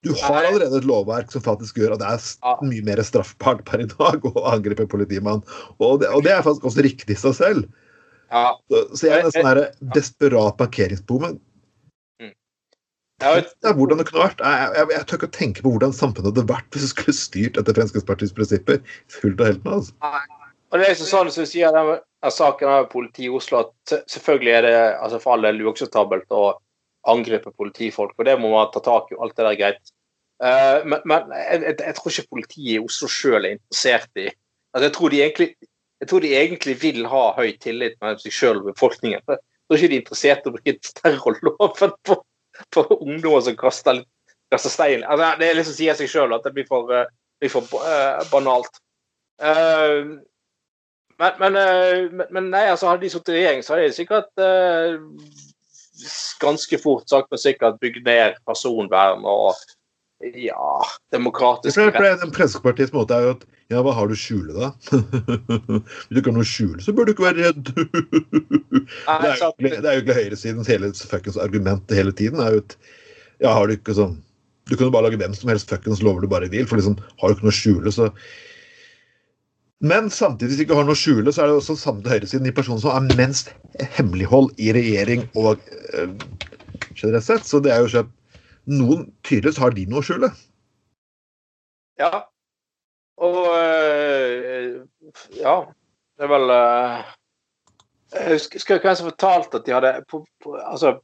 Du 0.03 0.11
har 0.19 0.43
allerede 0.43 0.81
et 0.81 0.87
lovverk 0.89 1.31
som 1.31 1.45
faktisk 1.45 1.79
gjør 1.79 1.95
at 1.95 2.03
det 2.03 2.09
er 2.11 2.65
mye 2.67 2.83
mer 2.87 3.03
straffbart 3.07 3.63
per 3.69 3.85
i 3.85 3.87
dag 3.87 4.25
å 4.27 4.33
angripe 4.51 4.83
en 4.83 4.91
politimann. 4.91 5.45
Og 5.79 6.01
det, 6.03 6.11
og 6.11 6.25
det 6.27 6.35
er 6.35 6.43
faktisk 6.43 6.67
også 6.73 6.83
riktig 6.83 7.15
i 7.15 7.21
seg 7.21 7.37
selv. 7.39 7.71
Så, 8.33 8.83
så 8.97 9.07
jeg 9.07 9.21
er 9.21 9.27
nesten 9.29 9.47
her 9.47 9.61
desperat 9.95 10.59
parkeringsbom. 10.59 11.39
Jeg 13.23 13.39
vet, 13.39 13.53
er 13.63 13.75
hvordan 13.79 14.01
det 14.01 14.09
kunne 14.09 14.25
vært. 14.25 14.41
Jeg, 14.43 14.71
jeg, 14.75 14.89
jeg 14.97 15.07
tør 15.07 15.21
ikke 15.21 15.29
å 15.29 15.37
tenke 15.37 15.63
på 15.63 15.73
hvordan 15.77 15.95
samfunnet 15.95 16.33
hadde 16.33 16.49
vært 16.49 16.75
hvis 16.75 16.87
det 16.87 16.91
skulle 16.91 17.15
styrt 17.15 17.61
etter 17.61 17.77
Fremskrittspartiets 17.77 18.35
prinsipper. 18.35 18.81
Fullt 19.13 19.39
og 19.39 19.51
helt 19.53 19.63
med, 19.63 19.77
altså. 19.79 20.19
og 20.73 20.81
det 20.81 20.87
er 20.87 20.95
liksom 20.97 21.11
sånn 21.13 21.31
som 21.31 21.47
du 21.47 21.51
sier, 21.53 21.79
den 21.79 22.35
saken 22.35 22.73
av 22.73 22.89
politiet 22.91 23.29
i 23.29 23.35
Oslo, 23.37 23.63
at 23.69 23.95
selvfølgelig 24.11 24.55
er 24.57 24.67
det 24.67 24.77
altså 24.97 25.23
for 25.23 25.37
all 25.37 25.47
del 25.47 25.63
uakseptabelt 25.69 26.35
å 26.35 26.45
angripe 27.11 27.51
politifolk, 27.59 28.15
og 28.19 28.27
det 28.29 28.39
må 28.41 28.53
man 28.53 28.71
ta 28.73 28.83
tak 28.85 29.11
i, 29.11 29.17
og 29.17 29.27
alt 29.27 29.37
det 29.37 29.45
der 29.45 29.51
er 29.51 29.61
greit. 29.61 29.93
Eh, 30.43 30.85
men 30.89 31.05
men 31.05 31.31
jeg, 31.37 31.75
jeg, 31.79 31.95
tror 31.95 32.11
ikke 32.11 32.35
politiet 32.35 32.73
i 32.75 32.83
Oslo 32.83 33.09
sjøl 33.11 33.45
er 33.45 33.57
interessert 33.57 34.11
i 34.19 34.27
altså 34.73 34.89
jeg, 34.89 34.95
tror 34.97 35.13
de 35.13 35.21
egentlig, 35.23 35.49
jeg 36.01 36.09
tror 36.11 36.25
de 36.25 36.33
egentlig 36.35 36.75
vil 36.83 37.07
ha 37.13 37.23
høy 37.37 37.53
tillit 37.63 37.99
mellom 38.01 38.19
seg 38.23 38.35
sjøl 38.35 38.63
og 38.63 38.71
befolkningen. 38.73 39.23
Jeg 39.29 39.39
tror 39.39 39.79
ikke 39.79 39.93
de 39.93 39.99
er 39.99 40.03
interessert 40.03 40.47
i 40.47 40.51
å 40.51 40.55
bruke 40.57 40.75
terrorloven 41.03 41.95
på, 42.09 42.19
på 42.75 42.87
ungdommer 42.97 43.45
som 43.47 43.59
kaster, 43.61 44.03
kaster 44.51 44.75
stein. 44.75 45.07
Altså, 45.07 45.31
det 45.39 45.53
liksom 45.59 45.79
sier 45.79 45.99
seg 46.01 46.11
sjøl 46.11 46.35
at 46.35 46.49
det 46.49 46.55
blir 46.57 46.67
for, 46.71 46.91
eh, 46.97 47.07
blir 47.43 47.53
for 47.53 47.87
eh, 47.87 48.27
banalt. 48.33 48.83
Men, 51.23 51.39
men, 51.39 51.57
men, 52.35 52.51
nei, 52.51 52.67
altså 52.71 52.89
hadde 52.89 53.05
de 53.05 53.11
sittet 53.13 53.35
i 53.35 53.41
regjering, 53.41 53.63
så 53.63 53.77
hadde 53.77 53.91
de 53.91 53.95
sikkert 53.95 54.31
ganske 56.43 56.79
fort 56.81 57.09
sagt 57.11 57.31
men 57.31 57.41
sikkert 57.41 57.81
bygd 57.83 58.05
ned 58.07 58.39
personvern 58.49 59.25
og 59.29 59.55
ja, 60.39 60.69
demokratisk 61.13 61.75
For, 61.75 61.91
for 61.91 62.05
det- 62.07 62.19
Fremskrittspartiets 62.21 62.95
måte 62.95 63.17
er 63.17 63.27
jo 63.27 63.35
at 63.37 63.47
ja, 63.73 63.81
hva 63.83 63.95
har 63.97 64.09
du 64.11 64.13
å 64.13 64.19
skjule, 64.21 64.53
da? 64.53 64.69
Hvis 64.93 66.11
du 66.13 66.19
ikke 66.21 66.29
har 66.29 66.37
noe 66.37 66.45
å 66.45 66.49
skjule, 66.51 66.83
så 66.85 66.93
bør 66.93 67.09
du 67.09 67.13
ikke 67.15 67.25
være 67.25 67.47
redd. 67.47 67.71
det, 67.73 69.31
er 69.31 69.39
jo, 69.41 69.49
ikke 69.57 69.79
det 69.81 69.89
er 69.89 69.97
jo 69.97 70.17
høyresidens 70.19 70.69
hele 70.69 70.91
fuckings 71.09 71.39
argument 71.41 71.95
hele 71.97 72.13
tiden. 72.13 72.43
er 72.45 72.59
jo 72.59 72.65
at 72.67 72.77
ja, 73.43 73.55
har 73.57 73.67
Du 73.71 73.75
ikke 73.79 73.97
sånn 73.97 74.19
du 74.71 74.77
kan 74.77 74.87
jo 74.87 74.93
bare 74.95 75.09
lage 75.09 75.19
hvem 75.19 75.33
som 75.35 75.51
helst 75.51 75.71
fuckings 75.73 76.03
lover 76.07 76.23
du 76.23 76.29
bare 76.31 76.47
vil. 76.53 76.67
for 76.71 76.79
liksom, 76.79 76.95
Har 77.21 77.29
du 77.33 77.35
ikke 77.35 77.49
noe 77.49 77.55
å 77.55 77.59
skjule, 77.59 77.93
så 77.95 78.11
Men 79.83 80.11
samtidig, 80.11 80.53
hvis 80.53 80.59
vi 80.61 80.65
ikke 80.69 80.77
har 80.79 80.87
noe 80.87 80.95
å 80.95 80.99
skjule, 80.99 81.33
så 81.35 81.43
er 81.43 81.51
det 81.51 81.59
også 81.59 81.75
samme 81.79 82.07
høyresiden 82.07 82.47
de 82.47 82.55
personene 82.55 82.83
som 82.85 82.93
har 82.95 83.17
minst 83.19 83.49
hemmelighold 83.97 84.53
i 84.63 84.71
regjering 84.77 85.25
og 85.35 85.59
øh, 85.99 86.13
generelt 86.95 87.27
sett. 87.27 87.49
Så 87.49 87.59
det 87.65 87.73
er 87.75 87.83
jo 87.83 88.05
at 88.05 88.13
noen 88.71 89.09
tydeligvis 89.27 89.59
har 89.59 89.75
de 89.75 89.89
noe 89.91 90.05
å 90.05 90.07
skjule. 90.07 90.31
Ja. 91.99 92.23
Og 93.23 93.41
øh, 93.57 94.79
ja, 95.41 95.57
det 96.17 96.29
er 96.29 96.31
vel 96.31 96.55
øh, 96.55 97.03
Jeg 98.15 98.39
husker 98.39 98.79
ikke 98.79 98.87
hvem 98.87 98.97
som 99.03 99.11
fortalte 99.11 99.59
at 99.59 99.67
de 99.67 99.75
hadde 99.77 99.93
på, 100.11 100.23
på, 100.43 100.55
Altså, 100.63 100.95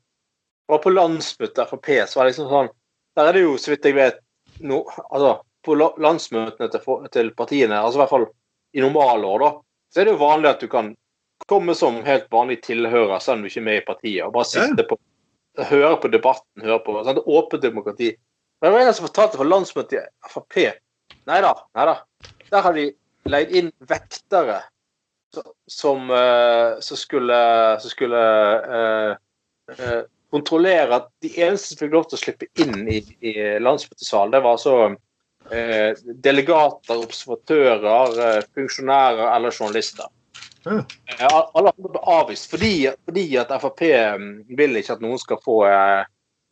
var 0.70 0.82
på 0.82 0.94
landsmøtet 0.94 1.68
Frp, 1.68 1.92
så 2.06 2.18
var 2.18 2.26
det 2.26 2.32
liksom 2.32 2.50
sånn 2.50 2.72
Der 3.18 3.28
er 3.28 3.36
det 3.36 3.44
jo, 3.44 3.58
så 3.58 3.74
vidt 3.74 3.90
jeg 3.90 3.98
vet, 3.98 4.18
no, 4.62 4.84
altså, 5.10 5.40
på 5.66 5.74
landsmøtene 5.78 6.70
til, 6.70 7.08
til 7.12 7.32
partiene, 7.34 7.82
altså 7.82 7.98
i 7.98 8.02
hvert 8.06 8.14
fall 8.14 8.28
i 8.72 8.82
normalår, 8.84 9.44
da, 9.44 9.50
så 9.92 10.00
er 10.00 10.08
det 10.08 10.14
jo 10.16 10.22
vanlig 10.22 10.50
at 10.50 10.64
du 10.64 10.68
kan 10.70 10.92
komme 11.48 11.74
som 11.78 12.00
helt 12.04 12.26
vanlig 12.34 12.60
tilhører, 12.66 13.18
selv 13.22 13.38
om 13.38 13.44
du 13.44 13.50
ikke 13.50 13.62
er 13.62 13.68
med 13.68 13.80
i 13.80 13.86
partiet, 13.86 14.24
og 14.26 14.34
bare 14.36 14.50
sitte 14.50 14.88
på 14.88 14.98
Høre 15.58 15.96
på 15.98 16.06
debatten, 16.12 16.62
høre 16.62 16.78
på 16.86 16.92
sånn, 17.02 17.18
Åpent 17.18 17.64
demokrati. 17.64 18.12
Men 18.60 18.68
det 18.68 18.76
var 18.76 18.84
en 18.86 18.94
som 18.94 19.08
fortalte 19.08 19.40
fra 19.40 19.46
landsmøtet 19.48 19.96
i 19.98 20.30
Frp 20.30 20.58
Nei 21.26 21.38
da. 21.42 21.50
Nei 21.74 21.86
da. 21.88 21.94
Der 22.52 22.62
har 22.62 22.76
de 22.76 22.84
leid 23.26 23.50
inn 23.58 23.72
vektere 23.90 24.60
som, 25.66 26.10
eh, 26.14 26.78
som 26.80 26.96
skulle, 26.96 27.40
som 27.82 27.90
skulle 27.90 28.20
uh, 28.78 29.16
uh, 29.74 30.00
kontrollere 30.32 30.96
at 30.96 31.10
de 31.24 31.32
eneste 31.42 31.72
som 31.72 31.82
fikk 31.82 31.92
lov 31.96 32.06
til 32.08 32.16
å 32.16 32.22
slippe 32.22 32.48
inn 32.62 32.88
i, 32.88 33.02
i 33.20 33.34
landsmøtesalen, 33.60 34.32
det 34.32 34.42
var 34.44 34.56
altså 34.56 34.78
eh, 35.52 35.96
delegater, 36.24 37.00
observatører, 37.02 38.18
eh, 38.26 38.44
funksjonærer 38.54 39.34
eller 39.36 39.54
journalister. 39.54 40.10
Ja. 40.64 40.82
Eh, 41.06 41.26
Alle 41.54 41.72
andre 41.72 41.92
ble 41.94 42.02
avvist 42.18 42.50
fordi, 42.50 42.88
fordi 43.06 43.26
at 43.40 43.52
Frp 43.62 43.82
mm, 44.20 44.30
vil 44.58 44.76
ikke 44.80 44.98
at 44.98 45.04
noen 45.04 45.20
skal 45.20 45.40
få 45.44 45.62
eh, 45.68 46.04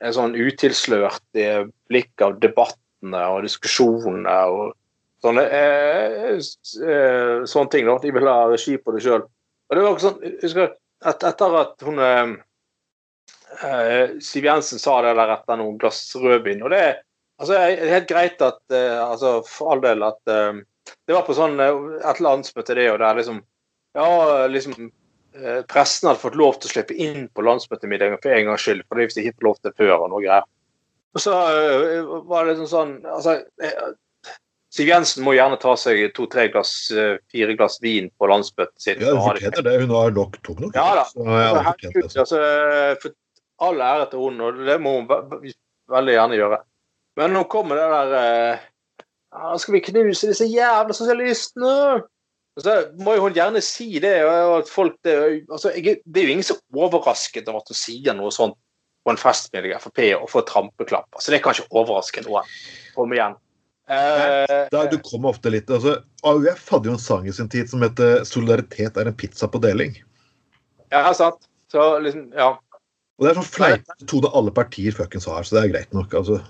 en 0.04 0.16
sånn 0.16 0.36
utilslørt 0.36 1.40
eh, 1.40 1.64
blikk 1.90 2.24
av 2.24 2.40
debattene 2.42 3.22
og 3.32 3.44
diskusjonene 3.46 4.36
og 4.52 4.74
sånne, 5.24 5.46
eh, 5.50 6.36
eh, 6.36 7.44
sånne 7.48 7.72
ting. 7.72 7.86
Da. 7.88 7.98
De 8.02 8.12
vil 8.14 8.28
ha 8.30 8.40
regi 8.52 8.76
på 8.78 8.94
det 8.94 9.04
sjøl. 9.04 9.24
Og 9.66 9.76
det 9.76 9.82
var 9.82 9.94
også 9.94 10.12
sånn, 10.12 10.36
husker 10.44 10.76
at 11.06 11.24
etter 11.26 11.56
at 11.60 11.82
hun 11.84 11.98
eh, 12.02 12.36
Siv 14.22 14.46
Jensen 14.46 14.80
sa 14.80 15.00
det 15.04 15.16
der 15.18 15.32
etter 15.34 15.58
noen 15.58 15.78
glass 15.80 16.00
rødvin 16.18 16.64
og 16.66 16.72
det 16.74 16.86
altså, 17.38 17.52
det 17.52 17.60
er 17.86 17.92
helt 17.94 18.08
greit 18.10 18.42
at 18.44 18.60
uh, 18.72 19.10
altså, 19.10 19.32
For 19.48 19.72
all 19.74 19.82
del 19.84 20.02
at 20.06 20.20
uh, 20.30 20.60
Det 21.06 21.14
var 21.16 21.26
på 21.26 21.36
sånn 21.36 21.58
uh, 21.60 21.96
et 22.10 22.20
landsmøte, 22.24 22.76
det, 22.78 22.88
og 22.92 23.00
der 23.02 23.20
liksom 23.20 23.42
Ja, 23.96 24.08
liksom 24.50 24.90
Pressen 25.68 26.08
hadde 26.08 26.22
fått 26.22 26.36
lov 26.40 26.54
til 26.56 26.70
å 26.70 26.72
slippe 26.72 26.94
inn 26.96 27.26
på 27.36 27.42
landsmøtemiddagen 27.44 28.16
for 28.22 28.32
en 28.32 28.46
gangs 28.48 28.62
skyld, 28.64 28.86
for 28.88 28.96
hvis 29.02 29.12
de 29.18 29.20
ikke 29.26 29.34
fikk 29.34 29.44
lov 29.44 29.58
til 29.60 29.74
før 29.76 30.06
og 30.06 30.06
noe 30.14 30.22
greier. 30.24 30.46
Og 31.12 31.20
så 31.20 31.34
var 32.24 32.46
det 32.46 32.54
liksom 32.54 32.70
sånn 32.70 32.94
altså, 33.04 33.34
Siv 34.72 34.88
Jensen 34.88 35.24
må 35.24 35.34
gjerne 35.36 35.58
ta 35.60 35.74
seg 35.76 36.00
to-tre 36.16 36.46
glass, 36.54 36.72
fire 37.32 37.56
glass 37.56 37.76
vin 37.84 38.08
på 38.16 38.28
landsmøtet 38.32 38.80
sitt. 38.80 39.04
Ja, 39.04 39.12
hun 39.12 39.24
fortjener 39.26 39.64
det. 39.68 39.76
Hun 39.84 39.92
har 39.92 40.16
nok 40.16 40.40
tok 40.44 40.64
nok. 40.64 40.76
Ja 40.76 40.88
da. 40.98 41.04
Altså, 41.04 41.62
herregud, 41.68 42.16
altså, 42.24 42.40
for 43.04 43.68
all 43.68 43.84
ære 43.90 44.08
til 44.12 44.24
henne, 44.26 44.48
og 44.50 44.64
det 44.72 44.78
må 44.84 44.96
hun 44.98 45.06
ve- 45.12 45.22
ve- 45.44 45.54
veldig 45.94 46.16
gjerne 46.16 46.40
gjøre. 46.40 46.58
Men 47.16 47.32
nå 47.32 47.44
kommer 47.48 47.78
det 47.80 47.86
der 47.92 48.14
eh, 48.20 48.66
ja, 49.36 49.54
Skal 49.58 49.78
vi 49.78 49.84
knuse 49.88 50.30
disse 50.30 50.48
jævla 50.50 50.96
sosialistene? 50.96 52.02
Så 52.56 52.74
må 53.04 53.16
jo 53.16 53.26
hun 53.26 53.34
gjerne 53.36 53.60
si 53.64 53.98
det. 54.00 54.14
at 54.24 54.68
folk 54.72 54.96
Det, 55.04 55.16
altså, 55.50 55.74
jeg, 55.76 55.98
det 56.04 56.22
er 56.22 56.28
jo 56.28 56.36
ingen 56.36 56.46
som 56.46 56.56
er 56.56 56.86
overrasket 56.86 57.48
over 57.48 57.60
at 57.60 57.72
hun 57.72 57.78
sier 57.78 58.16
noe 58.16 58.32
sånt 58.32 58.56
på 59.06 59.12
en 59.12 59.20
fest 59.20 59.52
med 59.54 59.68
Frp 59.78 60.00
og 60.16 60.30
får 60.32 60.46
trampeklapp. 60.48 61.06
Altså, 61.14 61.30
det 61.30 61.42
kan 61.44 61.54
ikke 61.54 61.78
overraske 61.78 62.24
noen. 62.26 62.48
Kom 62.96 63.12
igjen. 63.14 63.36
Eh, 63.86 64.66
Da, 64.72 64.80
du 64.90 64.96
kommer 64.98 65.30
ofte 65.30 65.52
litt, 65.54 65.70
altså, 65.70 66.00
AUF 66.26 66.64
hadde 66.72 66.90
jo 66.90 66.96
en 66.96 67.02
sang 67.02 67.28
i 67.28 67.34
sin 67.36 67.48
tid 67.48 67.70
som 67.70 67.84
heter 67.86 68.24
'Solidaritet 68.26 68.96
er 68.98 69.06
en 69.06 69.14
pizza 69.14 69.46
på 69.46 69.62
deling'. 69.62 69.94
ja, 70.90 71.12
sant. 71.14 71.46
Så 71.70 71.98
liksom, 71.98 72.32
ja. 72.34 72.58
Og 73.18 73.24
Det 73.24 73.30
er 73.30 73.38
sånn 73.38 73.52
fleipete 73.52 74.00
metode 74.00 74.30
alle 74.34 74.50
partier 74.50 74.92
fuckings 74.92 75.26
har, 75.26 75.42
så 75.42 75.56
det 75.56 75.64
er 75.64 75.72
greit 75.72 75.94
nok. 75.94 76.14
altså. 76.14 76.40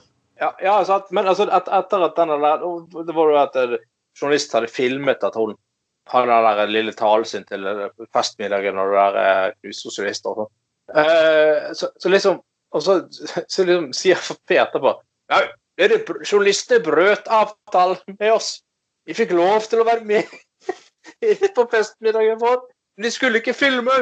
Ja, 0.40 0.50
ja 0.62 0.80
sant. 0.84 1.12
Men 1.16 1.28
altså, 1.30 1.46
et, 1.48 1.70
etter 1.78 2.04
at 2.08 2.18
denne 2.18 2.36
der 2.42 2.64
Det 3.06 3.14
var 3.14 3.30
jo 3.30 3.38
at 3.40 3.56
en 3.56 3.78
journalist 4.20 4.52
hadde 4.56 4.72
filmet 4.72 5.24
at 5.24 5.36
hun 5.36 5.54
hadde 6.06 6.30
den 6.30 6.58
der 6.60 6.66
lille 6.70 6.92
talen 6.92 7.24
sin 7.24 7.44
til 7.44 7.64
festmiddagen 8.14 8.78
og 8.78 8.92
det 8.92 9.06
der 9.16 9.54
usosialist 9.66 10.22
knussosialister 10.22 10.30
og 10.30 10.36
sånn. 10.42 10.52
Eh, 11.02 11.72
så, 11.74 11.88
så 11.98 12.08
liksom 12.08 12.42
Og 12.72 12.82
så, 12.82 12.94
så 13.52 13.64
liksom 13.64 13.92
sier 13.96 14.18
Frp 14.20 14.54
etterpå 14.54 14.92
ja, 15.32 15.40
er 15.78 15.90
det, 15.90 16.04
Journalistene 16.32 16.82
brøt 16.84 17.26
avtalen 17.26 18.16
med 18.20 18.32
oss. 18.32 18.60
Vi 19.06 19.14
fikk 19.14 19.32
lov 19.34 19.66
til 19.70 19.82
å 19.82 19.86
være 19.88 20.04
med 20.06 20.30
på 21.56 21.64
festmiddagen 21.72 22.38
vår. 22.38 22.60
De 23.02 23.10
skulle 23.10 23.42
ikke 23.42 23.54
filme. 23.54 23.96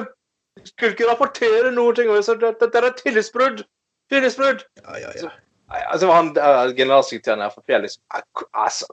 De 0.60 0.68
skulle 0.68 0.92
ikke 0.92 1.08
rapportere 1.08 1.72
noe. 1.72 2.20
Så 2.22 2.36
dette 2.40 2.68
det 2.72 2.82
er 2.82 2.96
tillitsbrudd. 3.00 3.64
Tillitsbrudd. 4.12 4.66
Ja, 4.82 4.98
ja, 5.00 5.14
ja. 5.22 5.32
Altså, 5.70 6.10
han 6.12 6.32
uh, 6.36 6.74
generalsekretæren 6.76 7.44
i 7.46 7.50
Frp 7.52 7.78
liksom 7.82 8.02
altså, 8.52 8.86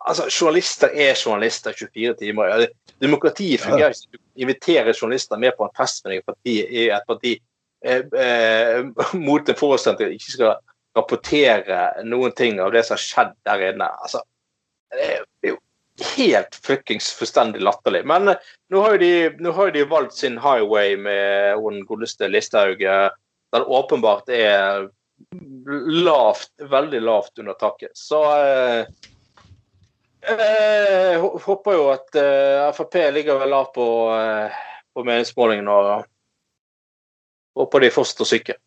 altså, 0.00 0.28
journalister 0.40 0.88
er 0.94 1.14
journalister 1.26 1.72
24 1.72 2.14
timer. 2.14 2.66
Demokratiet 3.00 3.60
fungerer 3.60 3.88
ikke. 3.88 4.12
Du 4.12 4.18
inviterer 4.36 4.92
journalister 5.02 5.36
med 5.36 5.52
på 5.56 5.64
en 5.64 5.76
fest 5.76 6.04
med 6.04 6.20
deg 6.44 6.50
i 6.50 6.88
et 6.90 7.06
parti 7.08 7.38
eh, 7.84 8.04
eh, 8.24 8.84
mot 9.28 9.48
en 9.48 9.58
forutsetning 9.58 10.10
at 10.10 10.12
de 10.12 10.20
ikke 10.20 10.36
skal 10.36 10.54
rapportere 10.96 12.04
noen 12.04 12.32
ting 12.36 12.60
av 12.60 12.72
det 12.74 12.84
som 12.86 12.96
har 12.96 13.04
skjedd 13.04 13.34
der 13.46 13.66
inne. 13.72 13.88
Altså, 14.02 14.22
det 14.90 15.10
er 15.46 15.52
jo 15.54 15.58
helt 16.16 16.56
fuckings 16.66 17.12
fullstendig 17.14 17.62
latterlig. 17.62 18.02
Men 18.08 18.32
nå 18.32 18.84
har, 18.84 18.96
jo 18.96 19.02
de, 19.02 19.52
har 19.54 19.74
de 19.74 19.84
valgt 19.90 20.16
sin 20.18 20.38
highway 20.40 20.96
med 20.98 21.60
hun 21.60 21.84
godeste 21.86 22.28
Listhaug. 22.28 22.82
Den 23.50 23.66
åpenbart 23.66 24.28
er 24.30 24.88
lavt, 25.86 26.52
veldig 26.70 27.00
lavt 27.00 27.38
under 27.38 27.56
taket. 27.58 27.90
Så 27.98 28.20
eh, 28.38 28.86
jeg 30.28 31.20
håper 31.20 31.76
jo 31.76 31.88
at 31.94 32.20
eh, 32.20 32.70
Frp 32.76 32.96
ligger 33.14 33.40
vel 33.40 33.52
lavt 33.54 33.74
på, 33.76 33.86
eh, 34.16 34.60
på 34.94 35.04
meningsmålingen 35.06 35.68
og 35.72 36.04
håper 37.58 37.84
de 37.84 37.92
fortsetter 37.94 38.26
å 38.26 38.30
syke. 38.30 38.58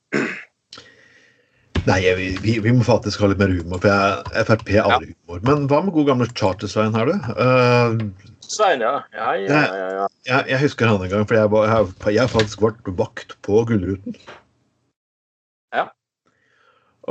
Nei, 1.83 1.99
vi, 2.15 2.29
vi, 2.39 2.59
vi, 2.63 2.71
må 2.71 2.83
faktisk 2.87 3.19
ha 3.19 3.27
litt 3.27 3.41
mer 3.41 3.51
humor, 3.51 3.81
for 3.83 3.91
jeg, 3.91 4.43
Frp 4.47 4.69
er 4.71 4.85
aldri 4.85 5.09
ja. 5.11 5.17
humor. 5.25 5.41
Men 5.49 5.65
hva 5.67 5.81
med 5.83 5.95
god 5.97 6.13
gamle 6.13 6.29
Charter-Svein 6.31 6.95
her, 6.95 7.11
du? 7.11 7.33
Uh, 7.35 8.29
Svein, 8.47 8.83
ja. 8.83 9.01
Ja, 9.11 9.33
ja, 9.35 9.89
ja. 9.97 10.05
Jeg, 10.23 10.47
jeg, 10.53 10.59
husker 10.63 10.87
han 10.87 11.03
en 11.03 11.11
gang, 11.11 11.27
for 11.27 11.35
jeg, 11.35 11.51
jeg, 11.51 12.15
jeg 12.15 12.31
faktisk 12.31 12.63
vært 12.63 12.93
vakt 13.01 13.35
på 13.43 13.65
Gullruten. 13.67 14.15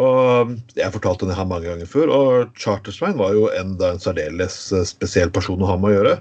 Og 0.01 0.55
Jeg 0.73 0.87
har 0.87 0.95
fortalt 0.95 1.21
det 1.27 1.37
her 1.37 1.49
mange 1.49 1.69
ganger 1.69 1.89
før, 1.89 2.13
og 2.15 2.55
Charter-Svein 2.57 3.19
var 3.19 3.35
jo 3.37 3.49
en, 3.53 3.75
en 3.77 4.01
særdeles 4.01 4.57
eh, 4.73 4.87
spesiell 4.89 5.33
person 5.35 5.61
å 5.61 5.69
ha 5.69 5.77
med 5.81 5.91
å 5.91 5.97
gjøre. 5.99 6.15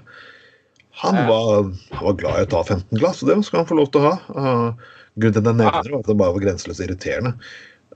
Han, 1.00 1.16
var, 1.24 1.70
han 1.96 2.04
var, 2.04 2.18
glad 2.20 2.36
i 2.36 2.44
å 2.44 2.50
ta 2.52 2.60
15 2.66 3.00
glass, 3.00 3.22
og 3.22 3.30
det 3.30 3.38
skal 3.46 3.62
han 3.62 3.70
få 3.70 3.78
lov 3.78 3.88
til 3.94 4.02
å 4.02 4.10
ha. 4.10 4.16
Uh, 4.36 4.90
grunnen 5.16 5.38
til 5.38 5.40
at 5.40 5.48
jeg 5.48 5.56
nevner 5.56 5.86
det, 5.86 5.94
var 5.94 6.02
at 6.04 6.10
det 6.10 6.18
bare 6.20 6.34
var 6.36 6.44
grenseløst 6.44 6.84
irriterende. 6.84 7.32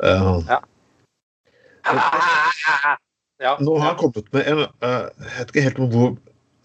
Uh, 0.01 0.41
ja. 3.45 3.53
Nå 3.61 3.77
har 3.77 3.93
han 3.93 4.01
kommet 4.01 4.27
med 4.35 4.49
en 4.49 4.65
Jeg 4.65 5.35
vet 5.37 5.53
ikke 5.53 5.67
helt 5.69 5.81
om 5.85 5.93
hvor 5.93 6.17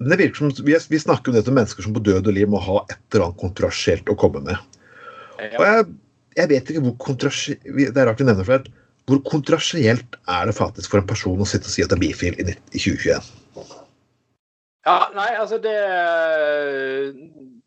det 0.01 0.17
virker 0.17 0.39
som, 0.39 0.53
vi, 0.65 0.73
vi 0.89 0.99
snakker 1.03 1.29
om 1.29 1.35
det 1.37 1.43
til 1.45 1.53
mennesker 1.53 1.85
som 1.85 1.93
på 1.93 2.01
død 2.01 2.31
og 2.31 2.33
liv 2.33 2.49
må 2.49 2.61
ha 2.63 2.79
et 2.87 3.01
eller 3.11 3.27
annet 3.27 3.41
kontrasjelt 3.43 4.09
å 4.09 4.17
komme 4.17 4.41
med. 4.47 4.79
Og 5.59 5.63
jeg, 5.67 5.83
jeg 6.39 6.49
vet 6.55 6.71
ikke 6.71 6.85
hvor 6.87 6.95
kontrasjelt 7.03 7.67
Det 7.67 7.91
er 7.91 8.07
rart 8.07 8.23
vi 8.23 8.25
nevner 8.31 8.47
for 8.47 8.55
det. 8.55 8.80
Hvor 9.11 9.19
kontrasielt 9.27 10.15
er 10.31 10.47
det 10.47 10.55
faktisk 10.55 10.93
for 10.93 11.01
en 11.01 11.09
person 11.09 11.41
å 11.43 11.47
sitte 11.49 11.67
og 11.67 11.73
si 11.73 11.83
at 11.83 11.91
det 11.91 11.97
er 11.97 12.03
bifil 12.05 12.37
i, 12.39 12.53
i 12.71 12.79
2021? 12.79 13.31
Ja, 14.87 14.97
nei, 15.13 15.27
altså 15.37 15.59
det 15.61 15.75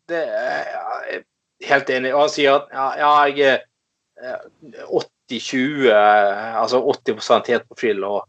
Det 0.09 0.23
er 0.25 0.65
jeg 1.11 1.21
helt 1.69 1.89
enig. 1.93 2.13
Og 2.13 2.25
han 2.25 2.33
sier 2.33 2.57
at 2.57 2.73
ja, 2.73 2.87
jeg 3.29 3.45
er 3.53 4.41
80-20, 5.29 5.91
altså 6.61 6.81
80 6.81 7.51
helt 7.51 7.69
på 7.69 7.79
fyll 7.79 8.03
og 8.05 8.25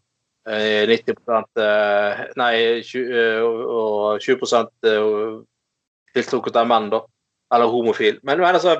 90 0.46 1.16
eh, 1.58 2.22
Nei, 2.38 2.54
20, 2.86 3.42
og 3.42 4.20
20 4.22 5.44
tiltrukket 6.14 6.60
av 6.60 6.68
menn, 6.70 6.90
da. 6.92 7.02
Eller 7.54 7.70
homofil. 7.70 8.20
Men, 8.22 8.40
men 8.42 8.54
altså 8.54 8.76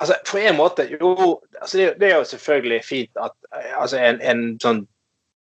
Altså, 0.00 0.16
på 0.30 0.38
en 0.40 0.56
måte 0.56 0.86
Jo, 0.88 1.40
altså, 1.60 1.76
det, 1.76 1.94
det, 2.00 2.08
er 2.08 2.16
jo 2.16 2.24
selvfølgelig 2.24 2.80
fint 2.84 3.20
at 3.20 3.34
altså, 3.76 3.98
en, 4.00 4.20
en 4.24 4.44
sånn 4.62 4.86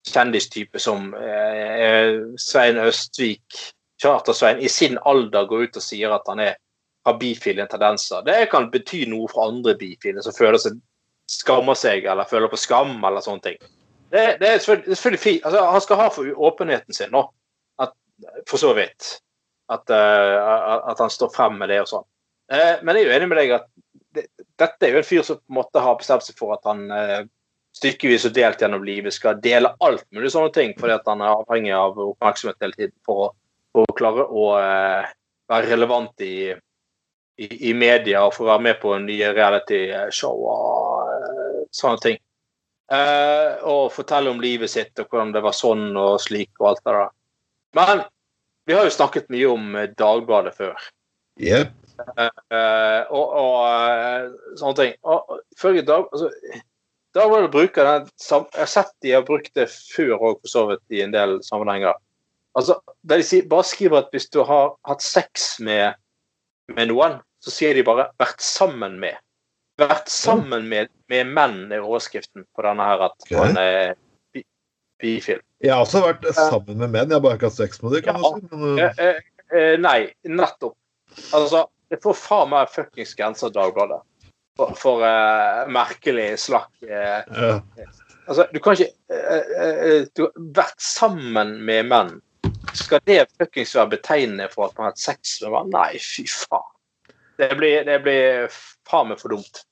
kjendistype 0.08 0.80
som 0.82 1.12
eh, 1.14 2.18
Svein 2.40 2.78
Østvik, 2.80 3.58
Charter-Svein, 4.02 4.58
i 4.58 4.70
sin 4.72 4.98
alder 5.06 5.46
går 5.46 5.68
ut 5.68 5.78
og 5.78 5.84
sier 5.84 6.14
at 6.14 6.26
han 6.30 6.42
er, 6.42 6.56
har 7.06 7.18
bifile 7.20 7.66
tendenser. 7.70 8.24
Det 8.26 8.48
kan 8.50 8.70
bety 8.72 9.04
noe 9.10 9.28
for 9.30 9.46
andre 9.46 9.76
bifile 9.78 10.24
som 10.24 10.34
føler 10.34 10.58
seg 10.62 10.78
skammer 11.28 11.76
seg 11.76 12.06
eller 12.08 12.28
føler 12.28 12.48
på 12.48 12.56
skam 12.56 12.96
eller 13.04 13.24
sånne 13.24 13.44
ting. 13.44 13.58
Det, 14.08 14.38
det 14.40 14.48
er 14.48 14.60
selvfølgelig, 14.62 14.96
selvfølgelig 14.96 15.22
fint. 15.22 15.42
Altså, 15.44 15.64
han 15.72 15.82
skal 15.84 16.00
ha 16.00 16.06
for 16.12 16.44
åpenheten 16.48 16.96
sin 16.96 17.12
nå, 17.12 17.24
at, 17.84 17.92
for 18.48 18.60
så 18.60 18.72
vidt. 18.76 19.18
At, 19.68 19.84
uh, 19.92 20.88
at, 20.88 20.96
han 20.96 21.12
står 21.12 21.34
frem 21.34 21.58
med 21.60 21.68
det 21.68 21.82
og 21.82 21.90
sånn. 21.90 22.06
Uh, 22.48 22.80
men 22.80 22.96
jeg 22.96 23.04
er 23.04 23.10
jo 23.10 23.16
enig 23.18 23.28
med 23.28 23.40
deg 23.42 23.52
at 23.58 23.68
dette 24.58 24.86
er 24.86 24.94
jo 24.94 25.02
en 25.02 25.08
fyr 25.08 25.26
som 25.26 25.40
på 25.40 25.52
en 25.52 25.58
måte 25.60 25.82
har 25.82 25.98
bestemt 26.00 26.26
seg 26.26 26.38
for 26.38 26.54
at 26.56 26.66
han 26.68 26.86
uh, 26.90 27.20
stykkevis 27.78 28.26
og 28.28 28.36
delt 28.36 28.62
gjennom 28.62 28.86
livet 28.86 29.14
skal 29.14 29.38
dele 29.42 29.74
alt 29.84 30.06
mulig 30.14 30.32
sånne 30.34 30.52
ting, 30.54 30.72
fordi 30.78 30.96
at 30.96 31.10
han 31.10 31.22
er 31.22 31.34
avhengig 31.34 31.74
av 31.76 32.00
oppmerksomhet 32.08 32.64
hele 32.64 32.78
tiden 32.78 32.96
for 33.06 33.28
å, 33.28 33.28
for 33.74 33.86
å 33.86 33.98
klare 33.98 34.24
å 34.26 34.46
være 35.48 35.70
relevant 35.70 36.24
i, 36.26 36.50
i, 36.50 37.48
i, 37.70 37.74
media 37.76 38.24
og 38.26 38.34
for 38.34 38.46
å 38.46 38.50
være 38.54 38.66
med 38.66 38.80
på 38.82 38.96
nye 39.04 39.30
reality-show. 39.36 40.42
og 40.48 40.88
sånne 41.74 42.02
ting. 42.02 42.18
Eh, 42.92 43.64
og 43.68 43.92
fortelle 43.92 44.32
om 44.32 44.40
livet 44.40 44.72
sitt 44.72 44.96
og 45.00 45.10
hvordan 45.10 45.34
det 45.34 45.42
var 45.44 45.56
sånn 45.56 45.90
og 46.00 46.16
slik 46.24 46.50
og 46.60 46.70
alt 46.70 46.84
det 46.84 46.94
der. 46.96 47.10
Men 47.76 48.04
vi 48.68 48.76
har 48.76 48.88
jo 48.88 48.94
snakket 48.94 49.28
mye 49.32 49.50
om 49.52 49.76
eh, 49.76 49.90
Dagbladet 49.98 50.54
før. 50.56 50.88
Yep. 51.40 51.74
Eh, 51.98 53.02
og, 53.10 53.36
og, 53.42 53.54
eh, 53.68 54.26
sånne 54.60 54.78
ting. 54.78 54.96
Og 55.02 55.38
ifølge 55.56 55.84
Dag, 55.88 56.08
altså, 56.12 56.30
Dagbladet 57.16 57.50
bruker 57.50 57.88
den 57.88 58.10
Jeg 58.20 58.60
har 58.60 58.68
sett 58.70 58.92
de 59.02 59.14
har 59.16 59.24
brukt 59.26 59.54
det 59.58 59.68
før 59.72 60.14
òg, 60.18 60.42
for 60.42 60.52
så 60.52 60.66
vidt, 60.72 60.84
i 60.94 61.02
en 61.02 61.14
del 61.14 61.38
sammenhenger. 61.46 61.96
Altså, 62.58 62.78
de 63.06 63.22
sier, 63.22 63.48
bare 63.50 63.66
skriver 63.66 64.02
at 64.02 64.12
hvis 64.14 64.28
du 64.34 64.42
har 64.46 64.76
hatt 64.88 65.04
sex 65.04 65.56
med, 65.64 65.98
med 66.74 66.90
noen, 66.92 67.18
så 67.42 67.54
sier 67.54 67.74
de 67.74 67.86
bare 67.86 68.10
'vært 68.18 68.42
sammen 68.42 68.98
med' 69.02 69.18
vært 69.78 70.10
sammen 70.10 70.68
med, 70.68 70.90
med 71.10 71.32
menn, 71.34 71.58
er 71.72 71.84
overskriften 71.84 72.44
på 72.56 72.66
denne 72.66 72.86
her. 72.86 73.08
At 73.08 73.26
okay. 73.26 73.38
han 73.38 73.60
er 73.60 73.94
bi 74.34 74.44
bifil. 75.02 75.42
Jeg 75.62 75.74
har 75.74 75.84
også 75.84 76.02
vært 76.04 76.26
sammen 76.36 76.78
med 76.82 76.94
menn, 76.94 77.10
jeg 77.10 77.18
har 77.18 77.24
bare 77.24 77.38
ikke 77.38 77.50
hatt 77.50 77.60
sex 77.60 77.82
med 77.82 77.96
dem. 77.96 78.08
ja, 78.10 78.16
si. 78.18 78.46
Men, 78.52 78.80
eh, 78.84 79.20
eh, 79.54 79.74
nei, 79.80 79.98
nettopp. 80.26 80.76
Altså, 81.34 81.66
det 81.90 82.00
får 82.02 82.16
faen 82.18 82.52
meg 82.52 82.70
fuckings 82.72 83.14
grenser, 83.18 83.52
Dagbladet. 83.54 84.02
For, 84.58 84.74
for 84.78 85.04
uh, 85.06 85.68
merkelig 85.70 86.32
slakk. 86.42 86.72
Uh, 86.82 87.22
ja. 87.24 87.52
Altså, 88.28 88.44
du 88.52 88.58
kan 88.60 88.76
ikke 88.76 88.92
Du 90.16 90.26
har 90.26 90.32
vært 90.58 90.82
sammen 90.84 91.54
med 91.64 91.86
menn. 91.88 92.10
Skal 92.76 93.00
det 93.08 93.22
fuckings 93.38 93.72
være 93.78 93.94
betegnende 93.96 94.50
for 94.52 94.68
at 94.68 94.76
man 94.76 94.88
har 94.88 94.92
hatt 94.92 95.00
sex 95.00 95.38
med 95.44 95.54
menn? 95.54 95.72
Nei, 95.72 96.02
fy 96.02 96.26
faen. 96.28 96.66
Det 97.38 97.52
blir, 97.54 97.84
det 97.86 98.00
blir 98.02 98.50
faen 98.88 99.12
meg 99.12 99.22
for 99.22 99.32
dumt. 99.32 99.62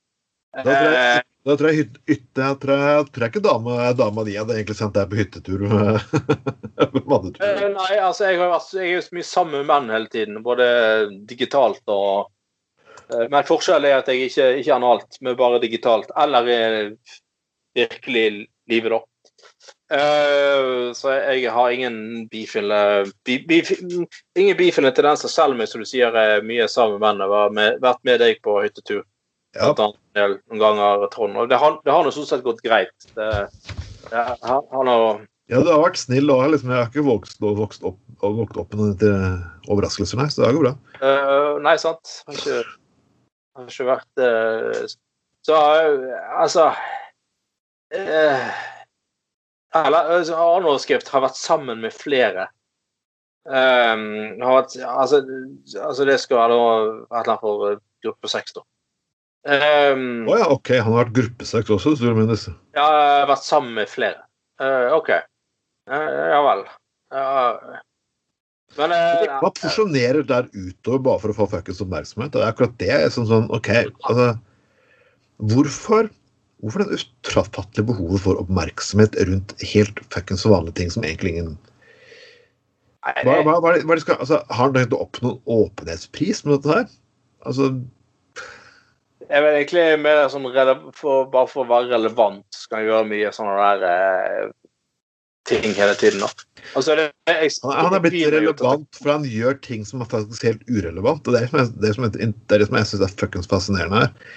Da 0.57 0.73
tror 0.73 0.95
jeg, 0.95 1.25
da 1.47 1.55
tror 1.55 1.69
jeg, 1.69 1.77
hytte, 1.83 1.99
hytte, 2.09 2.41
jeg, 2.41 2.55
tror 2.61 2.79
jeg, 2.81 3.03
tror 3.13 3.23
jeg 3.23 3.31
ikke 3.31 3.41
dama, 3.45 3.75
dama 3.97 4.23
di 4.27 4.37
hadde 4.37 4.55
egentlig 4.57 4.77
sendt 4.79 4.97
deg 4.97 5.11
på 5.11 5.19
hyttetur. 5.19 5.65
Mannetur. 7.11 7.43
Eh, 7.45 7.67
nei, 7.75 7.91
altså 8.01 8.31
jeg, 8.31 8.39
har, 8.41 8.55
jeg 8.73 8.87
er 8.87 8.95
jo 8.95 9.03
så 9.05 9.17
mye 9.17 9.27
sammen 9.27 9.61
med 9.61 9.69
menn 9.69 9.93
hele 9.93 10.11
tiden, 10.13 10.41
både 10.45 10.67
digitalt 11.29 11.83
og 11.93 12.31
eh, 13.13 13.27
Men 13.29 13.47
forskjellen 13.47 13.87
er 13.91 14.01
at 14.01 14.09
jeg 14.11 14.31
ikke, 14.31 14.49
ikke 14.63 14.79
alt, 14.89 15.21
men 15.21 15.37
bare 15.39 15.61
digitalt. 15.63 16.09
Eller 16.17 16.49
virkelig 17.77 18.47
livet, 18.67 18.97
da. 18.97 19.03
Uh, 19.87 20.91
så 20.91 21.13
jeg 21.15 21.51
har 21.55 21.71
ingen 21.71 22.25
bifile 22.27 23.05
bi, 23.23 23.61
Ingen 24.35 24.57
bifile 24.59 24.91
tendenser, 24.91 25.31
selv 25.31 25.55
om 25.55 25.61
jeg 25.63 25.71
som 25.71 25.83
du 25.83 25.87
sier 25.87 26.17
er 26.17 26.43
mye 26.43 26.65
sammen 26.67 26.99
med 26.99 27.23
har 27.23 27.53
vært 27.79 28.03
med 28.03 28.19
deg 28.19 28.41
på 28.43 28.57
hyttetur 28.65 29.05
ja. 29.55 29.71
noen 29.71 30.61
ganger, 30.61 31.07
Trond. 31.13 31.37
Og 31.39 31.49
det 31.51 31.59
har, 31.61 31.79
det 31.85 31.93
har 31.93 32.03
nå 32.05 32.13
stort 32.13 32.31
sett 32.31 32.45
gått 32.45 32.63
greit. 32.65 32.95
Det, 33.15 33.31
det, 34.09 34.23
han, 34.43 34.63
han 34.73 34.91
har 34.91 35.25
ja, 35.47 35.61
du 35.63 35.69
har 35.71 35.79
vært 35.79 35.99
snill. 36.01 36.27
og 36.33 36.43
liksom, 36.51 36.73
Jeg 36.73 36.81
har 36.81 36.89
ikke 36.91 37.07
vokst, 37.07 37.39
vokst 37.39 37.85
opp, 37.87 37.99
vokst 38.19 38.59
opp 38.59 38.75
med 38.75 39.03
overraskelser, 39.71 40.19
nei. 40.19 40.27
Så 40.33 40.43
det 40.43 40.53
går 40.57 40.65
bra. 40.65 40.73
Uh, 40.99 41.55
nei, 41.63 41.77
sant. 41.79 42.17
Har 42.27 42.39
ikke, 42.41 42.57
har 43.55 43.71
ikke 43.71 43.87
vært 43.87 44.23
uh, 44.23 44.83
Så 45.47 45.55
uh, 45.55 46.17
altså 46.43 46.67
uh, 47.95 48.49
Eller 49.85 50.11
altså, 50.17 50.35
annen 50.35 50.67
overskrift 50.73 51.11
har 51.13 51.23
vært 51.23 51.39
sammen 51.39 51.79
med 51.85 51.95
flere. 51.95 52.49
Um, 53.47 54.35
har 54.43 54.57
vært, 54.59 54.75
altså, 54.83 55.21
altså, 55.79 56.07
det 56.09 56.17
skal 56.19 56.41
være 56.41 56.57
et 56.57 57.21
eller 57.21 57.31
annet 57.31 57.45
for 57.45 57.79
gruppe 58.03 58.31
seks, 58.31 58.57
da. 58.57 58.67
Um, 59.47 60.27
oh, 60.27 60.35
ja, 60.35 60.47
OK. 60.51 60.73
Han 60.75 60.91
har 60.91 61.05
vært 61.05 61.15
gruppesex 61.15 61.69
også, 61.71 61.93
hvis 61.93 62.03
du 62.03 62.11
mener. 62.17 62.39
Ja, 62.75 62.83
jeg 62.83 63.19
har 63.23 63.29
vært 63.29 63.45
sammen 63.47 63.77
med 63.77 63.87
flere. 63.87 64.25
Uh, 64.59 64.91
OK. 64.97 65.13
Uh, 65.87 66.23
ja 66.33 66.39
vel. 66.43 66.63
Uh, 67.15 67.77
Men 68.75 68.91
uh, 68.91 69.37
Man 69.39 69.53
porsjonerer 69.55 70.25
der 70.27 70.49
utover 70.51 70.99
bare 71.05 71.21
for 71.23 71.31
å 71.31 71.37
få 71.37 71.47
fuckings 71.53 71.79
oppmerksomhet. 71.85 72.33
Og 72.35 72.41
det 72.41 72.43
er 72.43 72.51
akkurat 72.51 72.75
det 72.81 72.97
Sånn, 73.15 73.29
sånn 73.29 73.47
OK, 73.55 73.69
altså 74.09 74.33
Hvorfor 75.53 76.09
Hvorfor 76.59 76.83
det 76.83 76.97
utrafattelige 76.97 77.87
behovet 77.93 78.23
for 78.25 78.41
oppmerksomhet 78.41 79.15
rundt 79.29 79.53
helt 79.71 80.01
fuckings 80.11 80.43
vanlige 80.49 80.81
ting 80.81 80.91
som 80.91 81.05
egentlig 81.07 81.37
ingen 81.37 81.55
hva, 83.23 83.37
hva, 83.45 83.53
hva, 83.63 83.75
hva 83.87 83.95
skal, 84.01 84.17
altså, 84.19 84.41
Har 84.49 84.65
han 84.65 84.73
tenkt 84.75 84.95
å 84.97 85.03
oppnå 85.05 85.29
en 85.31 85.51
åpenhetspris 85.61 86.43
med 86.43 86.57
dette 86.57 86.73
her? 86.73 86.89
Altså, 87.47 87.69
Jeg 89.27 89.43
vet 89.43 89.57
egentlig 89.59 89.85
mer 89.99 90.27
sånn 90.31 90.45
for, 90.95 91.25
Bare 91.33 91.49
for 91.51 91.65
å 91.65 91.69
være 91.69 91.91
relevant 91.95 92.45
skal 92.55 92.83
jeg 92.83 92.91
gjøre 92.91 93.09
mye 93.09 93.31
sånne 93.35 93.55
der 93.59 93.87
eh, 93.89 94.51
ting 95.47 95.73
hele 95.75 95.95
tiden. 95.99 96.23
Altså, 96.75 96.95
det, 96.99 97.09
jeg, 97.29 97.51
han, 97.63 97.75
han 97.87 97.95
er 97.97 98.03
blitt 98.03 98.27
relevant 98.33 98.99
for 98.99 99.13
han 99.13 99.27
gjør 99.27 99.59
ting 99.63 99.85
som 99.87 100.03
er 100.03 100.09
faktisk 100.11 100.43
helt 100.47 100.63
urelevant. 100.67 101.27
Og 101.27 101.35
det 101.35 101.45
er 101.45 101.67
det 101.83 101.93
som, 101.95 102.07
jeg- 102.07 102.15
det 102.19 102.57
er 102.57 102.63
det 102.63 102.67
som 102.69 102.79
jeg 102.79 102.89
syns 102.91 103.05
er 103.07 103.15
fuckings 103.21 103.47
fascinerende 103.51 104.05
her. 104.05 104.35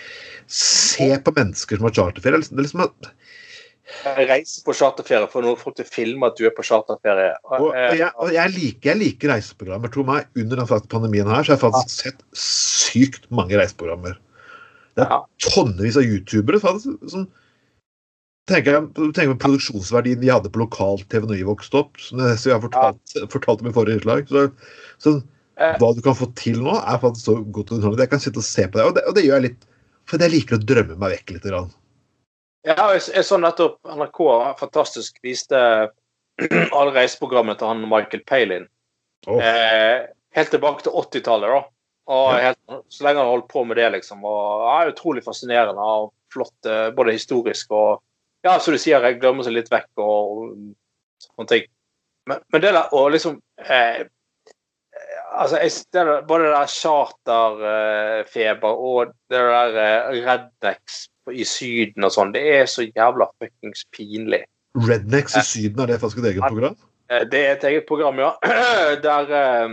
Se 0.51 1.11
på 1.23 1.35
mennesker 1.37 1.79
som 1.79 1.87
har 1.87 1.95
charterferie. 1.95 2.43
Det 2.47 2.59
er 2.59 2.65
liksom 2.67 2.87
at 2.87 3.11
Jeg 3.91 4.27
reiser 4.31 4.63
på 4.67 4.75
charterferie 4.79 5.27
for 5.31 5.43
noen 5.43 5.59
folk 5.59 5.75
til 5.79 5.87
å 5.87 5.91
filme 5.91 6.29
at 6.31 6.39
du 6.39 6.45
er 6.47 6.55
på 6.55 6.63
charterferie. 6.67 7.35
Og, 7.51 7.57
og, 7.59 7.71
eh, 7.75 7.97
jeg, 7.99 8.11
og 8.23 8.31
jeg, 8.35 8.55
liker, 8.55 8.93
jeg 8.93 9.01
liker 9.03 9.33
reiseprogrammer. 9.35 9.91
Tro 9.91 10.07
meg, 10.07 10.29
under 10.39 10.63
den 10.63 10.71
faktisk 10.71 10.91
pandemien 10.95 11.31
her 11.31 11.43
så 11.43 11.55
har 11.55 11.59
jeg 11.59 11.65
faktisk 11.67 12.05
sett 12.07 12.23
sykt 12.39 13.27
mange 13.35 13.59
reiseprogrammer. 13.59 14.19
Det 14.99 15.07
er 15.07 15.21
tonnevis 15.47 15.97
av 16.01 16.07
youtubere 16.07 16.61
som 16.61 17.27
tenker, 18.51 18.73
jeg- 18.73 19.13
tenker 19.15 19.35
på 19.37 19.43
produksjonsverdien 19.45 20.21
de 20.21 20.33
hadde 20.33 20.51
på 20.51 20.63
lokal-TV 20.65 21.27
når 21.29 21.37
vi 21.39 21.47
vokste 21.47 21.83
opp. 21.85 22.01
Som 22.03 22.19
jeg, 22.19 22.39
som 22.39 22.51
jeg 22.51 22.59
har 22.59 22.65
fortalt, 22.69 23.15
fortalt 23.37 23.63
om 23.63 23.71
i 23.71 23.77
forrige 23.77 24.01
innslag. 24.01 24.27
Så, 24.29 24.49
så 24.99 25.21
Eh. 25.61 25.75
hva 25.77 25.91
du 25.93 26.01
kan 26.01 26.15
få 26.17 26.25
til 26.41 26.63
nå, 26.65 26.73
er 26.73 26.97
faktisk 27.03 27.27
så 27.27 27.35
godt 27.53 27.69
underholdende. 27.75 28.07
Jeg 28.07 28.11
kan 28.15 28.23
sitte 28.23 28.41
og 28.41 28.47
se 28.49 28.65
på 28.65 28.79
det, 28.79 28.85
og 28.87 28.95
det, 28.97 29.03
og 29.11 29.15
det 29.15 29.25
gjør 29.27 29.35
jeg 29.37 29.45
litt 29.51 29.67
fordi 30.09 30.25
jeg 30.25 30.33
liker 30.33 30.57
å 30.57 30.65
drømme 30.65 30.97
meg 30.97 31.13
vekk 31.19 31.33
litt. 31.35 31.43
Grann. 31.45 31.69
Ja, 32.65 32.77
jeg, 32.95 33.03
jeg 33.13 33.27
så 33.29 33.37
nettopp 33.37 33.77
NRK 33.85 34.21
fantastisk 34.59 35.19
viste 35.23 35.61
alle 36.79 36.95
reiseprogrammene 36.97 37.59
til 37.61 37.69
han 37.69 37.85
Michael 37.85 38.25
Palin. 38.25 38.65
Oh. 39.29 39.37
Eh, 39.37 40.09
helt 40.33 40.51
tilbake 40.55 40.87
til 40.87 40.97
80-tallet, 40.97 41.53
da. 41.53 41.61
Helt, 42.11 42.59
så 42.91 43.05
lenge 43.07 43.19
han 43.21 43.27
har 43.27 43.35
holdt 43.37 43.53
på 43.53 43.61
med 43.69 43.77
det, 43.79 43.89
liksom. 43.97 44.19
Og 44.27 44.65
er 44.73 44.91
Utrolig 44.93 45.23
fascinerende 45.27 45.83
og 45.83 46.13
flott, 46.33 46.59
eh, 46.67 46.91
både 46.95 47.17
historisk 47.17 47.67
og 47.77 47.91
Ja, 48.43 48.59
som 48.59 48.73
du 48.73 48.79
sier, 48.81 49.03
jeg 49.05 49.19
glemmer 49.21 49.45
seg 49.45 49.53
litt 49.53 49.69
vekk 49.69 49.91
og, 50.01 50.31
og 50.33 50.41
sånne 51.27 51.49
ting. 51.51 51.65
Men, 52.31 52.39
men 52.53 52.61
det 52.65 52.71
der 52.73 52.89
å 52.97 52.99
liksom 53.13 53.35
eh, 53.67 54.01
Altså, 55.31 55.61
jeg, 55.63 55.71
det 55.95 56.03
der, 56.09 56.23
både 56.27 56.45
det 56.49 56.55
der 56.57 56.71
charterfeber 56.73 58.73
og 58.83 59.13
det 59.31 59.39
der 59.39 59.77
eh, 59.79 60.17
rednecks 60.27 60.95
i 61.31 61.45
Syden 61.47 62.03
og 62.09 62.13
sånn, 62.15 62.33
det 62.35 62.43
er 62.57 62.67
så 62.69 62.83
jævla 62.89 63.29
fuckings 63.39 63.85
pinlig. 63.95 64.43
Rednecks 64.75 65.37
i 65.39 65.43
Syden, 65.47 65.79
er 65.85 65.89
det 65.93 66.01
faktisk 66.03 66.19
et 66.25 66.31
eget 66.33 66.43
program? 66.49 66.75
Eh, 67.11 67.23
Det 67.31 67.41
er 67.47 67.53
et 67.55 67.65
eget 67.71 67.87
program, 67.89 68.19
ja. 68.19 68.33
Der 69.07 69.25
eh, 69.39 69.69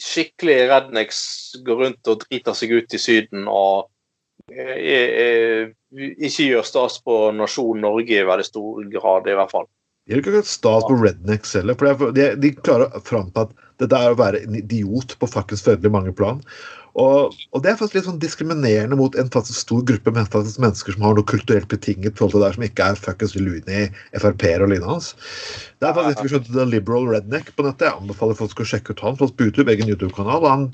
skikkelig 0.00 0.56
rednecks 0.70 1.20
går 1.66 1.82
rundt 1.82 2.10
og 2.10 2.24
driter 2.24 2.56
seg 2.56 2.74
ut 2.74 2.96
i 2.96 3.00
Syden 3.00 3.46
og 3.50 3.86
eh, 4.52 4.74
eh, 4.82 5.72
ikke 5.96 6.50
gjør 6.50 6.66
stas 6.66 6.98
på 7.04 7.18
nasjonen 7.36 7.86
Norge 7.86 8.18
i 8.18 8.26
veldig 8.26 8.46
stor 8.46 8.82
grad, 8.92 9.30
i 9.30 9.36
hvert 9.38 9.54
fall. 9.54 9.68
De 10.06 10.14
gjør 10.14 10.22
ikke 10.22 10.42
stas 10.46 10.86
på 10.86 10.98
rednecks 11.00 11.56
heller. 11.58 11.78
for 11.78 12.14
de, 12.14 12.28
de 12.38 12.52
klarer 12.58 12.94
å 12.94 13.02
framta 13.02 13.46
at 13.46 13.54
dette 13.82 13.98
er 13.98 14.12
å 14.12 14.18
være 14.18 14.44
en 14.46 14.58
idiot 14.58 15.16
på 15.20 15.28
fuckings 15.30 15.64
veldig 15.66 15.92
mange 15.92 16.14
plan. 16.16 16.42
Og, 16.96 17.34
og 17.52 17.60
det 17.60 17.68
er 17.68 17.76
faktisk 17.76 17.98
litt 17.98 18.06
sånn 18.06 18.20
diskriminerende 18.22 18.96
mot 18.96 19.16
en 19.20 19.28
faktisk 19.32 19.58
stor 19.66 19.82
gruppe 19.84 20.12
mennesker 20.16 20.94
som 20.94 21.04
har 21.04 21.18
noe 21.18 21.28
kulturelt 21.28 21.68
betinget 21.68 22.16
forhold 22.16 22.32
til 22.32 22.40
det 22.40 22.46
der, 22.46 22.56
som 22.56 22.64
ikke 22.64 22.86
er 22.88 23.00
fuckings 23.00 23.34
Luni, 23.36 23.82
Frp-er 24.16 24.64
og 24.64 24.72
lignende 24.72 24.94
hans. 24.94 25.10
Det 25.76 25.90
er 25.90 25.96
faktisk 25.98 26.24
vi 26.24 26.32
skjønte 26.32 26.54
The 26.56 26.64
Liberal 26.70 27.10
Redneck 27.12 27.52
på 27.52 27.66
nettet. 27.66 27.90
Jeg 27.90 28.00
anbefaler 28.00 28.40
folk 28.40 28.64
å 28.64 28.68
sjekke 28.72 28.96
ut 28.96 29.04
han 29.04 29.20
på 29.20 29.28
YouTube, 29.44 29.68
egen 29.74 29.92
YouTube-kanal. 29.92 30.48
Han 30.48 30.66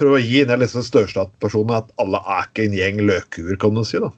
prøver 0.00 0.16
å 0.16 0.24
gi 0.24 0.44
ned 0.48 0.64
liksom 0.64 0.86
størstatspersonen 0.88 1.76
at 1.82 1.92
alle 2.00 2.24
er 2.24 2.48
ikke 2.48 2.64
en 2.64 2.80
gjeng 2.80 3.04
løkuer, 3.04 3.60
kan 3.60 3.76
du 3.76 3.84
si. 3.84 4.00
da. 4.00 4.08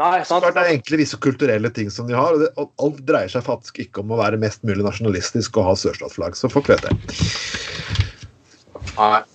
Nei, 0.00 0.24
sant? 0.24 0.46
Det 0.46 0.62
er 0.62 0.72
egentlig 0.72 1.02
visse 1.02 1.18
kulturelle 1.20 1.68
ting 1.76 1.92
som 1.92 2.08
de 2.08 2.16
har, 2.16 2.32
og, 2.32 2.40
det, 2.46 2.52
og 2.56 2.86
alt 2.86 3.04
dreier 3.04 3.28
seg 3.32 3.44
faktisk 3.44 3.82
ikke 3.84 4.00
om 4.00 4.14
å 4.14 4.22
være 4.22 4.40
mest 4.40 4.64
mulig 4.64 4.86
nasjonalistisk 4.86 5.58
og 5.60 5.74
ha 5.74 5.74
sørstatsflagg, 5.76 6.38
så 6.38 6.48
folk 6.48 6.70
vet 6.70 6.86
det. 6.86 6.94
Nei. 8.94 9.26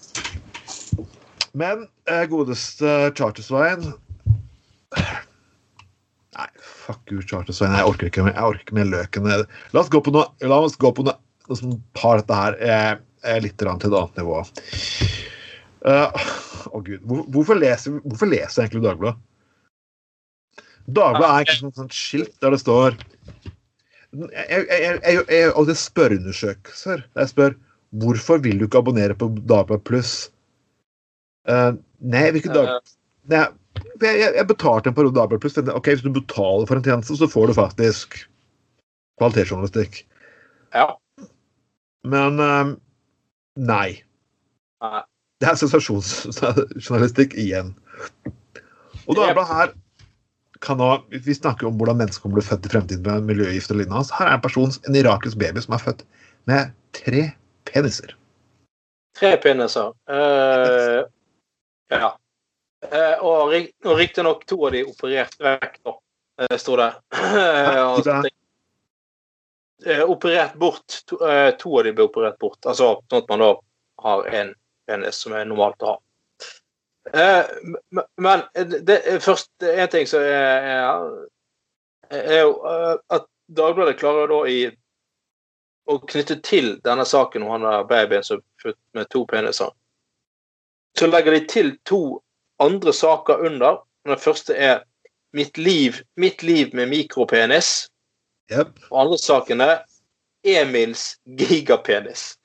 Men 1.54 1.86
eh, 2.10 2.24
godeste 2.32 3.12
Chartersveien 3.18 3.93
Nei, 6.34 6.47
fuck 6.58 7.12
you, 7.14 7.22
Chartersveien. 7.22 7.76
Jeg 7.78 7.86
orker 7.86 8.10
ikke 8.10 8.24
jeg 8.26 8.41
orker 8.41 8.74
mer 8.74 8.88
løken. 8.89 9.28
La 9.30 9.82
oss 9.84 9.91
gå 9.93 10.01
på 10.01 10.14
noe, 10.16 10.32
la 10.41 10.58
oss 10.66 10.78
gå 10.82 10.89
på 10.95 11.06
noe, 11.06 11.14
noe 11.45 11.60
som 11.60 11.76
tar 11.97 12.24
dette 12.24 12.39
her 12.39 12.58
eh, 12.58 12.93
eh, 13.22 13.38
litt 13.43 13.58
til 13.62 13.70
et 13.70 13.84
annet 13.86 14.18
nivå. 14.18 14.39
Uh, 15.84 16.10
Å 16.74 16.80
gud, 16.82 17.04
hvor, 17.06 17.22
hvorfor, 17.36 17.60
leser, 17.60 17.99
hvorfor 18.01 18.32
leser 18.32 18.64
jeg 18.64 18.72
egentlig 18.72 18.86
Dagbladet? 18.88 19.22
Dagbladet 20.88 21.30
er 21.30 21.45
ikke 21.45 21.60
sånn, 21.60 21.76
sånt 21.78 21.95
skilt 21.95 22.34
der 22.43 22.51
det 22.51 22.60
står 22.60 22.95
Jeg, 24.12 24.47
jeg, 24.49 24.97
jeg, 24.97 25.20
gjør 25.28 25.54
alltid 25.60 25.80
spørreundersøkelser. 25.80 27.06
Jeg 27.20 27.32
spør 27.32 27.56
hvorfor 28.01 28.41
vil 28.41 28.58
du 28.58 28.66
ikke 28.66 28.82
abonnere 28.82 29.18
på 29.18 29.30
Dagbladet 29.38 29.86
Pluss? 29.86 30.16
Eh, 31.50 31.72
nei, 32.14 32.24
hvilken 32.36 32.56
dag... 32.56 32.94
Nei, 33.32 33.44
jeg, 34.04 34.18
jeg, 34.22 34.46
betalte 34.50 34.91
en 34.91 34.96
periode 34.98 35.16
Dagbladet 35.18 35.44
Pluss. 35.44 35.58
Ok, 35.74 35.89
Hvis 35.94 36.04
du 36.06 36.12
betaler 36.14 36.68
for 36.70 36.80
en 36.80 36.86
tjeneste, 36.86 37.16
så 37.20 37.30
får 37.30 37.50
du 37.50 37.58
faktisk 37.58 38.18
kvalitetsjournalistikk. 39.22 40.04
Ja. 40.76 40.88
Men 42.08 42.41
uh, 42.41 42.74
nei. 43.60 44.02
Nei. 44.84 45.04
Det 45.41 45.50
er 45.50 45.60
sensasjonsjournalistikk 45.60 47.36
igjen. 47.39 47.74
Og 49.08 49.18
Dagbladet 49.18 49.50
her 49.52 49.74
kan 50.64 50.80
nå, 50.80 50.89
Vi 51.12 51.36
snakker 51.36 51.68
om 51.68 51.80
hvordan 51.80 52.00
mennesker 52.00 52.24
kommer 52.24 52.39
til 52.39 52.44
å 52.44 52.44
bli 52.44 52.50
født 52.50 52.68
i 52.68 52.72
fremtiden 52.72 53.08
med 53.08 53.32
miljøgift 53.34 53.72
og 53.74 53.82
lignende. 53.82 54.16
Her 54.16 54.30
er 54.30 54.38
en 54.38 54.44
person, 54.44 54.76
en 54.88 54.96
irakisk 54.96 55.39
baby 55.41 55.64
som 55.64 55.76
er 55.76 55.84
født 55.84 56.06
med 56.48 56.72
tre 56.96 57.26
peniser. 57.68 58.14
Tre 59.20 59.34
peniser. 59.44 59.91
Eh, 60.10 61.02
ja. 62.00 62.12
Eh, 62.91 63.24
og 63.24 63.54
og 63.86 63.98
riktignok 63.98 64.46
to 64.48 64.58
av 64.68 64.74
de 64.76 64.84
opererte 64.88 65.44
vekk, 65.44 65.78
da, 65.86 65.94
eh, 66.44 66.58
sto 66.58 66.80
det. 66.80 66.94
Eh, 69.84 70.00
operert 70.08 70.54
bort. 70.56 71.02
To, 71.12 71.18
to 71.60 71.72
av 71.76 71.84
de 71.84 71.91
ble 71.91 72.06
operert 72.08 72.38
bort. 72.39 72.62
Altså 72.64 72.86
sånn 73.02 73.18
at 73.18 73.28
man 73.28 73.41
da 73.44 73.50
har 74.06 74.30
en 74.39 74.54
penis 74.88 75.18
som 75.20 75.34
er 75.36 75.44
normalt 75.50 75.84
å 75.84 75.89
ha. 75.89 75.96
Eh, 77.12 77.50
men 78.16 78.46
det 78.88 79.02
først 79.26 79.66
en 79.68 79.91
ting 79.91 80.08
som 80.08 80.24
er, 80.24 80.70
er, 80.72 81.12
er 82.22 82.39
jo 82.46 82.54
at 83.12 83.28
Dagbladet 83.52 84.00
klarer 84.00 84.32
da 84.32 84.39
i 84.48 84.62
å 85.91 85.98
knytte 86.00 86.39
til 86.46 86.78
denne 86.84 87.06
saken 87.06 87.44
om 87.44 87.58
han 87.58 87.66
der 87.68 87.88
babyen 87.89 88.24
som 88.24 88.39
er 88.39 88.64
født 88.64 88.80
med 88.96 89.10
to 89.12 89.26
peniser, 89.30 89.74
så 91.00 91.08
legger 91.08 91.32
de 91.32 91.48
til 91.48 91.78
to 91.86 92.22
andre 92.60 92.94
saker 92.94 93.46
under. 93.46 93.82
Den 94.06 94.20
første 94.20 94.56
er 94.56 94.84
'Mitt 95.34 95.58
liv, 95.58 95.94
mitt 96.18 96.44
liv 96.44 96.70
med 96.74 96.88
mikropenis'. 96.88 97.89
Yep. 98.52 98.80
Og 98.91 99.02
andre 99.02 99.18
saken 99.18 99.62
er 99.62 99.78
'Emils 100.46 101.18
gigapenis'. 101.26 102.38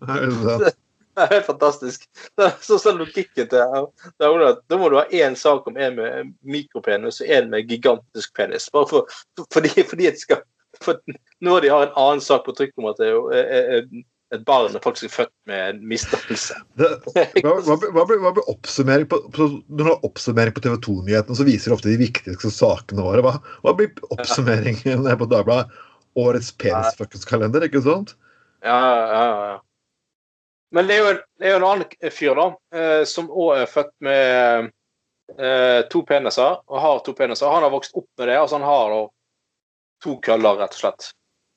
Det 1.14 1.26
er 1.26 1.34
helt 1.34 1.46
fantastisk. 1.46 2.04
Det 2.36 2.44
er 2.46 2.52
så 2.64 2.78
sånn 2.80 3.00
logikken 3.00 3.48
til 3.50 3.88
Da 4.22 4.76
må 4.78 4.88
du 4.88 4.96
ha 4.96 5.04
én 5.10 5.34
sak 5.36 5.66
om 5.68 5.76
en 5.76 5.96
med 5.98 6.30
mikropenis 6.40 7.20
og 7.20 7.32
en 7.34 7.50
med 7.50 7.68
gigantisk 7.68 8.32
penis. 8.36 8.70
Bare 8.72 8.88
for, 8.88 9.18
fordi, 9.52 9.84
fordi 9.84 10.12
skal 10.16 10.44
for 10.84 11.00
Når 11.40 11.60
de 11.60 11.68
har 11.68 11.86
en 11.86 11.98
annen 11.98 12.22
sak 12.24 12.44
på 12.46 12.54
trykk 12.56 12.78
om 12.78 12.88
at 12.92 13.00
det 13.02 13.10
er, 13.10 13.18
er, 13.34 13.70
er, 13.74 13.88
et 14.34 14.42
barn 14.46 14.74
er 14.74 14.82
faktisk 14.82 15.14
født 15.16 15.32
med 15.50 15.62
en 15.72 15.80
misdannelse. 15.90 16.54
Hva, 16.78 17.54
hva, 17.66 17.76
hva, 17.82 18.04
hva 18.06 18.32
blir 18.36 18.50
oppsummering 18.52 19.08
på, 19.10 19.18
på, 19.34 19.48
Når 19.66 19.80
du 19.80 19.88
har 19.88 20.04
oppsummering 20.06 20.54
på 20.54 20.62
TV 20.64 20.76
2-nyhetene, 20.86 21.38
så 21.38 21.46
viser 21.48 21.70
de 21.70 21.76
ofte 21.76 21.90
de 21.90 21.98
viktigste 22.00 22.52
sakene 22.54 23.02
våre. 23.06 23.24
Hva, 23.26 23.34
hva 23.64 23.74
blir 23.78 23.90
oppsummeringen 24.14 25.08
på 25.18 25.30
Dagbladet? 25.30 25.80
Årets 26.18 26.50
penisfuckings-kalender, 26.58 27.66
ikke 27.66 27.82
sant? 27.84 28.16
Ja, 28.66 28.78
ja, 28.78 29.26
ja. 29.50 29.58
Men 30.74 30.86
det 30.86 30.96
er 30.96 31.00
jo 31.02 31.12
en, 31.12 31.20
er 31.42 31.52
jo 31.52 31.58
en 31.60 31.66
annen 31.66 32.10
fyr, 32.14 32.38
da, 32.38 32.46
eh, 32.78 33.02
som 33.10 33.30
òg 33.30 33.64
er 33.64 33.70
født 33.70 33.92
med 34.06 34.70
eh, 35.38 35.80
to 35.90 36.02
peniser, 36.06 36.60
og 36.70 36.82
har 36.82 37.02
to 37.06 37.14
peniser. 37.18 37.50
Han 37.50 37.66
har 37.66 37.74
vokst 37.74 37.96
opp 37.98 38.06
med 38.18 38.30
det, 38.30 38.38
altså 38.38 38.60
han 38.60 38.68
har 38.68 38.94
da 38.94 39.00
to 40.06 40.16
køller, 40.22 40.60
rett 40.62 40.76
og 40.78 40.82
slett. 40.84 41.10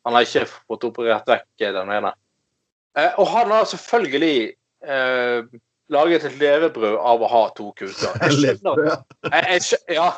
Han 0.06 0.18
har 0.18 0.26
ikke 0.26 0.48
fått 0.50 0.90
operert 0.90 1.30
vekk 1.30 1.66
den 1.78 1.94
ene. 1.94 2.14
Eh, 2.98 3.20
og 3.20 3.28
han 3.28 3.52
har 3.52 3.66
selvfølgelig 3.70 4.54
eh, 4.86 5.44
laget 5.94 6.26
et 6.26 6.38
levebrød 6.42 6.98
av 6.98 7.22
å 7.24 7.28
ha 7.32 7.44
to 7.58 7.72
kuker. 7.78 8.18
Jeg 8.24 8.32
skjønner 8.40 8.76
jeg, 9.32 9.62
jeg, 9.62 9.80
ja. 9.98 10.10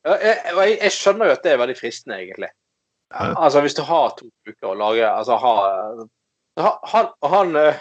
Jeg, 0.00 0.36
jeg, 0.80 0.92
skjønner 0.94 1.28
jo 1.28 1.32
at 1.34 1.42
det 1.44 1.50
er 1.52 1.58
veldig 1.60 1.76
fristende, 1.76 2.16
egentlig. 2.22 2.48
Altså, 3.12 3.60
hvis 3.60 3.76
du 3.76 3.82
har 3.84 4.14
to 4.16 4.24
uker 4.48 4.70
å 4.70 4.78
lage 4.78 5.04
Altså, 5.04 5.36
ha, 5.42 5.54
ha, 6.62 6.70
han, 6.92 7.06
han, 7.26 7.48
eh, 7.60 7.76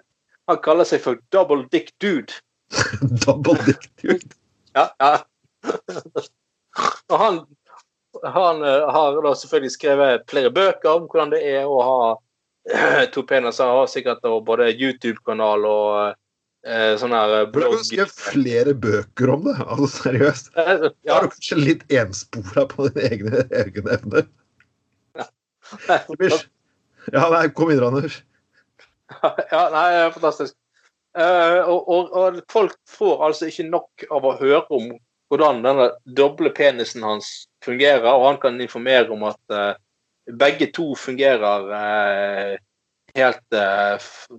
han 0.50 0.58
kaller 0.62 0.86
seg 0.86 1.02
for 1.02 1.14
double 1.34 1.66
dick 1.72 1.88
dude. 2.04 2.32
Double 3.24 3.58
dick 3.66 3.84
dude. 3.98 4.30
Ja, 4.76 4.84
ja. 5.02 5.14
Og 7.10 7.18
han, 7.18 7.42
han 8.22 8.62
eh, 8.62 8.90
har 8.90 9.22
da 9.24 9.32
selvfølgelig 9.38 9.74
skrevet 9.74 10.26
flere 10.30 10.50
bøker 10.54 10.90
om 10.92 11.08
hvordan 11.08 11.32
det 11.34 11.40
er 11.54 11.68
å 11.68 11.78
ha 11.84 11.96
eh, 12.70 13.04
to 13.14 13.24
peniser. 13.26 13.70
Har 13.70 13.90
sikkert 13.90 14.24
både 14.46 14.70
YouTube-kanal 14.72 15.66
og 15.68 15.92
eh, 16.66 16.94
sånn 17.00 17.14
her 17.16 17.48
blogg. 17.54 17.78
Du 17.80 17.88
skrevet 17.90 18.14
flere 18.14 18.74
bøker 18.74 19.34
om 19.36 19.46
det? 19.48 19.56
Altså, 19.64 19.90
seriøst. 20.08 20.52
Ja. 20.56 21.18
Er 21.18 21.28
du 21.28 21.34
kanskje 21.36 21.60
litt 21.60 21.86
enspora 21.92 22.66
på 22.70 22.88
dine 22.88 23.08
egne, 23.10 23.46
egne 23.64 23.98
evner? 23.98 24.28
Ja. 25.18 25.30
Ja, 27.12 27.26
nei, 27.28 27.48
kom 27.52 27.68
inn, 27.72 27.82
Anders. 27.84 28.22
ja, 29.52 29.64
nei, 29.72 29.88
fantastisk. 30.14 30.56
Uh, 31.14 31.60
og, 31.70 31.84
og, 31.86 32.14
og 32.18 32.38
folk 32.50 32.72
får 32.90 33.20
altså 33.28 33.46
ikke 33.46 33.68
nok 33.68 34.06
av 34.10 34.24
å 34.26 34.32
høre 34.40 34.64
om 34.74 34.88
hvordan 35.34 35.62
denne 35.64 35.90
doble 36.16 36.50
penisen 36.54 37.04
hans 37.04 37.48
fungerer, 37.64 38.06
og 38.14 38.28
han 38.30 38.40
kan 38.42 38.60
informere 38.62 39.10
om 39.14 39.26
at 39.28 39.54
uh, 39.54 39.74
begge 40.40 40.70
to 40.72 40.92
fungerer 40.96 41.68
uh, 41.74 42.56
helt 43.18 43.58
uh, 43.58 44.38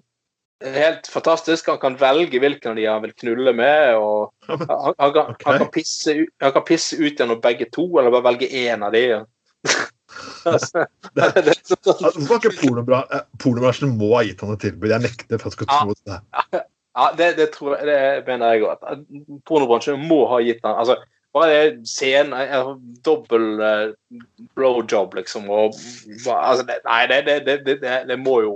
Helt 0.66 1.08
fantastisk. 1.12 1.68
Han 1.68 1.78
kan 1.82 1.98
velge 2.00 2.40
hvilken 2.40 2.72
av 2.72 2.78
de 2.80 2.86
han 2.88 3.02
vil 3.04 3.12
knulle 3.20 3.52
med. 3.54 3.98
og 4.00 4.32
Han, 4.48 4.62
han, 4.64 4.94
kan, 5.14 5.34
okay. 5.34 5.46
han, 5.46 5.58
kan, 5.60 5.68
pisse, 5.74 6.14
ut- 6.16 6.32
han 6.42 6.54
kan 6.56 6.64
pisse 6.66 6.96
ut 6.96 7.20
gjennom 7.20 7.42
begge 7.44 7.68
to, 7.76 7.84
eller 8.00 8.14
bare 8.16 8.24
velge 8.32 8.48
én 8.48 8.86
av 8.88 8.96
de. 8.96 9.04
Altså, 10.46 10.86
det, 11.18 11.28
det 11.44 11.52
er 11.52 11.58
sånn- 11.68 11.90
altså, 11.92 12.38
ikke 12.38 12.54
pornobra, 12.62 13.02
pornobransjen 13.42 13.96
må 14.00 14.14
ha 14.16 14.24
gitt 14.24 14.42
han 14.46 14.54
et 14.56 14.64
tilbud? 14.64 14.94
Jeg 14.94 15.04
nekter 15.04 15.42
for 15.42 15.50
at 15.50 15.52
jeg 15.52 15.58
skal 15.58 15.70
tro 15.74 15.98
det. 16.00 16.62
Ja, 16.96 17.10
det, 17.18 17.34
det 17.38 17.50
tror 17.52 17.76
jeg, 17.76 17.88
det 17.90 18.24
mener 18.28 18.56
jeg 18.56 18.64
òg. 18.64 19.04
Pornobransjen 19.48 20.00
må 20.08 20.22
ha 20.32 20.40
gitt 20.44 20.64
den 20.64 20.78
altså, 20.80 20.96
Bare 21.36 21.52
det 21.52 21.90
scenen 21.92 22.32
eh, 22.40 22.70
Dobbel 23.04 23.60
eh, 23.60 23.90
blowjob, 24.56 25.18
liksom. 25.18 25.50
Og, 25.52 25.76
altså, 26.32 26.64
det, 26.64 26.78
nei, 26.86 27.02
det, 27.12 27.18
det, 27.28 27.40
det, 27.48 27.56
det, 27.66 27.80
det, 27.82 27.98
det 28.08 28.16
må 28.22 28.38
jo 28.46 28.54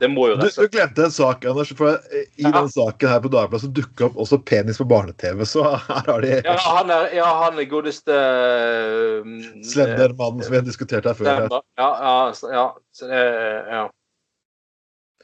Det 0.00 0.10
må 0.12 0.26
jo 0.28 0.34
Du, 0.36 0.44
rett 0.44 0.58
du 0.58 0.68
glemte 0.74 1.06
en 1.06 1.14
sak, 1.14 1.46
Anders. 1.48 1.72
For 1.78 1.94
eh, 1.94 2.26
I 2.36 2.44
Ja. 2.44 2.52
den 2.58 2.68
saken 2.68 3.08
her 3.14 3.22
på 3.24 3.30
Dagbladet 3.32 3.64
så 3.64 3.70
dukka 3.72 4.10
opp 4.10 4.18
også 4.26 4.42
penis 4.44 4.82
på 4.82 4.84
barne-TV. 4.90 5.40
Så 5.48 5.64
her 5.88 6.10
har 6.10 6.26
de 6.26 6.34
ja, 6.44 6.58
han 6.66 6.92
er, 6.92 7.08
ja, 7.16 7.30
han 7.46 7.56
er 7.62 7.70
godeste 7.70 8.12
uh, 8.12 9.32
Slendermannen 9.64 10.44
som 10.44 10.52
vi 10.52 10.60
har 10.60 10.68
diskutert 10.68 11.08
her 11.08 11.16
før. 11.16 11.30
Slender. 11.30 11.64
Ja, 11.80 11.88
ja, 12.04 12.52
ja. 12.58 12.66
Så 12.92 13.08
uh, 13.08 13.72
ja. 13.72 13.86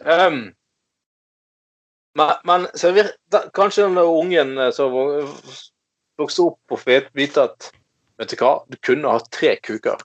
Ehm, 0.08 0.40
men, 2.18 2.32
men 2.44 2.66
vir, 2.96 3.12
da, 3.32 3.44
kanskje 3.54 3.86
den 3.86 4.00
ungen 4.02 4.56
eh, 4.58 4.72
som 4.74 4.94
vokste 6.20 6.48
opp 6.48 6.74
og 6.74 6.82
fikk 6.82 7.12
vite 7.18 7.46
at 7.50 7.70
Vet 8.20 8.34
du 8.34 8.42
hva, 8.42 8.50
du 8.68 8.76
kunne 8.84 9.08
ha 9.08 9.16
tre 9.32 9.54
kuker. 9.64 9.96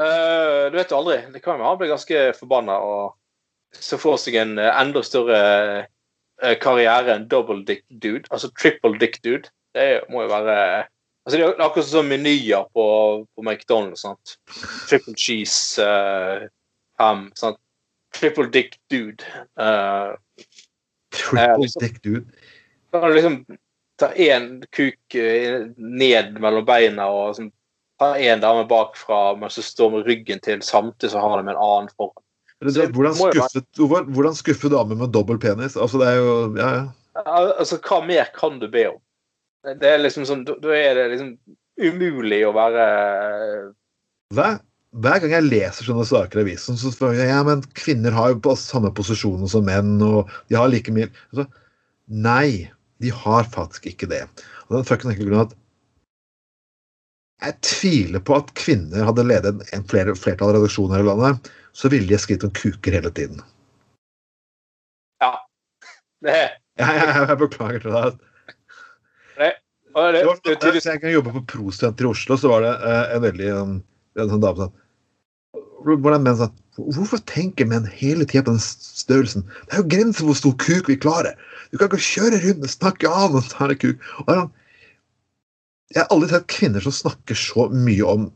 Uh, 0.00 0.72
du 0.72 0.78
vet 0.78 0.88
jo 0.88 0.96
aldri. 0.96 1.18
Det 1.28 1.42
kan 1.44 1.58
jo 1.60 1.66
han 1.68 1.76
bli 1.76 1.90
ganske 1.90 2.22
forbanna 2.38 2.78
og 2.80 3.18
så 3.76 3.98
får 4.00 4.16
seg 4.22 4.38
en 4.40 4.54
eh, 4.62 4.70
enda 4.80 5.02
større 5.04 5.40
karriere 6.62 7.18
enn 7.18 7.26
double 7.28 7.60
dick 7.68 7.84
dude. 7.90 8.24
Altså 8.32 8.48
triple 8.56 8.96
dick 8.96 9.20
dude. 9.20 9.52
Det 9.76 10.06
må 10.08 10.24
jo 10.24 10.32
være 10.32 10.56
Altså, 11.24 11.38
det 11.38 11.44
er 11.44 11.62
akkurat 11.64 11.86
som 11.88 12.08
menyer 12.08 12.66
på, 12.76 12.86
på 13.24 13.44
McDonald's. 13.44 14.02
sant? 14.04 14.34
Triple 14.88 15.14
cheese, 15.16 15.80
uh, 15.80 16.44
ham, 17.00 17.30
sant? 17.36 17.56
Triple 18.12 18.50
dick 18.52 18.76
dude. 18.92 19.24
Uh, 19.56 20.12
Triple 21.14 21.62
liksom- 21.62 21.82
dick 21.82 22.02
dude. 22.02 22.24
kan 22.92 23.08
du 23.08 23.14
liksom 23.14 23.38
ta 23.98 24.10
én 24.14 24.64
kuk 24.70 25.14
eh, 25.14 25.66
ned 25.76 26.40
mellom 26.42 26.66
beina 26.66 27.06
og 27.10 27.36
sånn, 27.38 27.52
ta 27.98 28.14
én 28.18 28.42
dame 28.42 28.66
bakfra, 28.70 29.36
mens 29.38 29.58
du 29.58 29.62
står 29.62 29.90
med 29.94 30.06
ryggen 30.06 30.42
til, 30.42 30.62
samtidig 30.62 31.12
så 31.14 31.22
har 31.22 31.42
de 31.42 31.48
en 31.48 31.56
annen 31.56 31.90
foran. 31.94 32.22
Så 32.64 32.86
hvordan 32.94 33.14
skuffet, 33.14 33.66
hvordan, 33.76 34.36
skuffe 34.38 34.70
damer 34.72 34.96
med 34.96 35.12
dobbel 35.12 35.38
penis? 35.42 35.76
Altså, 35.76 35.98
det 36.00 36.08
er 36.08 36.20
jo 36.22 36.34
Ja, 36.56 36.68
ja. 36.74 36.84
Altså, 37.24 37.78
hva 37.78 38.00
mer 38.06 38.30
kan 38.34 38.58
du 38.58 38.68
be 38.68 38.86
om? 38.88 39.00
Det 39.64 39.90
er 39.90 39.98
liksom 39.98 40.24
sånn, 40.28 40.44
Da 40.44 40.72
er 40.74 40.94
det 40.94 41.10
liksom 41.12 41.38
umulig 41.80 42.40
å 42.46 42.52
være 42.54 42.86
Hver, 44.34 44.60
hver 45.02 45.18
gang 45.22 45.32
jeg 45.34 45.48
leser 45.48 45.88
sånne 45.88 46.04
saker 46.06 46.40
i 46.40 46.44
avisen, 46.44 46.78
så 46.78 46.92
spør 46.94 47.16
jeg 47.18 47.30
ja, 47.30 47.40
men 47.46 47.64
kvinner 47.78 48.14
har 48.14 48.30
jo 48.30 48.40
på 48.44 48.54
samme 48.58 48.92
posisjoner 48.94 49.50
som 49.50 49.66
menn, 49.66 49.96
og 50.04 50.30
de 50.50 50.58
har 50.58 50.70
like 50.70 50.92
mye 50.94 51.10
altså, 51.32 51.48
Nei, 52.04 52.68
de 53.00 53.10
har 53.10 53.46
faktisk 53.48 53.86
ikke 53.88 54.06
det. 54.10 54.20
Og 54.68 54.76
den 54.76 54.84
fucking 54.84 55.14
enkle 55.14 55.30
grunnen 55.30 55.46
at 55.48 55.54
jeg 57.44 57.56
tviler 57.64 58.22
på 58.24 58.36
at 58.36 58.52
kvinner 58.56 59.08
hadde 59.08 59.24
ledet 59.26 59.54
en 59.74 59.86
flere, 59.88 60.14
flertall 60.16 60.52
av 60.52 60.58
redaksjoner 60.58 61.02
i 61.02 61.08
landet, 61.08 61.48
så 61.74 61.90
ville 61.92 62.08
de 62.08 62.20
skrevet 62.20 62.46
om 62.46 62.52
kuker 62.54 62.94
hele 62.94 63.10
tiden. 63.16 63.40
det, 66.24 66.36
Jeg, 66.78 67.00
jeg, 67.00 67.26
jeg 67.32 67.40
beklager 67.40 67.82
til 67.82 67.96
deg. 67.96 68.22
og 69.94 70.14
det, 70.14 70.22
Det 70.44 70.56
det, 70.60 70.72
det 70.76 70.84
jeg 70.84 71.02
kan 71.02 71.12
jobbe 71.16 71.34
på 71.34 71.44
Pro-senter 71.54 72.06
i 72.06 72.12
Oslo, 72.12 72.38
så 72.38 72.52
var 72.52 72.64
det 72.64 72.72
eh, 72.78 73.16
en 73.16 73.24
veldig 73.24 73.50
en, 73.56 73.76
en 74.20 74.32
sånn 74.32 74.44
dame 74.44 74.64
sånn 74.64 74.74
hvordan 75.84 76.24
menn 76.24 76.38
sånn, 76.40 76.54
Hvorfor 76.74 77.20
tenker 77.30 77.68
menn 77.70 77.84
hele 77.86 78.26
tida 78.26 78.42
på 78.48 78.56
den 78.56 78.62
størrelsen? 78.62 79.44
Det 79.68 79.76
er 79.76 79.82
jo 79.84 79.90
grenser 79.92 80.24
for 80.24 80.32
hvor 80.32 80.38
stor 80.40 80.54
kuk 80.58 80.88
vi 80.90 80.96
klarer. 80.98 81.36
Du 81.70 81.78
kan 81.78 81.86
ikke 81.86 82.02
kjøre 82.02 82.40
rundt 82.42 82.66
og 82.66 82.72
snakke 82.72 83.10
av 83.10 83.36
og 83.38 83.46
ta 83.52 83.68
en 83.68 83.78
kuk. 83.78 84.00
Jeg, 84.26 86.00
har 86.00 86.10
aldri 86.10 86.32
sett 86.32 86.48
kvinner 86.50 86.82
som 86.82 86.96
snakker 86.96 87.38
så 87.38 87.68
mye 87.70 88.08
om 88.10 88.26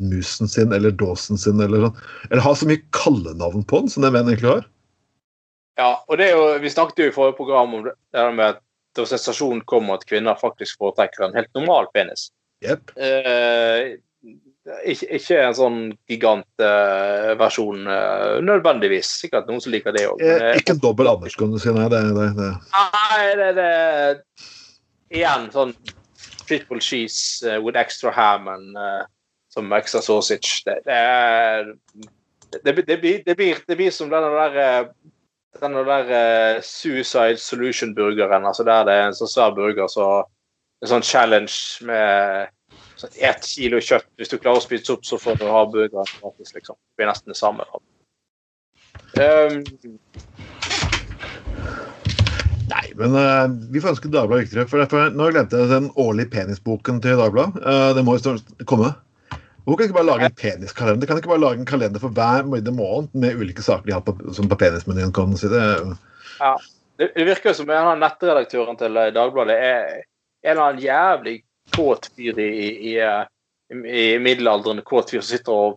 musen 0.00 0.48
sin 0.48 0.74
eller 0.76 0.92
dåsen 0.92 1.40
sin, 1.40 1.60
eller 1.60 1.86
sånn, 1.86 2.04
eller 2.28 2.44
har 2.44 2.58
så 2.60 2.68
mye 2.68 2.84
kallenavn 2.96 3.64
på 3.68 3.80
den 3.80 3.92
som 3.92 4.04
det 4.04 4.12
menn 4.12 4.28
egentlig 4.28 4.52
har. 4.52 4.68
Ja, 5.80 5.94
og 6.04 6.20
det 6.20 6.28
er 6.28 6.36
jo, 6.36 6.44
Vi 6.60 6.72
snakket 6.72 7.00
jo 7.00 7.08
i 7.08 7.16
forrige 7.16 7.38
program 7.40 7.74
om 7.78 7.88
det 7.88 7.96
der 8.12 8.32
med 8.36 8.56
at 8.56 8.62
da 8.98 9.06
sensasjonen 9.06 9.62
kom 9.70 9.88
at 9.94 10.04
kvinner 10.08 10.36
faktisk 10.36 10.80
foretrekker 10.82 11.24
en 11.24 11.36
helt 11.36 11.52
normal 11.56 11.88
penis. 11.94 12.28
Yep. 12.60 12.92
Eh, 13.00 13.96
ikke, 14.84 15.06
ikke 15.16 15.38
en 15.44 15.56
sånn 15.56 15.78
gigantversjon 16.10 17.86
uh, 17.88 18.40
nødvendigvis. 18.44 19.12
Sikkert 19.22 19.48
noen 19.48 19.62
som 19.64 19.72
liker 19.74 19.94
det 19.96 20.06
òg. 20.10 20.20
Eh, 20.20 20.58
ikke 20.60 20.76
en 20.76 20.82
dobbel 20.82 21.10
Anders, 21.10 21.36
kan 21.38 21.52
du 21.52 21.60
si. 21.62 21.72
Nei, 21.74 21.88
det, 21.92 22.02
det, 22.16 22.28
det. 22.38 22.50
Nei, 22.76 23.30
det, 23.40 23.50
det 23.60 23.70
Igjen 25.10 25.48
sånn 25.50 25.72
triple 26.46 26.78
cheese 26.82 27.46
uh, 27.46 27.58
with 27.62 27.78
extra 27.78 28.12
ham 28.14 28.46
and 28.50 28.78
uh, 28.78 29.02
som 29.50 29.72
extra 29.72 30.02
sausage. 30.02 30.62
Det, 30.66 30.76
det, 30.86 30.92
er, 30.92 31.72
det, 32.52 32.60
det, 32.86 32.98
blir, 33.00 33.22
det, 33.26 33.34
blir, 33.36 33.56
det 33.66 33.76
blir 33.76 33.90
som 33.94 34.10
denne 34.12 34.30
der 34.36 34.60
eh, 34.62 34.92
denne 35.60 35.82
der 35.86 36.12
eh, 36.14 36.62
Suicide 36.62 37.40
Solution-burgeren. 37.42 38.46
altså 38.46 38.64
Der 38.64 38.84
det 38.86 38.94
er 38.94 39.08
en 39.08 39.18
sånn 39.18 39.30
svær 39.30 39.54
burger, 39.56 39.90
så 39.90 40.06
en 40.82 40.92
sånn 40.92 41.06
challenge 41.06 41.84
med 41.86 42.54
sånn 43.00 43.16
ett 43.30 43.46
kilo 43.46 43.80
kjøtt. 43.82 44.08
Hvis 44.20 44.32
du 44.32 44.38
klarer 44.38 44.60
å 44.60 44.64
spise 44.64 44.94
opp, 44.94 45.06
så 45.08 45.18
får 45.20 45.40
du 45.40 45.46
ha 45.50 45.64
burgeren 45.68 46.08
gratis, 46.20 46.54
liksom. 46.56 46.78
Det 46.78 47.00
blir 47.00 47.10
nesten 47.10 47.32
det 47.32 47.38
samme. 47.40 47.66
Um, 49.18 49.60
Nei, 52.70 52.86
men 52.94 53.14
uh, 53.18 53.50
vi 53.72 53.82
får 53.82 53.96
ønske 53.96 54.10
Dagbladet 54.12 54.44
lykke 54.44 54.54
til. 54.54 54.66
For 54.70 54.82
derfor, 54.82 55.10
nå 55.14 55.30
glemte 55.34 55.58
jeg 55.58 55.72
den 55.72 55.88
årlige 55.98 56.30
penisboken 56.36 57.00
til 57.02 57.18
Dagbladet. 57.18 57.62
Uh, 57.64 57.90
det 57.96 58.04
må 58.06 58.16
jo 58.18 58.36
komme. 58.70 58.92
Hvorfor 59.64 59.80
kan 59.80 59.88
ikke 59.88 59.98
bare 59.98 60.08
lage 60.08 60.28
en 60.30 60.38
peniskalender? 60.38 61.08
Kan 61.08 61.18
ikke 61.20 61.32
bare 61.32 61.42
lage 61.42 61.60
en 61.60 61.68
kalender 61.68 62.02
for 62.02 62.14
hver 62.16 62.46
måned 62.46 63.10
med 63.12 63.36
ulike 63.36 63.62
saker 63.62 63.86
de 63.86 63.96
har 63.96 64.04
på, 64.06 64.14
som 64.34 64.48
på 64.48 64.58
penismenyen? 64.58 65.12
kan 65.12 65.36
si 65.38 65.50
det? 65.52 65.64
Ja. 66.40 66.54
Det, 67.00 67.12
virker 67.24 67.54
som 67.56 67.70
en 67.70 67.92
av 67.94 68.00
nettredaktøren 68.00 68.76
til 68.80 68.96
Dagbladet 69.16 69.56
er 69.56 69.84
en 70.00 70.50
eller 70.52 70.64
annen 70.64 70.82
jævlig 70.84 71.36
kåt 71.74 72.10
fyr 72.16 72.38
i, 72.38 72.48
i, 72.48 72.94
i, 72.94 72.98
i 73.74 74.06
middelaldrende 74.22 74.84
kåt 74.86 75.12
fyr 75.12 75.22
som 75.22 75.30
sitter 75.30 75.56
og 75.56 75.76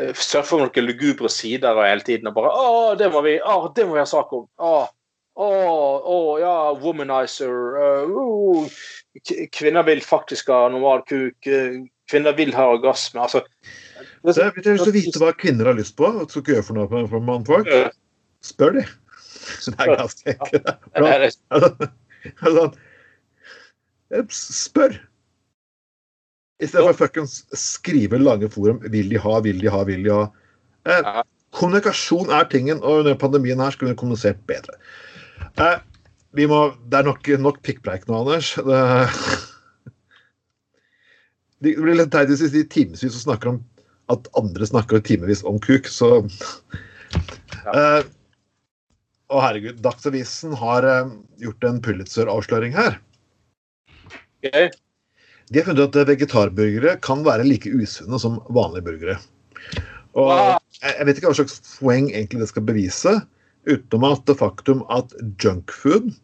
uh, 0.00 0.12
surfer 0.14 0.62
noen 0.62 0.86
lugubre 0.86 1.30
sider 1.32 1.76
og 1.76 1.86
hele 1.86 2.06
tiden 2.06 2.30
og 2.30 2.36
bare 2.38 2.52
Å, 2.52 2.94
det 3.00 3.10
må 3.14 3.22
vi, 3.26 3.36
å, 3.40 3.58
det 3.76 3.86
må 3.88 3.96
vi 3.96 4.02
ha 4.02 4.08
sak 4.10 4.32
om. 4.36 4.46
Å, 4.56 4.74
å, 5.36 5.50
å 6.16 6.18
ja, 6.42 6.56
womanizer. 6.82 7.54
Uh, 7.76 8.04
uh, 8.16 8.82
kvinner 9.54 9.86
vil 9.86 10.02
faktisk 10.04 10.52
ha 10.52 10.66
normal 10.72 11.04
kuk. 11.08 11.50
Kvinner 12.06 12.36
vil 12.38 12.52
ha 12.54 12.68
orgasme. 12.76 13.22
Altså, 13.24 13.42
det, 14.22 14.50
du 14.62 14.70
har 14.70 14.76
lyst 14.76 14.84
til 14.84 14.92
å 14.92 14.96
vite 14.96 15.22
hva 15.22 15.32
kvinner 15.38 15.70
har 15.70 15.78
lyst 15.78 15.96
på, 15.98 16.06
hva 16.06 16.26
skal 16.28 16.42
ikke 16.42 16.54
gjøre 16.56 16.66
for 16.68 16.78
noe 16.78 17.06
for 17.10 17.24
mannfolk, 17.24 17.70
spør 18.44 18.78
de. 18.78 18.84
Så 19.46 19.72
det 19.72 19.84
er 19.84 19.96
ganske 20.00 20.34
enkelt. 20.34 20.64
Altså, 22.42 22.64
spør. 24.30 24.96
I 26.56 26.68
stedet 26.68 26.86
for 26.88 27.04
fuckings 27.04 27.42
skrive 27.52 28.18
lange 28.18 28.48
forum 28.48 28.80
'vil 28.80 29.10
de 29.12 29.20
ha, 29.20 29.40
vil 29.44 29.58
de 29.60 29.68
ha, 29.72 29.82
vil 29.84 30.06
de 30.06 30.12
ha'. 30.14 30.30
Eh, 30.88 31.22
kommunikasjon 31.56 32.32
er 32.32 32.48
tingen, 32.48 32.80
og 32.82 33.02
under 33.02 33.18
pandemien 33.20 33.60
her 33.60 33.74
skulle 33.74 33.92
vi 33.92 34.00
kommunisert 34.00 34.40
bedre. 34.48 34.78
Eh, 35.60 35.78
vi 36.36 36.46
må, 36.48 36.60
det 36.88 37.00
er 37.00 37.08
nok, 37.08 37.28
nok 37.40 37.60
pikkpreik 37.64 38.06
nå, 38.08 38.22
Anders. 38.22 38.54
Det, 38.56 38.80
det 41.64 41.76
blir 41.76 42.00
litt 42.00 42.12
teit 42.14 42.32
hvis 42.32 42.44
vi 42.46 42.52
sier 42.54 42.70
timevis 42.72 43.16
og 43.16 43.24
snakker 43.26 43.52
om 43.54 43.62
at 44.12 44.28
andre 44.38 44.68
snakker 44.68 45.02
timevis 45.04 45.42
om 45.44 45.58
kuk, 45.62 45.88
så 45.90 46.20
eh, 47.74 48.02
Å, 49.26 49.40
herregud. 49.42 49.80
Dagsavisen 49.82 50.52
har 50.54 50.86
eh, 50.86 51.14
gjort 51.42 51.64
en 51.66 51.80
Pulitzer-avsløring 51.82 52.76
her. 52.76 53.00
Okay. 54.44 54.70
De 55.50 55.60
har 55.60 55.68
funnet 55.68 55.96
at 55.96 56.08
vegetarburgere 56.08 56.96
kan 57.04 57.22
være 57.26 57.46
like 57.46 57.70
usunne 57.70 58.18
som 58.18 58.40
vanlige 58.50 58.86
burgere. 58.88 59.16
Og 60.18 60.32
jeg 60.82 61.06
vet 61.06 61.18
ikke 61.18 61.30
hva 61.30 61.38
slags 61.38 61.60
poeng 61.78 62.08
egentlig 62.10 62.42
det 62.42 62.50
skal 62.50 62.66
bevise, 62.66 63.12
utenom 63.66 64.08
at 64.08 64.24
det 64.28 64.38
faktum 64.40 64.82
at 64.92 65.12
junkfood 65.42 66.14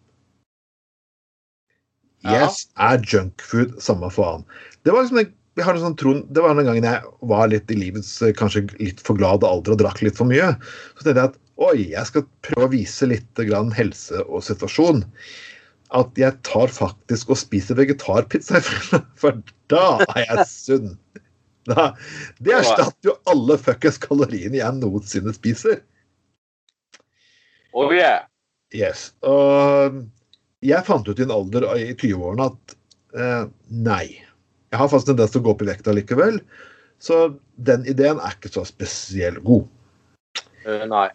Yes, 2.23 2.69
er 2.79 3.01
junkfood 3.03 3.81
samme 3.83 4.07
faen. 4.15 4.45
Det 4.87 4.95
var 4.95 5.03
liksom 5.03 5.33
jeg 5.59 5.67
har 5.67 5.77
en 5.77 5.83
sånn 5.83 5.97
tron, 6.01 6.21
det 6.33 6.41
var 6.41 6.55
den 6.57 6.65
gangen 6.65 6.87
jeg 6.87 7.09
var 7.29 7.51
litt 7.53 7.69
i 7.69 7.77
livets 7.77 8.15
kanskje 8.39 8.63
litt 8.79 9.03
for 9.05 9.19
glade 9.19 9.45
alder 9.45 9.75
og 9.75 9.83
drakk 9.83 10.01
litt 10.01 10.17
for 10.17 10.31
mye. 10.31 10.55
Så 10.97 11.05
tenkte 11.05 11.19
jeg 11.19 11.29
at 11.29 11.41
oi, 11.61 11.79
jeg 11.93 12.09
skal 12.09 12.25
prøve 12.47 12.69
å 12.69 12.73
vise 12.73 13.09
litt 13.11 13.43
grann 13.51 13.75
helse 13.77 14.23
og 14.25 14.47
situasjon. 14.47 15.03
At 15.93 16.17
jeg 16.17 16.39
tar 16.47 16.73
faktisk 16.73 17.35
og 17.35 17.41
spiser 17.41 17.77
vegetarpizza, 17.77 18.63
for 19.21 19.41
da 19.73 19.87
er 20.15 20.25
jeg 20.25 20.47
sunn. 20.49 20.93
Da, 21.69 21.93
det 22.43 22.57
erstatter 22.59 23.13
jo 23.13 23.17
alle 23.31 23.55
fuckings 23.61 24.01
kaloriene 24.03 24.59
jeg 24.59 24.79
noensinne 24.81 25.35
spiser. 25.37 25.83
Oh 27.73 27.93
yeah. 27.95 28.25
Yes. 28.75 29.13
Og 29.27 30.03
jeg 30.65 30.87
fant 30.87 31.09
ut 31.09 31.21
i 31.21 31.27
en 31.27 31.35
alder 31.35 31.69
i 31.77 31.93
20-årene 31.93 32.49
at 32.51 32.77
eh, 33.19 33.47
nei. 33.69 34.05
Jeg 34.73 34.81
har 34.81 34.89
faktisk 34.89 35.11
en 35.11 35.15
tendens 35.15 35.35
til 35.35 35.43
å 35.43 35.47
gå 35.47 35.55
opp 35.55 35.65
i 35.65 35.69
vekta 35.69 35.95
likevel. 35.95 36.41
Så 37.03 37.23
den 37.61 37.85
ideen 37.91 38.21
er 38.23 38.37
ikke 38.37 38.53
så 38.53 38.65
spesielt 38.67 39.43
god. 39.45 39.67
Uh, 40.63 40.85
nei. 40.89 41.09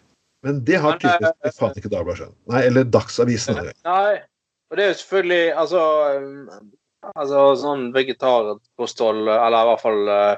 Men 0.46 0.60
det 0.68 0.78
har 0.82 0.98
tydeligvis 1.00 1.56
faen 1.58 1.78
ikke 1.80 1.90
Dagbladet 1.90 2.20
skjønt. 2.20 2.36
Nei, 2.52 2.60
eller 2.68 2.90
Dagsavisen. 2.92 3.58
Eller. 3.58 3.78
Nei. 3.88 4.20
Og 4.68 4.76
det 4.76 4.84
er 4.84 4.92
jo 4.92 4.98
selvfølgelig 5.00 5.44
Altså, 5.62 5.82
altså 7.14 7.46
sånn 7.62 7.88
vegetarkosthold, 7.94 9.24
eller 9.32 9.58
i 9.62 9.70
hvert 9.70 9.84
fall 9.84 10.12
uh, 10.12 10.36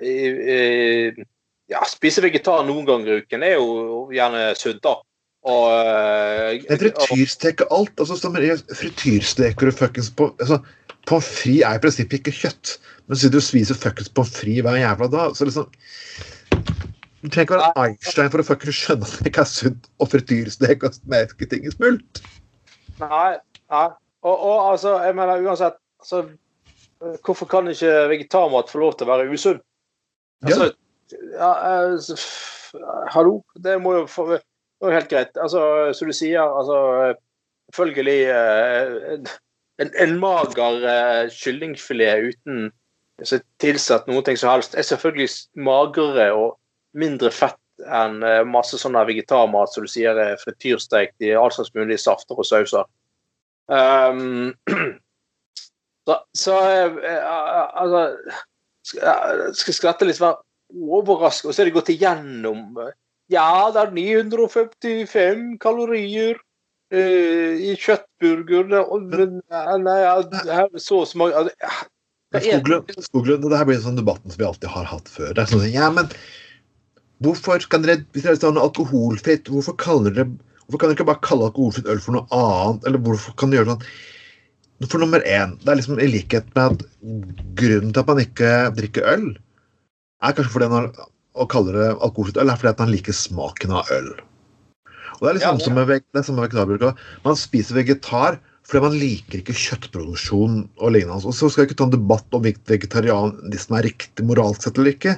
i, 0.00 0.16
i, 0.56 1.24
Ja, 1.72 1.84
spise 1.88 2.24
vegetar 2.24 2.66
noen 2.66 2.86
ganger 2.88 3.14
i 3.14 3.22
uken 3.22 3.46
er 3.46 3.56
jo 3.56 4.06
gjerne 4.12 4.52
sunt, 4.58 4.82
da. 4.84 4.98
Og 5.48 5.64
uh, 5.74 6.52
Jeg 6.54 6.78
frityrsteker 6.78 7.70
alt. 7.74 7.94
altså 7.98 8.18
som 8.18 8.36
Frityrsteker 8.36 9.70
du 9.70 9.74
fuckings 9.74 10.12
på 10.14 10.30
altså, 10.38 10.60
Pommes 11.06 11.26
frites 11.26 11.66
er 11.66 11.78
i 11.78 11.82
prinsippet 11.82 12.20
ikke 12.20 12.34
kjøtt, 12.44 12.76
men 13.10 13.18
siden 13.18 13.34
du 13.34 13.42
spiser 13.42 13.78
fuckings 13.78 14.12
pommes 14.14 14.36
frites 14.36 14.62
hver 14.62 14.78
jævla 14.78 15.08
dag, 15.10 15.34
så 15.34 15.48
liksom 15.48 15.66
Du 17.22 17.30
trenger 17.30 17.42
ikke 17.42 17.58
være 17.58 17.86
Einstein 17.86 18.30
for 18.30 18.42
å 18.42 18.46
fuckings 18.46 18.78
skjønne 18.78 19.08
at 19.08 19.16
det 19.18 19.32
ikke 19.32 19.42
er 19.42 19.50
sunt 19.50 19.90
å 19.98 20.06
frityrstek 20.10 20.86
og 20.86 20.94
smerke 20.94 21.48
ting 21.50 21.66
i 21.66 21.74
smult. 21.74 22.22
Nei, 23.02 23.32
nei. 23.72 23.88
Og, 24.22 24.36
og, 24.36 24.56
altså, 24.70 24.96
jeg 25.02 25.16
mener 25.18 25.42
uansett 25.42 25.78
altså, 26.02 26.22
Hvorfor 27.26 27.48
kan 27.50 27.66
ikke 27.66 27.90
vegetarmat 28.12 28.70
få 28.70 28.78
lov 28.78 28.92
til 28.94 29.08
å 29.08 29.10
være 29.10 29.32
usunn? 29.34 29.58
Altså, 30.46 30.68
ja. 31.34 31.48
ja 31.50 32.18
hallo? 33.10 33.40
Det 33.58 33.74
må 33.82 33.96
jo 33.96 34.04
få, 34.06 34.28
det 34.36 34.38
er 34.86 34.94
helt 35.00 35.10
greit. 35.10 35.34
Altså, 35.34 35.64
som 35.98 36.10
du 36.10 36.14
sier, 36.16 36.42
altså 36.42 37.16
Selvfølgelig 37.72 38.22
eh, 38.28 39.32
en, 39.80 39.90
en 40.04 40.14
mager 40.20 41.30
kyllingfilet 41.32 42.28
uten 42.30 42.66
altså, 43.22 43.40
tilsatt 43.62 44.06
noe 44.10 44.36
som 44.36 44.52
helst, 44.52 44.76
er 44.76 44.86
selvfølgelig 44.86 45.30
magrere 45.56 46.28
og 46.36 46.58
mindre 46.98 47.32
fett 47.32 47.58
enn 47.82 48.20
masse 48.50 48.78
sånn 48.78 48.98
vegetarmat 49.08 49.72
som 49.72 49.86
du 49.86 49.90
sier 49.90 50.18
er 50.20 50.40
frityrstekt 50.42 51.24
i 51.24 51.32
all 51.34 51.50
slags 51.54 51.72
mulige 51.74 52.02
safter 52.02 52.38
og 52.38 52.46
sauser. 52.46 52.84
Um, 53.72 54.52
så, 56.06 56.16
så 56.36 56.56
uh, 56.92 57.68
altså 57.80 58.02
Skal 59.56 59.76
skratte 59.78 60.08
litt 60.08 60.20
være 60.20 60.42
overrasket, 60.72 61.48
og 61.48 61.54
så 61.54 61.62
er 61.62 61.70
det 61.70 61.76
gått 61.78 61.92
igjennom 61.94 62.76
Ja, 63.32 63.70
det 63.72 63.86
er 63.86 63.94
955 63.96 65.46
kalorier 65.62 66.36
uh, 66.36 67.54
i 67.56 67.72
kjøttburger 67.80 68.76
og, 68.82 69.08
Nei, 69.86 69.98
her 70.50 70.68
så 70.82 71.04
smak 71.08 71.36
Skoglund, 72.32 73.44
det 73.44 73.58
her 73.60 73.66
blir 73.68 73.80
sånn 73.80 73.98
debatten 73.98 74.32
som 74.32 74.40
vi 74.40 74.46
alltid 74.48 74.70
har 74.72 74.86
hatt 74.88 75.10
før. 75.12 75.34
Det 75.36 75.42
er 75.42 75.50
sånn, 75.50 75.66
ja, 75.68 75.90
men 75.92 76.08
hvorfor 77.20 77.60
kan 77.68 77.84
dere, 77.84 78.06
Hvis 78.16 78.24
dere 78.24 78.40
sånn 78.40 78.60
alkoholfritt, 78.60 79.50
hvorfor 79.52 79.76
kaller 79.80 80.16
dere 80.16 80.30
Hvorfor 80.66 80.80
kan 80.80 80.90
dere 80.90 80.98
ikke 80.98 81.08
bare 81.10 81.24
kalle 81.26 81.46
alkoholfritt 81.48 81.88
øl 81.90 82.02
for 82.02 82.16
noe 82.16 82.26
annet? 82.36 82.84
Eller 82.88 83.02
hvorfor 83.02 83.36
kan 83.38 83.52
dere 83.52 83.62
gjøre 83.62 83.76
sånn 83.76 84.90
For 84.90 85.02
nummer 85.02 85.22
én, 85.28 85.56
det 85.62 85.70
er 85.70 85.78
liksom 85.78 86.00
i 86.02 86.10
likhet 86.10 86.48
med 86.56 86.74
at 86.74 86.84
grunnen 87.58 87.92
til 87.94 88.02
at 88.02 88.08
man 88.10 88.20
ikke 88.22 88.52
drikker 88.78 89.08
øl, 89.12 89.26
er 90.22 90.34
kanskje 90.34 90.54
fordi 90.56 90.68
man 90.72 90.88
å 91.38 91.46
kalle 91.50 91.74
det 91.76 91.90
alkoholfritt 91.92 92.40
øl, 92.42 92.50
er 92.50 92.58
fordi 92.58 92.72
at 92.72 92.82
man 92.82 92.90
liker 92.92 93.16
smaken 93.16 93.76
av 93.78 93.92
øl. 93.94 94.10
Og 95.18 95.22
Det 95.22 95.30
er 95.30 95.36
litt 95.38 95.46
ja, 95.46 95.52
som 95.62 95.76
med, 95.78 95.92
det 96.16 96.24
som 96.26 96.34
med 96.38 96.48
vegetarbruk. 96.48 97.04
Man 97.22 97.38
spiser 97.38 97.78
vegetar 97.78 98.40
fordi 98.66 98.82
man 98.84 98.96
liker 98.98 99.40
ikke 99.40 99.54
kjøttproduksjon 99.58 100.58
og 100.78 100.94
lignende. 100.94 101.22
Og 101.26 101.34
så 101.34 101.50
skal 101.50 101.64
jeg 101.64 101.70
ikke 101.70 101.78
ta 101.82 101.86
en 101.88 101.94
debatt 101.94 102.36
om 102.36 102.42
vegetarianisme 102.46 103.78
er 103.78 103.86
riktig 103.86 104.26
moralsk 104.26 104.66
sett 104.66 104.78
eller 104.78 104.94
ikke. 104.94 105.14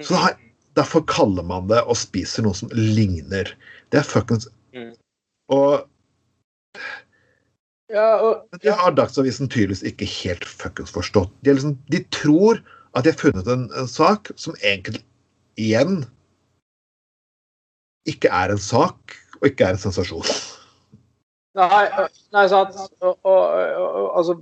Så 0.00 0.16
da, 0.16 0.32
Derfor 0.78 1.04
kaller 1.04 1.44
man 1.44 1.66
det 1.68 1.82
og 1.84 1.98
spiser 2.00 2.46
noe 2.46 2.56
som 2.56 2.70
ligner. 2.72 3.50
Det 3.92 4.00
er 4.00 4.08
fuckings 4.08 4.48
mm. 4.72 4.92
Og 5.52 5.88
ja, 7.92 8.16
og, 8.24 8.46
De 8.52 8.62
det 8.64 8.72
har 8.72 8.94
Dagsavisen 8.96 9.50
tydeligvis 9.52 9.82
ikke 9.84 10.08
helt 10.08 10.46
fuckings 10.48 10.94
forstått. 10.94 11.32
De, 11.44 11.52
liksom, 11.52 11.76
de, 11.92 12.00
tror 12.14 12.62
at 12.96 13.04
de 13.04 13.12
har 13.12 13.20
funnet 13.20 13.48
en, 13.52 13.66
en 13.76 13.88
sak 13.88 14.32
som 14.40 14.56
egentlig 14.64 15.04
igjen 15.60 16.06
ikke 18.08 18.32
er 18.32 18.54
en 18.54 18.58
sak, 18.58 19.14
og 19.40 19.46
ikke 19.46 19.68
er 19.68 19.76
en 19.76 19.82
sensasjon. 19.82 20.24
Nei, 21.58 21.84
nei 22.32 22.46
sant. 22.50 22.78
Og, 23.04 23.18
og, 23.28 24.16
altså 24.16 24.38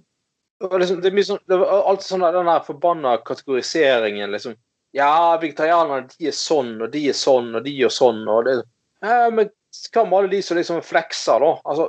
liksom, 0.79 1.01
Det 1.03 1.11
er 1.11 1.17
mye 1.17 1.27
sånn 1.27 1.43
det 1.51 1.59
er 1.59 1.73
alltid 1.91 2.07
sånn 2.07 2.27
den 2.27 2.51
der 2.53 2.67
forbanna 2.67 3.17
kategoriseringen, 3.27 4.31
liksom. 4.33 4.57
Ja, 4.97 5.37
vegetarianerne 5.43 6.09
de 6.11 6.31
er 6.31 6.35
sånn, 6.35 6.77
og 6.83 6.91
de 6.95 7.05
er 7.11 7.19
sånn, 7.19 7.53
og 7.55 7.67
de 7.67 7.75
gjør 7.75 7.93
sånn, 7.95 8.25
og 8.31 8.47
det 8.49 8.57
ja, 9.05 9.31
Men 9.33 9.51
hva 9.95 10.05
med 10.05 10.19
alle 10.19 10.33
de 10.35 10.43
som 10.45 10.59
liksom 10.59 10.81
flekser, 10.85 11.43
da? 11.43 11.53
Altså, 11.65 11.89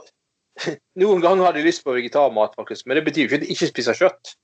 noen 1.02 1.24
ganger 1.24 1.48
har 1.48 1.58
de 1.58 1.66
lyst 1.66 1.84
på 1.86 1.96
vegetarmat, 1.96 2.56
faktisk, 2.60 2.86
men 2.86 3.00
det 3.00 3.06
betyr 3.08 3.26
jo 3.26 3.30
ikke 3.30 3.42
at 3.42 3.46
de 3.48 3.56
ikke 3.56 3.72
spiser 3.72 3.98
kjøtt. 3.98 4.36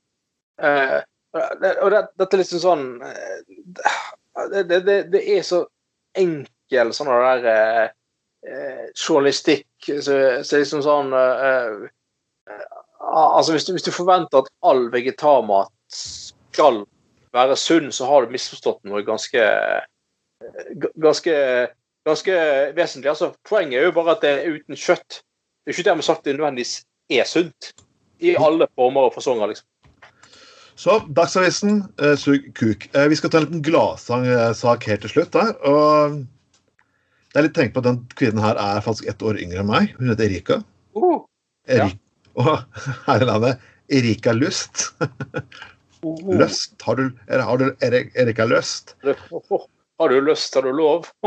Eh, 0.64 1.00
og 1.38 1.92
det, 1.94 2.00
dette 2.18 2.34
er 2.34 2.42
liksom 2.42 2.62
sånn 2.64 2.86
uh, 3.04 4.08
det, 4.50 4.80
det, 4.86 5.04
det, 5.12 5.22
er 5.38 5.44
så 5.46 5.64
enkel 6.18 6.94
sånn 6.96 7.10
der 7.12 7.48
eh, 7.52 7.86
eh, 8.48 8.86
journalistikk 8.94 9.90
så, 10.02 10.18
så 10.46 10.62
liksom 10.62 10.84
sånn 10.86 11.14
eh, 11.18 11.88
eh, 12.52 12.68
Altså 13.08 13.54
hvis 13.54 13.68
du, 13.68 13.72
hvis 13.76 13.86
du, 13.86 13.92
forventer 13.94 14.42
at 14.42 14.50
all 14.68 14.88
vegetarmat 14.92 15.70
skal 15.94 16.82
være 17.36 17.56
sunn, 17.56 17.88
så 17.94 18.08
har 18.10 18.26
du 18.26 18.34
misforstått 18.34 18.82
noe 18.90 19.04
ganske 19.06 19.44
ganske, 21.00 21.36
ganske 22.08 22.38
vesentlig. 22.78 23.12
Altså, 23.12 23.32
poenget 23.48 23.82
er 23.82 23.90
jo 23.90 23.96
bare 23.96 24.16
at 24.16 24.24
det 24.24 24.32
er 24.34 24.58
uten 24.58 24.80
kjøtt. 24.80 25.20
Det 25.20 25.74
er 25.74 25.78
ikke 25.78 25.90
dermed 25.90 26.08
sagt 26.08 26.26
det 26.26 26.38
nødvendigvis 26.38 26.78
er 27.12 27.28
sunt. 27.28 27.74
I 28.24 28.34
alle 28.40 28.68
former 28.76 29.10
og 29.10 29.14
fasonger, 29.14 29.52
liksom. 29.52 29.68
Så 30.78 31.00
Dagsavisen, 31.18 31.84
eh, 32.02 32.16
sug 32.18 32.52
kuk. 32.58 32.88
Eh, 32.94 33.08
vi 33.10 33.18
skal 33.18 33.32
ta 33.34 33.40
en 33.42 33.48
liten 33.48 33.64
gladsak 33.66 34.86
helt 34.86 35.02
til 35.02 35.10
slutt 35.10 35.34
der. 35.34 35.54
og 35.66 36.20
det 37.38 37.42
er 37.42 37.46
litt 37.52 37.58
tenkt 37.58 37.74
på 37.76 37.82
at 37.84 37.88
Den 37.90 37.98
kvinnen 38.18 38.42
her 38.42 38.58
er 38.58 38.82
faktisk 38.82 39.10
ett 39.12 39.22
år 39.22 39.38
yngre 39.38 39.62
enn 39.62 39.70
meg. 39.70 39.92
Hun 39.98 40.10
heter 40.10 40.26
Erika. 40.26 40.56
Uh, 40.98 41.20
ja. 41.70 41.90
Og 42.34 42.64
her 43.08 43.22
i 43.22 43.28
landet 43.30 43.66
Erika 43.94 44.34
Lust. 44.34 44.88
uh, 45.02 46.18
Løst? 46.40 46.78
Har 46.82 46.98
du, 46.98 47.12
har 47.30 47.62
du 47.62 47.68
Erik, 47.86 48.10
Erika 48.18 48.48
Løst? 48.50 48.96
Har 50.00 50.10
du 50.10 50.22
lyst, 50.22 50.54
har 50.56 50.62
du 50.62 50.72
lov? 50.72 51.06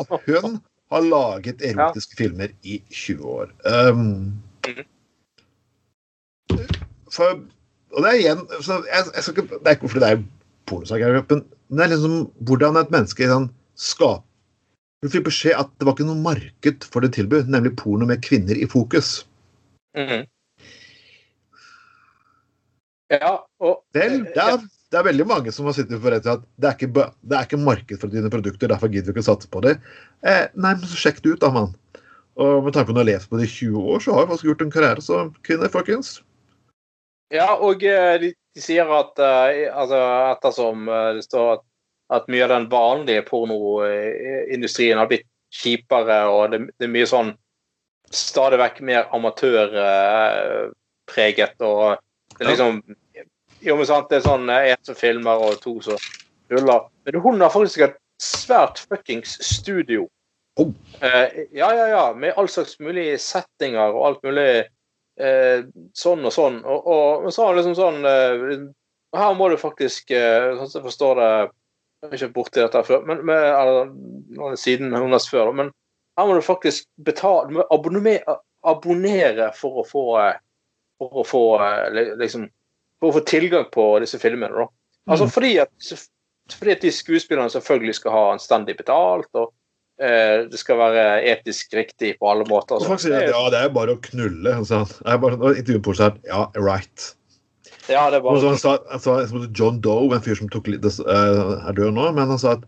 Og 0.00 0.20
hun 0.26 0.60
har 0.90 1.00
laget 1.04 1.62
erotiske 1.62 2.16
filmer 2.16 2.48
i 2.62 2.80
20 2.90 3.24
år. 3.28 3.52
Um, 3.92 4.40
for, 7.12 7.40
og 7.92 8.02
det 8.04 8.10
er 8.10 8.18
igjen 8.18 8.42
så 8.62 8.80
jeg, 8.86 9.04
jeg 9.14 9.22
skal 9.24 9.34
ikke, 9.34 9.58
Det 9.58 9.66
er 9.66 9.76
ikke 9.76 9.88
fordi 9.90 10.02
det 10.04 10.10
er 10.10 10.24
pornosak, 10.70 11.00
men 11.30 11.44
det 11.78 11.84
er 11.84 11.92
liksom 11.92 12.16
hvordan 12.46 12.78
et 12.78 12.92
menneske 12.94 13.28
sånn, 13.30 13.48
skaper 13.74 14.26
Hun 15.00 15.12
fikk 15.14 15.24
beskjed 15.30 15.56
at 15.56 15.70
det 15.80 15.86
var 15.88 15.96
ikke 15.96 16.08
noe 16.10 16.20
marked 16.20 16.84
for 16.92 17.00
det 17.00 17.14
tilbud, 17.16 17.48
nemlig 17.48 17.72
porno 17.80 18.04
med 18.08 18.20
kvinner 18.24 18.56
i 18.56 18.68
fokus. 18.68 19.24
Mhm. 19.96 20.26
Ja, 23.10 23.30
og 23.64 23.80
Vel, 23.96 24.20
det 24.34 24.42
er, 24.44 24.60
det 24.90 24.98
er 24.98 25.06
veldig 25.06 25.26
mange 25.30 25.52
som 25.54 25.68
har 25.68 25.74
sittet 25.76 26.00
for 26.02 26.10
rett 26.10 26.26
at 26.26 26.42
det 26.58 26.66
er, 26.66 26.74
ikke, 26.74 27.04
det 27.22 27.36
er 27.36 27.46
ikke 27.46 27.60
marked 27.62 28.00
for 28.02 28.10
dine 28.10 28.30
produkter, 28.32 28.70
derfor 28.72 28.90
gidder 28.90 29.12
vi 29.12 29.18
ikke 29.18 29.26
å 29.26 29.30
satse 29.30 29.50
på 29.52 29.62
det. 29.62 29.76
Eh, 30.26 30.48
nei, 30.56 30.72
men 30.74 30.88
så 30.90 30.98
sjekk 30.98 31.20
det 31.22 31.36
ut, 31.36 31.42
da, 31.44 31.50
mann. 31.54 31.70
Og 32.40 32.64
med 32.64 32.74
tanke 32.74 32.88
på 32.88 32.92
at 32.94 32.98
du 32.98 33.02
har 33.04 33.12
levd 33.12 33.28
på 33.30 33.38
det 33.38 33.46
i 33.46 33.52
20 33.52 33.92
år, 33.94 33.98
så 34.02 34.16
har 34.16 34.24
du 34.24 34.30
faktisk 34.32 34.48
gjort 34.48 34.64
en 34.64 34.74
karriere 34.74 35.02
som 35.04 35.30
kvinne, 35.46 35.68
folkens. 35.70 36.08
Ja, 37.30 37.54
og 37.54 37.84
eh, 37.86 38.16
de, 38.22 38.28
de 38.34 38.60
sier 38.64 38.86
at 38.96 39.14
eh, 39.22 39.70
altså, 39.70 39.98
ettersom 40.32 40.88
eh, 40.90 41.10
det 41.20 41.24
står 41.28 41.46
at, 41.54 41.62
at 42.18 42.24
mye 42.32 42.44
av 42.48 42.54
den 42.56 42.66
vanlige 42.72 43.22
pornoindustrien 43.28 44.98
har 44.98 45.08
blitt 45.10 45.28
kjipere, 45.54 46.18
og 46.30 46.42
det, 46.50 46.58
det 46.78 46.84
er 46.88 46.96
mye 46.96 47.10
sånn 47.10 47.30
stadig 48.10 48.58
vekk 48.58 48.76
mer 48.88 49.02
amatørpreget, 49.14 51.56
og 51.62 52.02
det 52.34 52.42
er 52.42 52.50
liksom 52.50 52.82
Jo, 53.60 53.76
men 53.76 53.86
sant, 53.88 54.08
det 54.08 54.20
er 54.20 54.26
sånn 54.26 54.48
én 54.52 54.80
som 54.86 54.96
filmer, 54.96 55.42
og 55.44 55.60
to 55.60 55.76
som 55.84 56.00
ruller. 56.52 56.86
Men 57.06 57.20
hun 57.24 57.42
har 57.44 57.52
faktisk 57.52 57.84
et 57.86 57.98
svært 58.20 58.80
fuckings 58.88 59.36
studio. 59.44 60.06
Oh. 60.60 60.72
Eh, 61.00 61.46
ja, 61.56 61.70
ja, 61.74 61.86
ja. 61.88 62.04
Med 62.14 62.34
all 62.36 62.48
slags 62.48 62.78
mulige 62.80 63.18
settinger 63.22 63.94
og 63.94 64.06
alt 64.06 64.26
mulig 64.26 64.48
eh, 65.20 65.62
sånn 65.96 66.26
og 66.26 66.34
sånn. 66.34 66.60
Og, 66.64 66.90
og 66.90 67.24
men 67.24 67.34
så 67.34 67.44
har 67.44 67.52
han 67.52 67.60
liksom 67.60 67.78
sånn 67.78 68.08
eh, 68.08 68.44
Her 69.16 69.32
må 69.38 69.48
du 69.50 69.56
faktisk 69.60 70.12
eh, 70.14 70.50
Sånn 70.58 70.68
som 70.68 70.80
jeg 70.80 70.88
forstår 70.88 71.20
det 71.20 71.30
Jeg 71.38 72.10
er 72.10 72.16
ikke 72.18 72.34
borti 72.36 72.60
dette 72.60 72.82
før, 72.86 73.06
men 73.08 73.24
med, 73.28 73.46
eller, 73.46 73.90
er 74.50 74.60
siden 74.60 74.94
hennes 74.96 75.28
før, 75.28 75.50
men 75.56 75.72
her 76.18 76.28
må 76.28 76.36
du 76.36 76.44
faktisk 76.44 76.86
betale 77.04 77.64
abonnere, 77.72 78.38
abonnere 78.66 79.50
for 79.56 79.82
å 79.82 79.84
få 79.88 80.04
eh, 80.22 80.38
For 81.00 81.22
å 81.22 81.26
få 81.28 81.44
eh, 81.64 82.14
liksom 82.20 82.48
For 83.00 83.10
å 83.10 83.16
få 83.18 83.24
tilgang 83.28 83.68
på 83.72 83.84
disse 84.02 84.18
filmene, 84.20 84.52
da. 84.52 84.66
Altså 85.10 85.26
Mm. 85.26 85.30
fordi 85.32 85.52
at 85.62 85.70
fordi 86.50 86.72
at 86.74 86.82
de 86.82 86.90
skuespillerne 86.90 87.50
selvfølgelig 87.52 87.94
skal 88.00 88.12
ha 88.12 88.22
anstendig 88.34 88.76
betalt, 88.76 89.28
og 89.38 89.52
eh, 90.02 90.48
det 90.50 90.58
skal 90.58 90.80
være 90.80 91.22
etisk 91.30 91.72
riktig 91.78 92.16
på 92.18 92.30
alle 92.30 92.44
måter. 92.48 92.74
Og 92.80 92.86
Faktisk, 92.88 93.12
ja, 93.14 93.44
det 93.52 93.60
er 93.60 93.72
bare 93.74 93.94
å 93.94 94.00
knulle. 94.02 94.56
Altså. 94.58 94.82
han. 94.82 94.86
Jeg 95.06 95.20
bare, 95.20 95.80
på 95.84 95.94
ja, 96.26 96.42
right. 96.58 97.14
Ja, 97.88 98.08
det 98.10 98.18
er 98.20 98.24
bare 98.24 98.42
han 98.48 98.58
sa, 98.58 98.76
han 98.90 99.00
sa 99.02 99.46
John 99.56 99.80
Doe, 99.80 100.10
en 100.14 100.22
fyr 100.22 100.38
som 100.38 100.50
tok 100.52 100.68
eh, 100.68 100.78
er 100.80 101.72
død 101.78 101.94
nå, 101.96 102.10
men 102.12 102.28
han 102.34 102.38
sa 102.38 102.56
at 102.58 102.66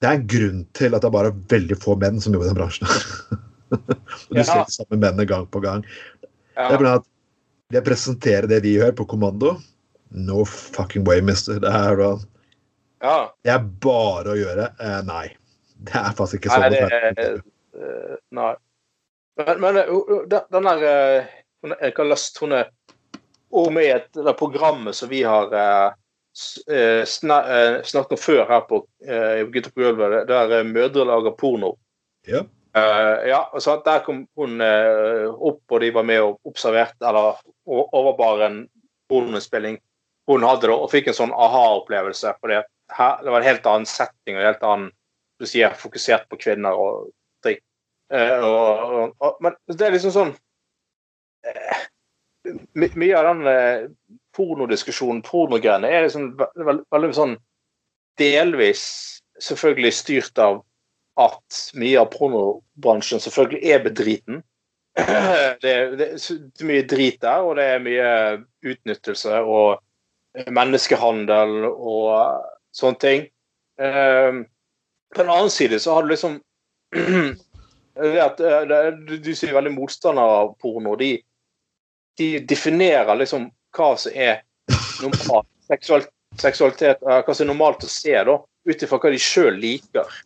det 0.00 0.08
er 0.08 0.16
en 0.16 0.26
grunn 0.32 0.60
til 0.76 0.94
at 0.96 1.02
det 1.04 1.08
er 1.10 1.12
bare 1.12 1.34
veldig 1.52 1.76
få 1.80 1.94
menn 2.00 2.20
som 2.24 2.32
jobber 2.32 2.48
i 2.48 2.52
den 2.52 2.56
bransjen. 2.56 2.88
og 3.70 4.32
du 4.32 4.40
Ja. 4.40 4.44
ser 4.48 4.64
de 4.64 4.72
samme 4.72 4.96
mennene 4.96 5.26
gang 5.28 5.46
på 5.52 5.60
gang. 5.60 5.84
Det 6.56 6.64
er 6.64 6.84
ja. 6.84 6.94
at 6.96 7.09
det 7.70 7.82
presenterer 7.86 8.48
det 8.50 8.60
vi 8.64 8.76
gjør 8.78 8.92
på 8.98 9.06
kommando. 9.10 9.56
No 10.10 10.44
fucking 10.44 11.04
way, 11.06 11.20
mister. 11.22 11.60
Det 11.62 11.70
er, 11.70 11.96
da- 11.96 12.18
ja. 13.00 13.18
det 13.46 13.52
er 13.54 13.68
bare 13.84 14.34
å 14.34 14.38
gjøre. 14.38 14.66
Eh, 14.80 14.98
nei. 15.06 15.28
Det 15.80 15.96
er 15.96 16.16
faktisk 16.18 16.42
ikke 16.42 16.56
sånn. 16.56 16.66
Nei. 16.66 16.80
det 16.82 17.22
er 17.22 17.38
eh, 17.38 18.16
Nei. 18.36 18.50
Men, 19.40 19.60
men 19.62 19.78
eh, 19.80 19.92
den, 20.28 20.48
den 20.52 20.68
der 20.68 20.82
eh, 20.90 21.30
hun, 21.62 21.74
Jeg 21.80 21.94
har 21.96 22.08
lyst 22.10 22.38
Hun 22.42 22.52
er 22.58 22.68
også 23.50 23.72
med 23.72 23.86
i 23.86 23.92
et 23.94 24.10
det 24.14 24.34
programmet 24.38 24.96
som 24.98 25.10
vi 25.10 25.22
har 25.26 25.54
eh, 25.56 27.02
snakket 27.06 28.14
om 28.14 28.20
før 28.20 28.44
her 28.50 28.66
på 28.68 28.82
eh, 29.06 29.40
i 29.40 29.46
Gutter 29.50 29.72
på 29.74 29.82
gulvet, 29.82 30.28
der 30.28 30.66
mødre 30.68 31.06
lager 31.08 31.34
porno. 31.38 31.72
Ja. 32.28 32.44
Eh, 32.76 33.28
ja, 33.28 33.50
og 33.52 33.62
så 33.62 33.82
Der 33.84 34.02
kom 34.06 34.26
hun 34.38 34.60
uh, 34.62 35.30
opp, 35.34 35.62
og 35.70 35.80
de 35.82 35.90
var 35.94 36.06
med 36.06 36.22
og 36.22 36.38
observerte, 36.46 37.02
eller 37.06 37.40
overbar 37.66 38.46
en 38.46 38.60
pornospilling. 39.10 39.80
hun 40.30 40.44
hadde, 40.46 40.68
da, 40.68 40.76
og 40.76 40.90
fikk 40.92 41.08
en 41.10 41.16
sånn 41.16 41.34
aha-opplevelse. 41.34 42.34
for 42.40 42.48
det 42.48 42.62
Det 42.90 43.30
var 43.30 43.40
en 43.40 43.48
helt 43.48 43.66
annen 43.66 43.86
setting 43.86 44.36
og 44.36 44.46
helt 44.46 44.62
annen 44.62 44.90
du 45.40 45.46
sier, 45.46 45.74
fokusert 45.74 46.28
på 46.28 46.36
kvinner 46.36 46.76
og 46.76 47.10
ting. 47.42 47.58
Uh, 48.12 49.10
men 49.40 49.56
det 49.66 49.86
er 49.86 49.92
liksom 49.92 50.14
sånn 50.14 50.32
my, 52.74 52.88
Mye 52.94 53.16
av 53.16 53.26
den 53.30 53.96
pornodiskusjonen, 54.36 55.22
pornogreiene, 55.22 55.88
er 55.88 56.06
liksom 56.06 56.34
veldig, 56.38 56.84
veldig 56.92 57.14
sånn 57.16 57.36
delvis 58.20 58.82
selvfølgelig 59.40 59.92
styrt 59.96 60.38
av 60.38 60.60
at 61.20 61.60
mye 61.78 61.98
av 62.00 62.08
pornobransjen 62.14 63.20
selvfølgelig 63.22 63.74
er 63.74 63.84
bedriten. 63.84 64.40
Det, 65.62 65.70
er- 65.70 65.92
det 65.96 66.06
er 66.10 66.66
mye 66.66 66.82
drit 66.90 67.20
der, 67.22 67.44
og 67.46 67.54
det 67.56 67.64
er 67.76 67.82
mye 67.84 68.08
utnyttelse 68.66 69.38
og 69.46 69.78
menneskehandel 70.50 71.68
og 71.70 72.42
sånne 72.76 73.00
ting. 73.02 73.22
Eh, 73.80 74.40
på 75.14 75.22
den 75.22 75.30
annen 75.32 75.50
side 75.54 75.78
så 75.82 75.94
har 75.96 76.04
du 76.06 76.12
liksom 76.12 76.36
det 78.00 78.20
at 78.22 78.40
eh, 78.40 78.90
Du, 79.06 79.30
sier 79.34 79.54
veldig 79.56 79.72
motstandere 79.74 80.40
av 80.42 80.52
porno. 80.62 80.96
De, 81.00 81.14
de 82.18 82.28
definerer 82.50 83.14
liksom 83.22 83.48
hva 83.76 83.92
som 83.98 84.14
er 84.14 84.42
normalt 85.02 85.48
seksualitet, 85.70 87.02
eh, 87.06 87.22
hva 87.22 87.34
som 87.34 87.46
er 87.46 87.52
normalt 87.52 87.86
å 87.86 87.90
se, 87.90 88.14
da, 88.26 88.36
ut 88.68 88.84
ifra 88.86 88.98
hva 89.00 89.14
de 89.14 89.22
sjøl 89.22 89.58
liker. 89.62 90.18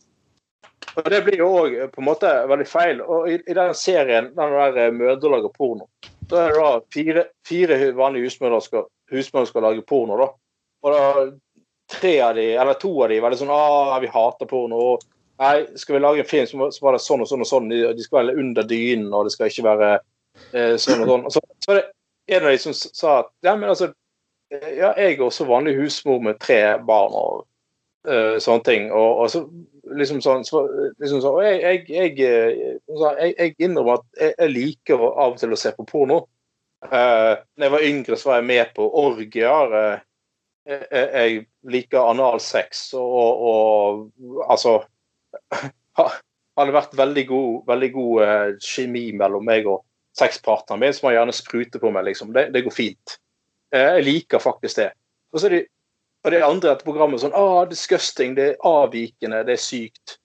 Og 0.95 1.11
Det 1.11 1.21
blir 1.27 1.41
jo 1.41 1.49
òg 1.59 1.77
på 1.91 2.03
en 2.03 2.07
måte 2.07 2.31
veldig 2.51 2.67
feil. 2.71 3.01
Og 3.03 3.31
I, 3.31 3.39
i 3.51 3.57
den 3.57 3.75
serien, 3.75 4.31
den 4.37 4.59
der 4.59 4.79
eh, 4.79 4.93
mødre 4.95 5.33
lager 5.33 5.55
porno, 5.55 5.89
da 6.31 6.45
er 6.45 6.55
det 6.55 6.61
da 6.61 6.69
fire, 6.95 7.25
fire 7.47 7.79
vanlige 7.97 8.31
husmødre 8.31 8.61
skal, 8.63 8.87
husmødre 9.13 9.51
skal 9.51 9.67
lage 9.69 9.87
porno. 9.89 10.19
da. 10.21 10.29
Og 10.85 10.95
da 10.95 11.27
tre 11.91 12.15
av 12.25 12.39
de, 12.39 12.47
eller 12.61 12.79
to 12.81 12.93
av 13.03 13.11
de 13.13 13.21
det 13.21 13.41
sånn 13.41 13.53
ah, 13.53 13.99
vi 14.01 14.13
hater 14.13 14.49
porno. 14.51 14.81
og 14.95 15.11
Nei, 15.43 15.67
skal 15.75 15.97
vi 15.97 16.01
lage 16.05 16.23
en 16.23 16.31
film, 16.31 16.71
så 16.71 16.85
var 16.85 16.95
det 16.95 17.03
sånn 17.03 17.25
og 17.25 17.29
sånn 17.29 17.43
og 17.43 17.49
sånn. 17.51 17.71
De, 17.73 17.81
de 17.97 18.07
skal 18.07 18.21
være 18.21 18.39
under 18.39 18.67
dynen, 18.71 19.11
og 19.11 19.27
det 19.27 19.35
skal 19.35 19.51
ikke 19.51 19.67
være 19.67 19.91
eh, 20.55 20.77
sånn 20.79 21.03
og 21.03 21.11
sånn. 21.11 21.27
Og 21.27 21.35
så, 21.35 21.43
så 21.59 21.73
var 21.73 21.81
det 21.81 21.89
en 22.37 22.47
av 22.47 22.55
de 22.55 22.61
som 22.63 22.77
sa 22.77 23.17
at 23.25 23.33
ja, 23.45 23.57
men 23.57 23.73
altså 23.73 23.91
eh, 24.53 24.71
Ja, 24.79 24.93
jeg 24.95 25.17
er 25.17 25.25
også 25.27 25.49
vanlig 25.49 25.75
husmor 25.81 26.23
med 26.23 26.39
tre 26.41 26.61
barn 26.87 27.17
og 27.19 27.43
uh, 28.07 28.39
sånne 28.39 28.65
ting. 28.69 28.87
Og, 28.93 29.25
og 29.25 29.33
så 29.33 29.43
liksom 29.93 30.21
sånn 30.25 30.45
så, 30.47 30.65
liksom 31.01 31.21
sånn, 31.23 31.39
og 31.39 31.45
jeg, 31.45 31.61
jeg, 31.63 31.85
jeg, 31.93 32.15
eh, 32.25 33.31
jeg, 33.33 33.55
innrømmer 33.59 34.01
at 34.01 34.23
jeg, 34.23 34.51
liker 34.53 35.03
av 35.11 35.35
og 35.35 35.39
til 35.41 35.55
å 35.55 35.61
se 35.61 35.75
på 35.77 35.87
porno. 35.89 36.25
Uh, 36.85 37.41
når 37.57 37.65
jeg 37.65 37.73
var 37.73 37.85
yngre, 37.87 38.17
så 38.21 38.29
var 38.29 38.41
jeg 38.43 38.49
med 38.51 38.73
på 38.77 38.87
orgier. 39.01 39.73
Uh, 39.73 40.03
jeg 40.69 41.39
liker 41.69 42.11
analsex 42.11 42.87
og, 42.97 43.41
og 43.49 44.45
altså 44.49 44.79
ha, 46.01 46.07
Hadde 46.55 46.71
vært 46.71 46.93
veldig 46.95 47.23
god, 47.27 47.55
veldig 47.67 47.89
god 47.97 48.19
uh, 48.23 48.51
kjemi 48.63 49.09
mellom 49.19 49.43
meg 49.43 49.65
og 49.67 49.81
sexpartneren 50.15 50.85
min, 50.85 50.93
som 50.95 51.09
har 51.09 51.17
gjerne 51.17 51.35
spruter 51.35 51.83
på 51.83 51.91
meg. 51.91 52.05
liksom. 52.07 52.31
Det, 52.37 52.45
det 52.55 52.63
går 52.63 52.75
fint. 52.77 53.17
Uh, 53.75 53.97
jeg 53.99 54.05
liker 54.07 54.43
faktisk 54.43 54.79
det. 54.79 54.93
Og 55.35 55.43
så 55.43 55.49
er 55.49 55.57
det, 55.57 55.63
og 56.25 56.33
det 56.33 56.43
andre 56.45 56.73
etter 56.73 56.87
programmet 56.87 57.21
sånn 57.21 57.37
ah, 57.37 57.65
disgusting, 57.69 58.35
det 58.39 58.47
er 58.49 58.69
avvikende, 58.69 59.43
det 59.45 59.59
er 59.59 59.61
sykt. 59.61 60.19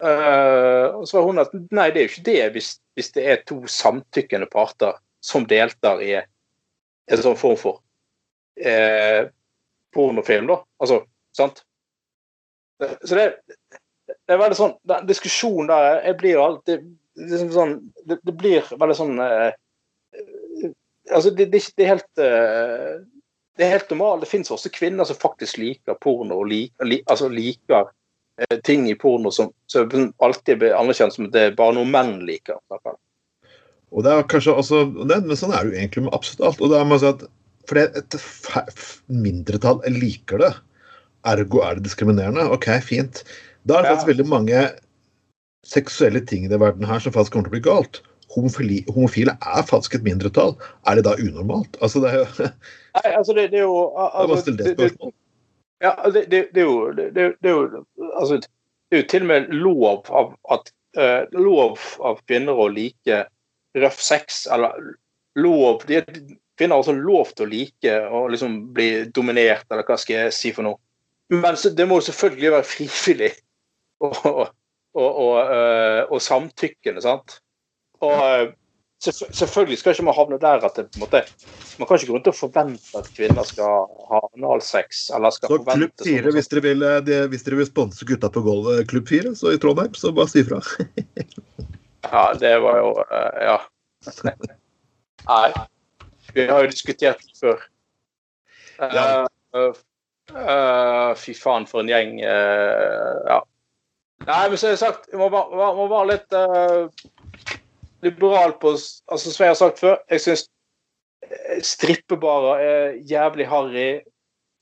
Uh, 0.00 0.96
og 0.96 1.08
så 1.08 1.18
var 1.18 1.26
hun 1.26 1.42
at 1.42 1.56
nei, 1.74 1.90
det 1.92 2.00
er 2.00 2.06
jo 2.06 2.10
ikke 2.14 2.28
det 2.30 2.44
hvis, 2.54 2.68
hvis 2.96 3.10
det 3.12 3.24
er 3.28 3.42
to 3.44 3.58
samtykkende 3.68 4.48
parter 4.48 4.94
som 5.20 5.44
deltar 5.48 6.00
i 6.00 6.14
en 6.16 7.20
sånn 7.20 7.36
form 7.36 7.58
for 7.60 7.82
eh, 8.56 9.26
pornofilm, 9.92 10.48
da. 10.48 10.60
Altså, 10.80 11.02
sant? 11.36 11.60
Så 12.80 13.18
det, 13.18 13.26
det 14.08 14.32
er 14.32 14.40
veldig 14.40 14.56
sånn 14.56 14.70
Den 14.88 15.04
diskusjonen 15.04 15.66
der 15.68 15.98
Jeg 16.06 16.16
blir 16.22 16.32
jo 16.32 16.44
alltid 16.46 16.86
liksom 17.20 17.50
sånn, 17.52 17.74
det, 18.08 18.16
det, 18.24 18.32
blir 18.40 18.70
veldig 18.72 18.96
sånn 18.96 19.20
eh, 19.20 19.50
Altså, 21.10 21.32
det, 21.34 21.50
det, 21.52 21.60
det, 21.76 21.84
er 21.84 21.90
helt 21.90 22.22
eh, 22.22 22.94
Det 23.60 23.66
er 23.66 23.74
helt 23.76 23.90
normalt. 23.92 24.22
Det 24.24 24.30
finnes 24.30 24.50
også 24.54 24.72
kvinner 24.72 25.04
som 25.04 25.18
faktisk 25.20 25.58
liker 25.60 25.98
porno, 26.00 26.38
og 26.40 26.48
liker, 26.48 26.86
li, 26.88 27.02
altså 27.12 27.28
liker 27.28 27.90
eh, 28.40 28.56
ting 28.64 28.86
i 28.88 28.96
porno 28.96 29.28
som, 29.36 29.50
som 29.68 30.08
alltid 30.24 30.62
blir 30.62 30.76
anerkjent 30.78 31.12
som 31.12 31.28
at 31.28 31.34
det 31.34 31.42
er 31.44 31.58
bare 31.58 31.76
noe 31.76 31.88
menn 31.88 32.22
liker. 32.24 32.56
Og 33.90 34.06
det 34.06 34.14
er 34.14 34.24
kanskje 34.30 34.56
også, 34.62 34.80
Men 34.96 35.28
sånn 35.36 35.52
er 35.52 35.66
det 35.66 35.74
jo 35.74 35.78
egentlig 35.82 36.06
med 36.06 36.16
absolutt 36.16 36.46
alt. 36.48 36.64
og 36.64 36.72
det 36.72 36.80
er 36.80 36.88
med 36.88 36.96
å 36.96 37.02
si 37.04 37.12
at 37.12 37.28
fordi 37.68 37.84
et 38.00 38.16
mindretall 39.12 39.82
liker 39.94 40.40
det, 40.42 40.54
ergo 41.28 41.60
er 41.62 41.76
det 41.76 41.84
diskriminerende. 41.84 42.48
OK, 42.50 42.66
fint. 42.82 43.20
Da 43.68 43.76
er 43.76 43.84
det 43.84 43.92
faktisk 43.92 44.08
veldig 44.14 44.26
mange 44.30 44.62
seksuelle 45.68 46.24
ting 46.24 46.48
i 46.48 46.56
verden 46.56 46.88
her 46.88 47.02
som 47.04 47.12
faktisk 47.12 47.36
kommer 47.36 47.50
til 47.50 47.52
å 47.52 47.58
bli 47.58 47.66
galt. 47.68 48.00
Homofili, 48.30 48.84
homofile 48.94 49.34
er 49.42 49.64
faktisk 49.66 49.96
et 49.98 50.04
mindretall. 50.06 50.54
Er 50.86 50.98
det 50.98 51.04
da 51.06 51.16
unormalt? 51.18 51.78
Altså, 51.82 52.02
det 52.04 52.12
er 52.12 52.18
jo 52.20 52.26
Nei, 52.98 53.10
altså, 53.14 53.34
det, 53.34 53.50
det 53.50 53.58
er 53.58 53.66
jo 53.66 53.80
altså, 53.96 54.54
det, 54.58 54.74
det, 54.78 54.90
ja, 55.82 55.92
det, 56.04 56.24
det, 56.30 56.60
er 56.60 56.66
jo, 56.66 56.92
det, 56.92 57.26
er 57.42 57.50
jo 57.50 57.84
altså, 58.18 58.40
det 58.90 58.98
er 58.98 59.02
jo 59.02 59.08
til 59.10 59.26
og 59.26 59.30
med 59.30 59.52
lov 59.54 60.10
av 60.10 60.32
at 60.50 60.72
uh, 60.98 61.22
lov 61.38 61.78
av 62.02 62.22
kvinner 62.26 62.58
å 62.58 62.68
like 62.70 63.24
røff 63.78 64.00
sex, 64.02 64.46
eller 64.50 64.94
lov 65.38 65.86
de, 65.86 66.02
Kvinner 66.60 66.76
har 66.76 66.82
også 66.82 66.92
lov 66.92 67.30
til 67.32 67.46
å 67.46 67.48
like 67.48 67.92
å 68.12 68.26
liksom 68.28 68.56
bli 68.76 68.88
dominert, 69.16 69.64
eller 69.70 69.86
hva 69.88 69.96
skal 69.96 70.26
jeg 70.26 70.34
si 70.36 70.50
for 70.52 70.66
noe. 70.66 70.76
Men 71.32 71.56
det 71.56 71.86
må 71.88 72.00
selvfølgelig 72.04 72.50
være 72.52 72.66
frivillig 72.68 73.30
og, 74.04 74.18
og, 74.28 74.42
og, 74.98 75.20
og, 75.22 75.52
og 76.10 76.20
samtykkende, 76.20 77.00
sant. 77.00 77.38
Og 78.00 78.12
øh, 78.40 78.52
selvfølgelig 79.00 79.78
skal 79.78 79.90
ikke 79.94 80.04
man 80.04 80.14
havne 80.14 80.38
der 80.40 80.64
at 80.64 80.76
det 80.76 80.86
på 80.92 80.98
en 80.98 81.00
måte 81.00 81.22
Man 81.78 81.88
kan 81.88 81.96
ikke 81.96 82.06
gå 82.06 82.12
rundt 82.12 82.26
og 82.28 82.34
forvente 82.36 82.98
at 82.98 83.08
kvinner 83.16 83.42
skal 83.48 83.86
ha 84.10 84.20
analsex. 84.36 85.10
eller 85.14 85.30
skal 85.30 85.48
så 85.48 85.58
Klubb 85.64 85.92
4, 86.04 86.22
sånn, 86.22 86.34
hvis 86.36 86.50
dere 86.52 86.62
vil, 86.66 86.86
de, 87.06 87.20
hvis 87.32 87.44
dere 87.46 87.60
vil 87.60 87.68
sponse 87.68 88.04
gutta 88.08 88.28
på 88.32 88.42
gulvet 88.44 88.88
Klubb 88.88 89.08
4 89.08 89.34
så 89.36 89.54
i 89.54 89.60
Trondheim, 89.60 89.94
så 89.96 90.12
bare 90.12 90.28
si 90.28 90.44
ifra. 90.44 90.60
ja, 92.12 92.24
det 92.40 92.56
var 92.64 92.80
jo 92.82 92.90
uh, 93.00 93.44
Ja. 93.46 93.58
Nei. 95.28 95.48
Vi 96.34 96.44
har 96.46 96.64
jo 96.64 96.70
diskutert 96.70 97.24
det 97.24 97.36
før. 97.40 97.64
Uh, 98.80 98.92
ja. 98.96 99.06
Uh, 100.30 101.12
fy 101.18 101.32
faen, 101.34 101.64
for 101.66 101.82
en 101.82 101.88
gjeng. 101.90 102.20
ja. 102.20 103.40
Nei, 104.28 104.42
men 104.52 104.60
som 104.60 104.76
sagt, 104.76 105.08
jeg 105.08 105.18
må 105.18 105.30
bare, 105.32 105.72
må 105.74 105.88
være 105.88 106.10
litt 106.12 106.36
liberal 108.02 108.52
på 108.60 108.72
altså 108.72 109.32
Som 109.32 109.44
jeg 109.44 109.50
har 109.50 109.58
sagt 109.58 109.82
før, 109.82 109.98
jeg 110.10 110.20
syns 110.24 110.46
strippebarer 111.62 112.62
er 112.64 112.94
jævlig 113.06 113.46
harry, 113.48 114.00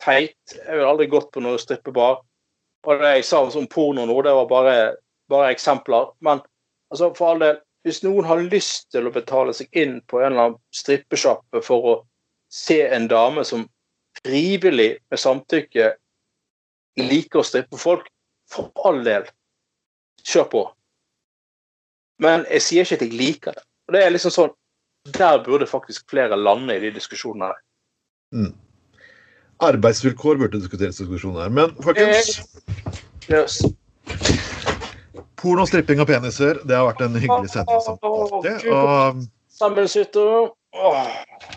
teit. 0.03 0.37
Jeg 0.55 0.75
ville 0.75 0.89
aldri 0.89 1.07
gått 1.11 1.31
på 1.33 1.43
noe 1.43 1.61
strippebar. 1.61 2.21
Og 2.87 3.03
det 3.03 3.15
jeg 3.19 3.27
sa 3.29 3.43
om 3.47 3.71
porno 3.71 4.05
nå, 4.07 4.17
det 4.23 4.35
var 4.35 4.51
bare, 4.51 4.75
bare 5.31 5.53
eksempler. 5.55 6.13
Men 6.25 6.43
altså, 6.91 7.13
for 7.17 7.33
all 7.33 7.43
del, 7.43 7.59
hvis 7.87 8.03
noen 8.05 8.27
har 8.29 8.43
lyst 8.43 8.91
til 8.93 9.09
å 9.09 9.15
betale 9.15 9.55
seg 9.57 9.71
inn 9.77 9.99
på 10.11 10.21
en 10.21 10.33
eller 10.33 10.45
annen 10.49 10.61
strippesjappe 10.75 11.63
for 11.65 11.91
å 11.93 11.97
se 12.53 12.81
en 12.87 13.09
dame 13.11 13.45
som 13.47 13.67
frivillig, 14.23 14.97
med 15.11 15.21
samtykke, 15.21 15.93
liker 16.99 17.41
å 17.41 17.47
strippe 17.47 17.79
folk, 17.79 18.09
for 18.51 18.73
all 18.89 19.03
del, 19.07 19.29
kjør 20.27 20.49
på. 20.53 20.63
Men 22.23 22.45
jeg 22.51 22.65
sier 22.67 22.87
ikke 22.87 22.99
at 22.99 23.05
jeg 23.07 23.19
liker 23.19 23.57
det. 23.57 23.65
Og 23.89 23.97
det 23.97 24.05
er 24.05 24.13
liksom 24.13 24.35
sånn 24.35 24.55
Der 25.17 25.39
burde 25.45 25.69
faktisk 25.71 26.11
flere 26.11 26.37
lande 26.37 26.75
i 26.77 26.81
de 26.83 26.91
diskusjonene. 26.93 27.55
Mm. 28.35 28.53
Arbeidsvilkår 29.65 30.41
burde 30.43 30.61
diskuteres 30.61 30.99
i 30.99 31.07
diskusjonen 31.07 31.47
her. 31.47 31.55
Men 31.55 31.73
folkens 31.83 32.43
eh, 33.31 33.33
yes. 33.33 33.63
Porno, 35.39 35.65
stripping 35.71 36.03
og 36.03 36.11
peniser, 36.11 36.59
det 36.67 36.77
har 36.77 36.89
vært 36.91 37.05
en 37.07 37.17
hyggelig 37.17 37.55
sending 37.55 37.81
som 37.87 37.97
alltid. 38.03 38.67
Og, 38.69 39.23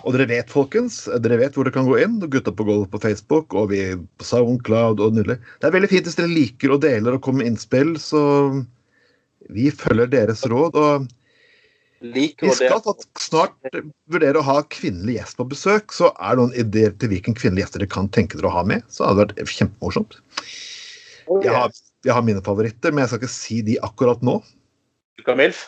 og 0.05 0.15
dere 0.15 0.27
vet, 0.29 0.53
folkens, 0.53 1.01
dere 1.25 1.39
vet 1.41 1.57
hvor 1.57 1.67
dere 1.67 1.75
kan 1.75 1.89
gå 1.89 1.97
inn. 2.03 2.19
Gutta 2.31 2.53
på 2.55 2.67
gulvet 2.67 2.93
på 2.93 3.01
Facebook 3.03 3.55
og 3.57 3.71
vi 3.73 3.81
på 3.97 4.27
Soundcloud 4.27 5.01
og 5.03 5.17
nydelig. 5.17 5.41
Det 5.59 5.67
er 5.67 5.75
veldig 5.75 5.91
fint 5.91 6.07
hvis 6.07 6.19
dere 6.21 6.31
liker 6.31 6.77
og 6.77 6.83
deler 6.85 7.17
og 7.17 7.23
kommer 7.25 7.43
med 7.43 7.51
innspill, 7.51 7.97
så 7.99 8.21
vi 9.49 9.71
følger 9.73 10.11
deres 10.11 10.45
råd. 10.45 10.77
og 10.77 11.09
vi 12.01 12.31
skal 12.33 12.81
snart 13.21 13.53
vurdere 14.09 14.39
å 14.39 14.45
ha 14.47 14.57
kvinnelig 14.73 15.19
gjest 15.19 15.37
på 15.37 15.45
besøk. 15.51 15.93
Så 15.93 16.09
er 16.17 16.33
det 16.33 16.41
noen 16.41 16.57
ideer 16.57 16.95
til 16.97 17.11
hvilken 17.13 17.37
kvinnelig 17.37 17.67
gjest 17.67 17.77
dere 17.77 17.89
kan 17.93 18.09
tenke 18.09 18.39
dere 18.39 18.49
å 18.49 18.55
ha 18.55 18.63
med, 18.65 18.85
så 18.89 19.05
hadde 19.05 19.29
det 19.29 19.45
vært 19.45 19.59
kjempemorsomt. 19.59 20.17
Jeg 21.45 21.53
har 21.53 21.69
jeg 22.01 22.15
har 22.17 22.25
mine 22.25 22.41
favoritter, 22.45 22.93
men 22.93 23.03
jeg 23.03 23.11
skal 23.11 23.21
ikke 23.21 23.33
si 23.33 23.61
de 23.65 23.77
akkurat 23.85 24.23
nå. 24.25 24.39
Milf? 25.37 25.67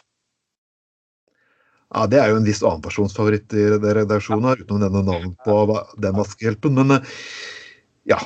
Ja, 1.93 2.07
Det 2.09 2.17
er 2.17 2.31
jo 2.31 2.39
en 2.39 2.47
viss 2.47 2.63
annen 2.65 2.81
persons 2.81 3.13
favoritt 3.13 3.53
i 3.53 3.67
redaksjonen 3.77 4.47
her, 4.49 4.63
utenom 4.63 4.81
denne 4.81 5.03
navnet 5.05 5.35
på 5.45 5.57
den 6.01 6.15
vaskehjelpen. 6.17 6.73
Men 6.79 6.95
eh, 6.97 7.11
ja. 8.09 8.17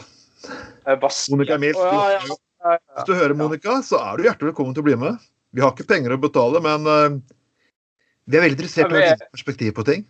Monica 0.87 1.57
Milf. 1.59 1.81
Hvis 1.83 3.09
du 3.09 3.13
hører 3.13 3.35
Monica, 3.35 3.81
så 3.83 3.99
er 3.99 4.15
du 4.15 4.29
hjertelig 4.29 4.53
velkommen 4.53 4.77
til 4.77 4.85
å 4.85 4.87
bli 4.87 4.95
med. 5.03 5.19
Vi 5.55 5.63
har 5.63 5.73
ikke 5.73 5.87
penger 5.87 6.15
å 6.15 6.21
betale, 6.21 6.61
men 6.63 6.87
uh, 6.87 7.17
vi 8.27 8.37
er 8.37 8.43
veldig 8.43 8.57
interessert 8.57 8.91
i 8.91 9.03
ditt 9.03 9.27
perspektiv 9.31 9.75
på 9.77 9.85
ting. 9.87 10.05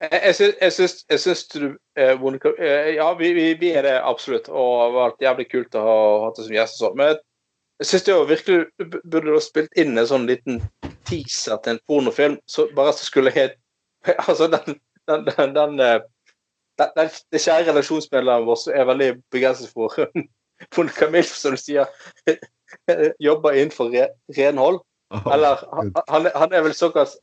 Jeg 0.00 0.32
syns, 0.32 1.02
jeg 1.10 1.20
syns 1.20 1.42
du 1.52 1.64
eh, 1.96 2.14
eh, 2.16 2.86
Ja, 2.94 3.10
vi, 3.18 3.34
vi, 3.60 3.72
er 3.72 3.84
det 3.84 3.98
absolutt. 4.00 4.48
Og 4.48 4.70
det 4.70 4.84
har 4.86 4.94
vært 4.94 5.26
jævlig 5.26 5.46
kult 5.50 5.76
å 5.76 5.82
ha 5.84 5.98
hatt 6.24 6.38
det 6.40 6.46
som 6.46 6.54
gjest. 6.56 6.78
og 6.78 6.86
sånt, 6.86 6.96
Men 6.96 7.18
jeg 7.82 7.88
syns 7.90 8.08
jo 8.08 8.16
virkelig 8.28 8.88
burde 9.04 9.26
du 9.26 9.34
ha 9.34 9.42
spilt 9.44 9.76
inn 9.76 10.00
en 10.00 10.08
sånn 10.08 10.24
liten 10.30 10.62
teaser 11.08 11.60
til 11.60 11.74
en 11.74 11.82
pornofilm 11.88 12.38
så 12.48 12.66
bare 12.76 12.94
så 12.96 13.04
skulle 13.08 13.34
helt 13.34 13.58
Altså, 14.28 14.48
den, 14.48 14.80
den, 15.10 15.28
den, 15.28 15.54
den, 15.58 15.76
den, 15.76 16.08
den 16.96 17.12
Det 17.32 17.42
kjære 17.44 17.68
relasjonsmedlemmet 17.68 18.48
vårt 18.48 18.72
er 18.72 18.88
veldig 18.88 19.10
begeistret 19.32 19.74
for 19.76 20.00
Monica 20.76 21.10
Milf, 21.12 21.36
som 21.36 21.56
du 21.56 21.60
sier, 21.60 21.88
jobber 23.28 23.56
innenfor 23.56 23.90
re, 23.94 24.10
renhold. 24.36 24.82
Eller 25.26 25.58
han, 25.74 25.90
han 26.34 26.52
er 26.54 26.62
vel 26.62 26.74
såkalt 26.76 27.16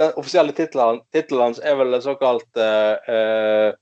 den 0.00 0.12
offisielle 0.16 0.52
tittelen 0.56 1.42
hans 1.42 1.58
er 1.60 1.74
vel 1.76 2.02
såkalt 2.02 2.56
uh, 2.56 2.96
uh, 3.04 3.72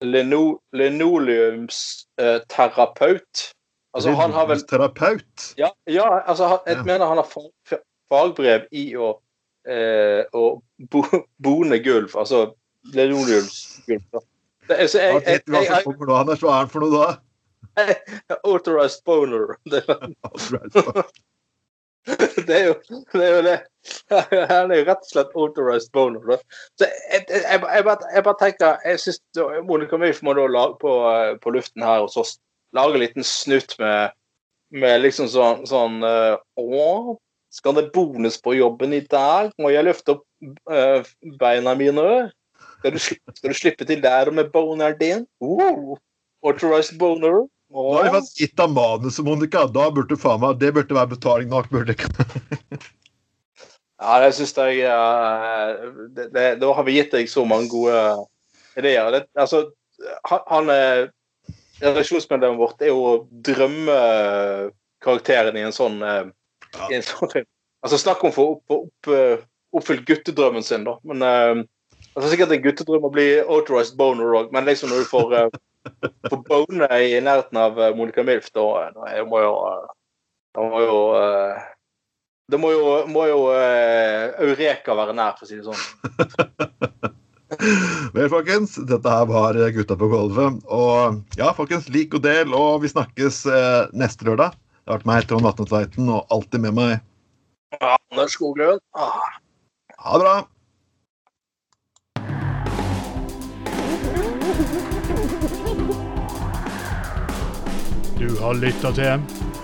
lino, 0.00 0.58
linoleumsterapeut. 0.72 3.52
Altså, 3.96 4.10
han 4.16 4.32
har 4.32 4.46
vel 4.48 4.66
Terapeut? 4.68 5.54
Ja, 5.58 5.68
ja 5.88 6.20
altså, 6.28 6.46
han, 6.46 6.58
jeg 6.66 6.76
ja. 6.76 6.82
mener 6.84 7.06
han 7.06 7.16
har 7.16 7.26
fag, 7.28 7.50
fagbrev 8.12 8.60
i 8.72 8.96
å, 8.96 9.20
uh, 9.68 10.22
å 10.32 10.60
bo, 10.92 11.04
bone 11.44 11.78
gulv. 11.84 12.16
Altså 12.16 12.54
linoleumsgulv. 12.94 14.02
Det, 14.68 14.76
altså, 14.76 14.98
jeg, 15.00 15.14
jeg, 15.14 15.22
jeg, 15.24 15.40
jeg, 15.48 15.82
han 16.12 16.36
så 16.36 16.46
er 16.52 16.58
han 16.60 16.68
for 16.72 16.80
noe 16.84 16.92
da? 16.92 17.16
Authorized 18.44 19.04
boner. 19.06 19.56
det, 22.48 22.54
er 22.56 22.64
jo, 22.64 22.74
det 23.12 23.24
er 23.24 23.36
jo 23.36 23.42
det. 23.46 23.58
Han 24.50 24.72
er 24.72 24.80
jo 24.80 24.86
rett 24.88 25.04
og 25.04 25.10
slett 25.10 25.36
authorized 25.36 25.92
boner. 25.94 26.22
Da. 26.24 26.38
Så 26.78 26.88
jeg, 26.88 26.94
jeg, 27.12 27.24
jeg, 27.28 27.62
jeg, 27.62 27.84
bare, 27.88 28.12
jeg 28.14 28.26
bare 28.26 28.40
tenker 28.42 28.88
jeg 28.88 29.02
synes 29.04 29.20
Monica 29.68 30.00
Milf 30.00 30.22
må 30.26 30.34
da 30.38 30.46
lage 30.50 30.78
på, 30.82 30.94
på, 31.42 31.54
luften 31.54 31.84
her 31.86 32.06
og 32.06 32.12
så 32.14 32.26
lage 32.76 32.98
en 32.98 33.04
liten 33.04 33.26
snutt 33.26 33.76
med, 33.80 34.16
med 34.74 35.00
liksom 35.04 35.30
sånn, 35.32 35.64
sånn 35.68 36.02
uh, 36.04 36.36
Å, 36.60 37.16
skal 37.54 37.78
det 37.78 37.90
bonus 37.94 38.36
på 38.44 38.56
jobben 38.58 38.92
i 38.96 39.04
dag? 39.08 39.54
Må 39.60 39.72
jeg 39.72 39.86
løfte 39.88 40.18
opp 40.18 40.26
uh, 40.70 41.00
beina 41.40 41.76
mine? 41.78 42.28
Skal 42.78 42.94
du, 42.94 43.00
skal 43.02 43.50
du, 43.50 43.56
slippe 43.56 43.86
til 43.88 44.02
der 44.04 44.30
med 44.34 44.52
boneren 44.54 44.98
din? 45.00 45.24
Uh, 45.42 45.96
authorized 46.42 46.98
boner? 46.98 47.48
Da 47.68 47.94
har 47.94 48.04
vi 48.04 48.10
faktisk 48.10 48.40
gitt 48.40 48.60
av 48.60 48.72
manuset, 48.72 49.24
Monica. 49.24 49.66
Da 49.66 49.90
burde 49.92 50.16
faen 50.16 50.40
meg, 50.40 50.58
Det 50.60 50.74
burde 50.74 50.94
være 50.94 51.06
betaling 51.14 51.48
nok. 51.48 51.70
burde 51.70 51.92
ikke. 51.92 52.08
ja, 54.00 54.20
det 54.22 54.34
syns 54.36 54.56
jeg 54.56 54.84
uh, 54.88 55.72
Da 56.60 56.72
har 56.74 56.84
vi 56.86 56.92
gitt 56.96 57.12
deg 57.12 57.28
så 57.28 57.44
mange 57.44 57.68
gode 57.68 58.26
ideer. 58.78 59.10
Det, 59.12 59.26
altså, 59.36 59.70
han 60.24 60.70
er 60.72 61.08
Redaksjonsmedlemmet 61.78 62.58
vårt 62.58 62.82
er 62.82 62.88
jo 62.90 63.28
drømmekarakteren 63.46 65.54
i 65.54 65.62
en 65.62 65.70
sånn, 65.76 66.02
i 66.02 66.94
en 66.96 67.06
sånn 67.06 67.30
film. 67.30 67.46
Altså, 67.86 67.94
snakk 68.02 68.18
om 68.24 68.30
å 68.32 68.34
få 68.34 68.44
opp, 68.56 68.66
opp, 68.74 69.06
oppfylt 69.78 70.02
guttedrømmen 70.08 70.64
sin, 70.66 70.82
da. 70.88 70.94
Men 71.06 71.22
Altså 72.18 72.32
sikkert 72.32 72.50
en 72.50 72.62
guttedrøm 72.64 73.04
å 73.06 73.12
bli 73.14 73.26
authorized 73.44 73.94
boner 73.98 74.32
òg, 74.34 74.48
men 74.50 74.66
liksom 74.66 74.90
når 74.90 75.04
du 75.04 75.06
får, 75.06 75.34
får 76.30 76.42
bone 76.48 76.88
i 77.04 77.18
nærheten 77.24 77.60
av 77.60 77.78
uh, 77.80 77.90
Monica 77.96 78.24
Milf, 78.26 78.50
da, 78.54 78.88
da 78.94 79.10
jeg 79.14 79.26
må 79.30 79.42
jo 79.44 79.54
uh, 79.64 79.90
Da 80.56 80.64
må 80.66 80.80
jo 80.82 80.98
Det 82.48 82.58
må 82.60 82.72
jo, 82.72 82.84
må 83.12 83.26
jo 83.28 83.40
Eureka 83.52 84.96
være 84.96 85.14
nær, 85.16 85.36
for 85.36 85.44
å 85.44 85.50
si 85.50 85.60
det 85.60 85.66
sånn. 85.68 87.14
Vel, 88.14 88.28
folkens, 88.28 88.74
dette 88.88 89.08
her 89.12 89.26
var 89.28 89.56
Gutta 89.72 89.96
på 89.98 90.08
gulvet. 90.12 90.60
Og 90.72 91.38
ja, 91.38 91.52
folkens, 91.56 91.88
lik 91.92 92.14
og 92.16 92.22
del, 92.26 92.52
og 92.56 92.82
vi 92.84 92.92
snakkes 92.92 93.46
eh, 93.48 93.88
neste 93.96 94.28
lørdag. 94.28 94.56
Det 94.84 94.92
har 94.92 95.00
vært 95.00 95.08
meg, 95.08 95.26
Trond 95.28 95.44
Vatne 95.46 95.66
Tveiten, 95.68 96.12
og 96.12 96.28
alltid 96.34 96.64
med 96.68 96.76
meg. 96.78 96.92
Anders 97.80 98.36
Skoglund. 98.36 98.80
Ah. 98.96 99.40
Ha 100.04 100.20
det 100.20 100.24
bra! 100.24 100.36
Du 108.18 108.40
har 108.40 108.54
lytta 108.54 108.90
til 108.92 109.20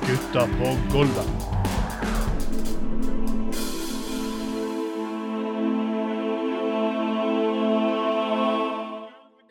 Gutta 0.07 0.47
på 0.47 0.77
gulvet. 0.93 1.74